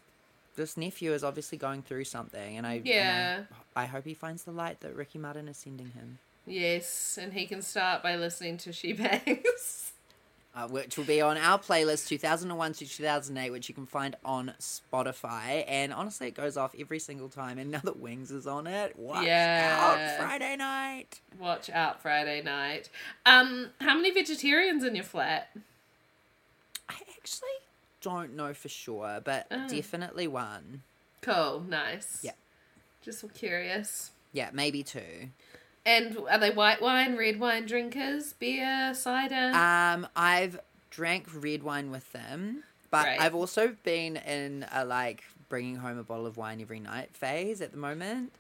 this 0.57 0.77
nephew 0.77 1.13
is 1.13 1.25
obviously 1.25 1.59
going 1.59 1.83
through 1.83 2.05
something, 2.05 2.57
and 2.57 2.67
I 2.67 2.75
and 2.75 2.87
I- 2.89 2.91
Yeah. 2.91 3.43
I, 3.75 3.87
hope 3.87 4.05
he 4.05 4.15
finds 4.15 4.45
the 4.45 4.53
light 4.53 4.81
that 4.81 4.95
Ricky 4.95 5.19
Martin 5.19 5.49
is 5.49 5.57
sending 5.57 5.91
him. 5.91 6.19
Yes, 6.47 7.19
and 7.21 7.33
he 7.33 7.47
can 7.47 7.63
start 7.63 8.03
by 8.03 8.17
listening 8.17 8.59
to 8.59 8.73
She 8.73 8.93
Bangs. 8.93 9.93
uh, 10.55 10.69
which 10.69 10.99
will 10.99 11.05
be 11.05 11.21
on 11.23 11.39
our 11.39 11.59
playlist 11.59 12.09
2001 12.09 12.73
to 12.75 12.87
2008, 12.87 13.51
which 13.51 13.69
you 13.71 13.75
can 13.75 13.87
find 13.87 14.17
on 14.25 14.53
Spotify. 14.61 15.65
And 15.67 15.95
honestly, 15.95 16.27
it 16.29 16.35
goes 16.35 16.57
off 16.59 16.75
every 16.79 16.99
single 16.99 17.29
time. 17.31 17.57
And 17.59 17.71
now 17.71 17.81
that 17.85 17.99
Wings 17.99 18.31
is 18.31 18.47
on 18.47 18.67
it, 18.67 18.99
watch 18.99 19.25
Yeah. 19.25 19.79
out 20.19 20.23
Friday 20.23 20.57
night. 20.57 21.21
Watch 21.39 21.71
out 21.71 22.03
Friday 22.03 22.43
night. 22.43 22.91
Um, 23.25 23.71
how 23.81 23.95
many 23.95 24.11
vegetarians 24.11 24.85
in 24.85 24.95
your 24.95 25.05
flat? 25.05 25.49
I 26.89 26.97
actually 27.17 27.49
don't 28.03 28.35
know 28.37 28.53
for 28.53 28.69
sure, 28.69 29.21
but 29.25 29.47
Oh. 29.51 29.69
definitely 29.69 30.29
one. 30.29 30.83
Cool, 31.23 31.61
nice. 31.69 32.21
Yeah. 32.23 32.33
Just 33.01 33.25
curious. 33.35 34.11
Yeah, 34.33 34.51
maybe 34.53 34.83
two. 34.83 35.31
And 35.85 36.17
are 36.31 36.39
they 36.39 36.51
white 36.51 36.81
wine, 36.81 37.17
red 37.17 37.41
wine 37.41 37.67
drinkers, 37.67 38.35
beer, 38.35 38.95
cider? 38.95 39.53
Um, 39.57 40.07
I've 40.15 40.61
drank 40.91 41.27
red 41.35 41.63
wine 41.63 41.91
with 41.91 42.13
them, 42.13 42.63
but 42.91 43.07
Right. 43.07 43.21
I've 43.21 43.35
also 43.35 43.77
been 43.83 44.17
in 44.17 44.67
a 44.71 44.85
like 44.85 45.25
bringing 45.49 45.77
home 45.77 45.99
a 45.99 46.05
bottle 46.05 46.27
of 46.27 46.37
wine 46.37 46.61
every 46.61 46.81
night 46.81 47.15
phase 47.17 47.61
at 47.61 47.73
the 47.73 47.79
moment. 47.79 48.33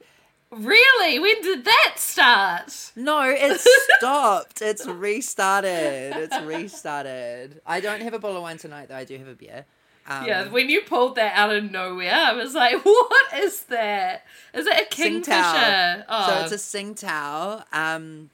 Really? 0.53 1.18
When 1.18 1.42
did 1.42 1.64
that 1.64 1.94
start? 1.96 2.92
No, 2.94 3.22
it's 3.22 3.66
stopped. 3.98 4.62
It's 4.62 4.86
restarted. 4.86 6.14
It's 6.16 6.38
restarted. 6.42 7.61
I 7.66 7.80
don't 7.80 8.03
have 8.03 8.14
a 8.14 8.18
bottle 8.18 8.36
of 8.36 8.42
wine 8.42 8.59
tonight, 8.59 8.88
though. 8.88 8.96
I 8.96 9.05
do 9.05 9.16
have 9.18 9.28
a 9.28 9.34
beer. 9.34 9.64
Um, 10.07 10.26
yeah, 10.26 10.48
when 10.48 10.68
you 10.68 10.82
pulled 10.82 11.14
that 11.14 11.32
out 11.36 11.55
of 11.55 11.70
nowhere, 11.70 12.12
I 12.12 12.32
was 12.32 12.55
like, 12.55 12.84
"What 12.84 13.34
is 13.34 13.64
that? 13.64 14.24
Is 14.53 14.66
it 14.66 14.80
a 14.80 14.84
kingfisher?" 14.84 16.05
Oh, 16.09 16.26
So 16.28 16.55
it's 16.55 16.74
a 16.74 16.78
Tsingtao. 16.78 17.64
Um, 17.72 18.30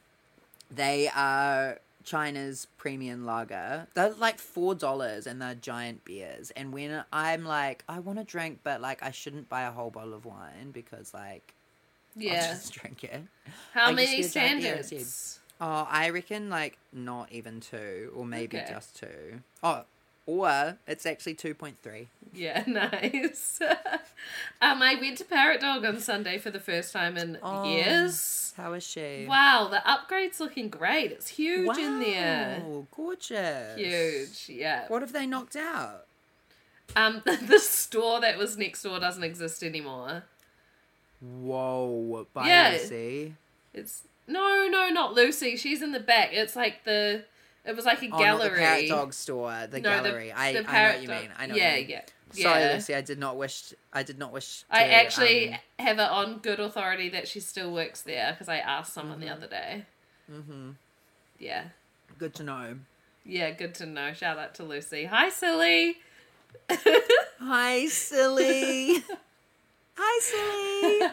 they 0.70 1.10
are 1.14 1.78
China's 2.04 2.66
premium 2.78 3.26
lager. 3.26 3.86
They're 3.94 4.12
like 4.14 4.38
four 4.38 4.74
dollars, 4.74 5.26
and 5.26 5.42
they're 5.42 5.54
giant 5.54 6.04
beers. 6.06 6.50
And 6.52 6.72
when 6.72 7.04
I'm 7.12 7.44
like, 7.44 7.84
I 7.86 7.98
want 7.98 8.18
to 8.18 8.24
drink, 8.24 8.60
but 8.64 8.80
like 8.80 9.02
I 9.02 9.10
shouldn't 9.10 9.50
buy 9.50 9.62
a 9.62 9.70
whole 9.70 9.90
bottle 9.90 10.14
of 10.14 10.24
wine 10.24 10.70
because 10.72 11.12
like 11.12 11.52
I'll 12.16 12.22
yeah. 12.22 12.48
just 12.48 12.72
drink 12.72 13.04
it. 13.04 13.22
How 13.74 13.86
I 13.86 13.92
many 13.92 14.16
get 14.18 14.30
a 14.30 14.32
giant 14.34 14.60
beer 14.62 14.82
standards? 14.82 15.38
Oh, 15.60 15.86
I 15.90 16.10
reckon 16.10 16.50
like 16.50 16.78
not 16.92 17.32
even 17.32 17.60
two, 17.60 18.12
or 18.14 18.24
maybe 18.24 18.58
Okay. 18.58 18.66
just 18.68 18.96
two. 18.96 19.40
Oh, 19.62 19.84
or 20.26 20.78
it's 20.86 21.06
actually 21.06 21.34
two 21.34 21.54
point 21.54 21.78
three. 21.82 22.08
Yeah, 22.32 22.62
nice. 22.66 23.58
um, 24.60 24.82
I 24.82 24.94
went 25.00 25.18
to 25.18 25.24
Parrot 25.24 25.60
Dog 25.60 25.84
on 25.84 26.00
Sunday 26.00 26.38
for 26.38 26.50
the 26.50 26.60
first 26.60 26.92
time 26.92 27.16
in 27.16 27.38
Oh, 27.42 27.64
years. 27.64 28.52
How 28.56 28.72
is 28.74 28.84
she? 28.86 29.26
Wow, 29.28 29.68
the 29.70 29.88
upgrade's 29.88 30.38
looking 30.40 30.68
great. 30.68 31.12
It's 31.12 31.28
huge 31.28 31.76
in 31.78 32.00
there. 32.00 32.62
Oh, 32.64 32.86
Gorgeous. 32.94 33.76
Huge, 33.78 34.58
yeah. 34.58 34.84
What 34.88 35.00
have 35.02 35.12
they 35.12 35.26
knocked 35.26 35.56
out? 35.56 36.04
Um, 36.96 37.22
the 37.46 37.58
store 37.58 38.20
that 38.20 38.36
was 38.38 38.56
next 38.56 38.82
door 38.82 38.98
doesn't 39.00 39.22
exist 39.22 39.62
anymore. 39.62 40.24
Whoa, 41.20 42.26
by 42.32 42.48
Yeah. 42.48 42.70
Lucy. 42.72 43.34
It's 43.74 44.02
no, 44.26 44.68
no, 44.70 44.88
not 44.90 45.14
Lucy. 45.14 45.56
She's 45.56 45.82
in 45.82 45.92
the 45.92 46.00
back. 46.00 46.30
It's 46.32 46.54
like 46.56 46.84
the. 46.84 47.24
It 47.64 47.74
was 47.76 47.84
like 47.84 48.02
a 48.02 48.06
Oh, 48.06 48.08
not 48.10 48.18
gallery. 48.20 48.50
the 48.50 48.56
Parrot 48.56 48.88
Dog 48.88 49.12
store, 49.14 49.66
the 49.70 49.80
No, 49.80 50.02
the- 50.02 50.08
gallery. 50.08 50.32
I, 50.32 50.52
the 50.54 50.58
I 50.70 50.82
know 50.82 50.88
what 50.92 51.02
you 51.02 51.08
mean. 51.08 51.28
I 51.38 51.46
know. 51.46 51.54
Yeah, 51.54 51.72
what 51.72 51.80
you 51.82 51.86
mean. 51.88 52.02
yeah, 52.34 52.42
Sorry, 52.42 52.60
yeah. 52.62 52.72
Lucy. 52.74 52.94
I 52.94 53.00
did 53.02 53.18
not 53.18 53.36
wish. 53.36 53.74
I 53.92 54.02
did 54.02 54.18
not 54.18 54.32
wish. 54.32 54.60
To, 54.60 54.64
I 54.70 54.82
actually 54.84 55.52
um, 55.52 55.58
have 55.78 55.98
it 55.98 56.08
on 56.10 56.38
good 56.38 56.60
authority 56.60 57.08
that 57.10 57.26
she 57.28 57.40
still 57.40 57.72
works 57.72 58.02
there 58.02 58.32
because 58.32 58.48
I 58.48 58.58
asked 58.58 58.92
someone 58.94 59.18
Mm-hmm. 59.18 59.26
the 59.28 59.32
other 59.34 59.46
day. 59.48 59.84
mhm. 60.30 60.74
Yeah, 61.38 61.64
Good 62.18 62.34
to 62.36 62.42
know. 62.42 62.78
yeah, 63.24 63.50
good 63.50 63.74
to 63.76 63.86
know. 63.86 64.12
Shout 64.12 64.38
out 64.38 64.54
to 64.56 64.64
Lucy. 64.64 65.04
Hi, 65.04 65.28
silly. 65.28 65.98
Hi, 67.40 67.86
silly. 67.86 69.02
Hi, 70.00 71.10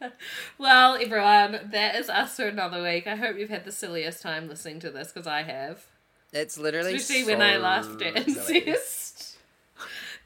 silly. 0.00 0.10
well, 0.58 0.96
everyone, 1.00 1.70
that 1.70 1.94
is 1.94 2.10
us 2.10 2.36
for 2.36 2.46
another 2.46 2.82
week. 2.82 3.06
I 3.06 3.16
hope 3.16 3.38
you've 3.38 3.48
had 3.48 3.64
the 3.64 3.72
silliest 3.72 4.20
time 4.20 4.48
listening 4.48 4.80
to 4.80 4.90
this 4.90 5.10
because 5.10 5.26
I 5.26 5.44
have. 5.44 5.86
It's 6.34 6.58
literally 6.58 6.96
Especially 6.96 7.24
when 7.24 7.40
I 7.40 7.54
so 7.54 7.60
laughed 7.60 8.02
at 8.02 8.30
silly. 8.30 8.58
incest. 8.66 9.38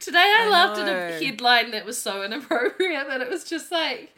Today 0.00 0.18
I, 0.18 0.46
I 0.46 0.50
laughed 0.50 0.80
at 0.80 0.88
a 0.88 1.24
headline 1.24 1.70
that 1.70 1.84
was 1.84 1.96
so 1.96 2.24
inappropriate 2.24 3.06
that 3.06 3.20
it 3.20 3.30
was 3.30 3.44
just 3.44 3.70
like 3.70 4.10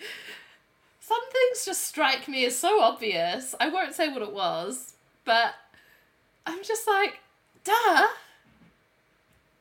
some 1.00 1.20
things 1.30 1.66
just 1.66 1.82
strike 1.82 2.26
me 2.26 2.46
as 2.46 2.56
so 2.56 2.80
obvious. 2.80 3.54
I 3.60 3.68
won't 3.68 3.94
say 3.94 4.08
what 4.08 4.22
it 4.22 4.32
was, 4.32 4.94
but 5.26 5.52
I'm 6.46 6.64
just 6.64 6.88
like, 6.88 7.18
duh. 7.64 8.06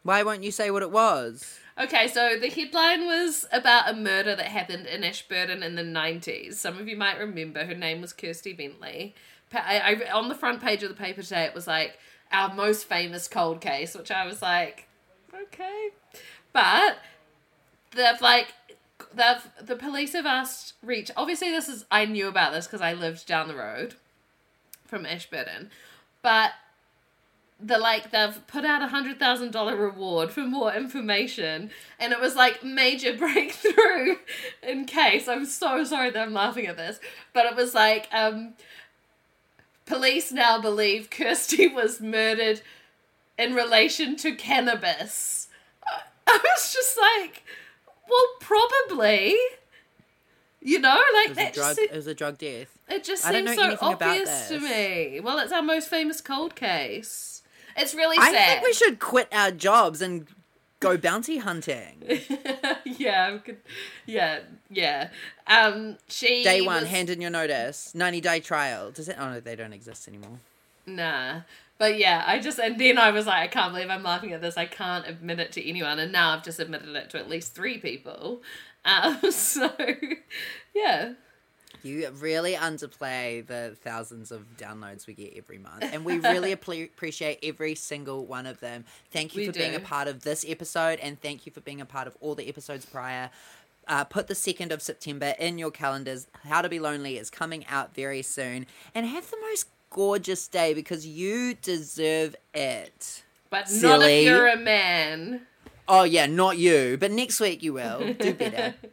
Why 0.04 0.24
won't 0.24 0.44
you 0.44 0.52
say 0.52 0.72
what 0.72 0.82
it 0.82 0.92
was? 0.92 1.60
Okay, 1.80 2.08
so 2.08 2.38
the 2.40 2.50
headline 2.50 3.08
was 3.08 3.48
about 3.52 3.90
a 3.90 3.94
murder 3.94 4.36
that 4.36 4.46
happened 4.46 4.86
in 4.86 5.04
Ashburton 5.04 5.64
in 5.64 5.76
the 5.76 5.82
90s. 5.82 6.54
Some 6.54 6.78
of 6.78 6.88
you 6.88 6.96
might 6.96 7.18
remember 7.18 7.66
her 7.66 7.74
name 7.74 8.00
was 8.00 8.14
Kirsty 8.14 8.54
Bentley. 8.54 9.16
I, 9.52 9.80
I, 10.06 10.12
on 10.12 10.30
the 10.30 10.36
front 10.36 10.62
page 10.62 10.84
of 10.84 10.90
the 10.90 10.96
paper 10.96 11.24
today, 11.24 11.46
it 11.46 11.56
was 11.56 11.66
like 11.66 11.98
our 12.32 12.54
most 12.54 12.86
famous 12.86 13.28
cold 13.28 13.60
case, 13.60 13.96
which 13.96 14.12
I 14.12 14.26
was 14.26 14.42
like, 14.42 14.88
okay. 15.34 15.90
But 16.52 16.98
they've 17.96 18.22
like, 18.22 18.54
they've, 19.14 19.50
the 19.62 19.76
police 19.76 20.14
have 20.14 20.28
asked 20.28 20.74
Reach, 20.84 21.10
obviously, 21.18 21.50
this 21.50 21.68
is, 21.68 21.86
I 21.90 22.06
knew 22.06 22.28
about 22.28 22.54
this 22.54 22.68
because 22.68 22.82
I 22.82 22.94
lived 22.94 23.26
down 23.26 23.48
the 23.48 23.56
road 23.56 23.96
from 24.86 25.08
Ashburton, 25.08 25.72
but 26.22 26.52
the 27.60 27.78
like 27.78 28.12
they've 28.12 28.46
put 28.48 28.66
out 28.66 28.82
a 28.82 28.88
hundred 28.88 29.20
thousand 29.20 29.52
dollar 29.52 29.76
reward 29.76 30.32
for 30.32 30.42
more 30.42 30.74
information 30.74 31.70
and 32.00 32.12
it 32.12 32.20
was 32.20 32.36
like 32.36 32.64
major 32.64 33.14
breakthrough 33.18 34.16
in 34.62 34.86
case. 34.86 35.28
I'm 35.28 35.46
so 35.46 35.84
sorry 35.84 36.10
that 36.10 36.22
i'm 36.22 36.34
laughing 36.34 36.68
at 36.68 36.78
this 36.78 37.00
but 37.34 37.46
it 37.46 37.56
was 37.56 37.74
like 37.74 38.08
um 38.12 38.54
police 39.86 40.32
now 40.32 40.60
believe 40.60 41.10
kirsty 41.10 41.68
was 41.74 42.02
murdered 42.02 42.62
in 43.38 43.54
relation 43.54 44.16
to 44.18 44.36
cannabis. 44.36 45.48
I 46.28 46.40
was 46.44 46.74
just 46.74 46.98
like 46.98 47.44
well 48.10 48.28
probably. 48.40 49.36
You 50.66 50.80
know 50.80 50.96
It 50.98 51.14
like 51.16 51.30
was, 51.30 51.38
a 51.38 51.42
that 51.42 51.54
drug, 51.54 51.78
it 51.78 51.92
was 51.94 52.08
a 52.08 52.14
drug 52.16 52.38
death. 52.38 52.78
it 52.90 53.04
just 53.04 53.26
I 53.26 53.34
seems 53.34 53.54
so 53.56 53.78
obvious 53.82 54.48
to 54.48 54.60
me. 54.60 55.20
Well 55.22 55.40
it's 55.40 55.52
our 55.52 55.62
most 55.62 55.90
famous 55.90 56.22
cold 56.22 56.56
case 56.56 57.43
it's 57.78 57.94
really 57.94 58.18
sad. 58.18 58.36
I 58.36 58.46
think 58.48 58.64
we 58.64 58.74
should 58.74 59.00
quit 59.00 59.28
our 59.32 59.52
jobs 59.52 60.02
and 60.02 60.28
go 60.80 60.98
bounty 60.98 61.38
hunting. 61.38 62.04
yeah, 62.86 63.38
could, 63.38 63.58
yeah, 64.06 64.40
yeah. 64.70 65.10
Um, 65.48 65.98
she 66.08 66.44
Day 66.44 66.62
one, 66.62 66.82
was- 66.82 66.90
hand 66.90 67.10
in 67.10 67.22
your 67.22 67.32
notice. 67.32 67.94
90 67.96 68.22
day 68.22 68.40
trial. 68.40 68.92
Does 68.92 69.10
it? 69.10 69.16
Oh, 69.20 69.30
no, 69.30 69.40
they 69.40 69.56
don't 69.56 69.74
exist 69.74 70.08
anymore. 70.08 70.40
Nah, 70.86 71.42
but 71.78 71.98
yeah, 71.98 72.24
I 72.28 72.40
just 72.40 72.60
and 72.60 72.78
then 72.80 72.98
I 72.98 73.12
was 73.12 73.26
like, 73.26 73.42
I 73.44 73.48
can't 73.48 73.74
believe 73.74 73.90
I'm 73.90 74.04
laughing 74.04 74.34
at 74.34 74.42
this. 74.42 74.58
I 74.58 74.66
can't 74.66 75.08
admit 75.08 75.40
it 75.40 75.52
to 75.54 75.68
anyone, 75.68 75.98
and 76.00 76.12
now 76.12 76.32
I've 76.32 76.44
just 76.44 76.60
admitted 76.60 76.96
it 76.96 77.10
to 77.12 77.20
at 77.20 77.30
least 77.30 77.56
three 77.56 77.78
people. 77.78 78.42
Um, 78.84 79.20
so 79.32 79.72
yeah, 80.76 81.14
You 81.82 82.10
really 82.12 82.54
underplay 82.54 83.46
the 83.46 83.76
thousands 83.84 84.32
of 84.32 84.58
downloads 84.58 85.08
we 85.08 85.14
get 85.14 85.34
every 85.36 85.58
month, 85.58 85.84
and 85.84 86.06
we 86.06 86.20
really 86.20 86.56
appre- 86.56 86.86
appreciate 86.86 87.40
every 87.44 87.76
single 87.76 88.26
one 88.26 88.46
of 88.46 88.60
them. 88.60 88.86
Thank 89.12 89.36
you 89.36 89.42
We 89.42 89.46
for 89.48 89.52
being 89.54 89.76
a 89.76 89.80
part 89.80 90.08
of 90.08 90.24
this 90.24 90.46
episode, 90.48 91.00
and 91.00 91.20
thank 91.22 91.46
you 91.46 91.52
for 91.52 91.62
being 91.62 91.82
a 91.82 91.86
part 91.86 92.08
of 92.08 92.16
all 92.22 92.36
the 92.36 92.48
episodes 92.48 92.86
prior. 92.86 93.30
Uh, 93.86 94.06
put 94.06 94.28
the 94.28 94.34
2nd 94.34 94.72
of 94.72 94.82
September 94.82 95.34
in 95.40 95.58
your 95.58 95.72
calendars. 95.72 96.28
How 96.46 96.62
to 96.62 96.70
Be 96.70 96.80
Lonely 96.80 97.18
is 97.18 97.30
coming 97.30 97.66
out 97.68 97.94
very 97.94 98.22
soon. 98.22 98.66
And 98.96 99.06
have 99.06 99.30
the 99.30 99.36
most 99.42 99.68
gorgeous 99.90 100.48
day 100.48 100.74
because 100.74 101.06
you 101.06 101.56
deserve 101.56 102.34
it. 102.54 103.24
but 103.50 103.70
not 103.82 104.02
if 104.04 104.24
you're 104.26 104.48
a 104.48 104.56
man. 104.56 105.42
Oh, 105.86 106.04
yeah, 106.04 106.28
not 106.28 106.58
you, 106.58 106.96
but 106.98 107.12
next 107.12 107.42
week 107.42 107.62
you 107.62 107.74
will. 107.74 108.14
Do 108.14 108.34
better. 108.34 108.74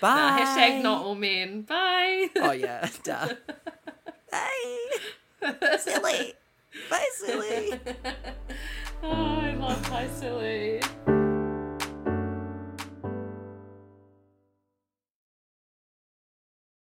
Bye. 0.00 0.14
Nah, 0.14 0.38
hashtag 0.38 0.82
not 0.82 1.04
all 1.04 1.14
men. 1.14 1.62
Bye. 1.62 2.28
Oh, 2.36 2.52
yeah, 2.52 2.88
duh. 3.02 3.28
Bye. 4.30 5.78
Silly. 5.78 6.34
Bye, 6.90 7.08
silly. 7.14 7.80
oh, 9.02 9.38
I 9.40 9.54
love 9.54 9.86
Hi 9.86 10.08
Silly. 10.08 10.80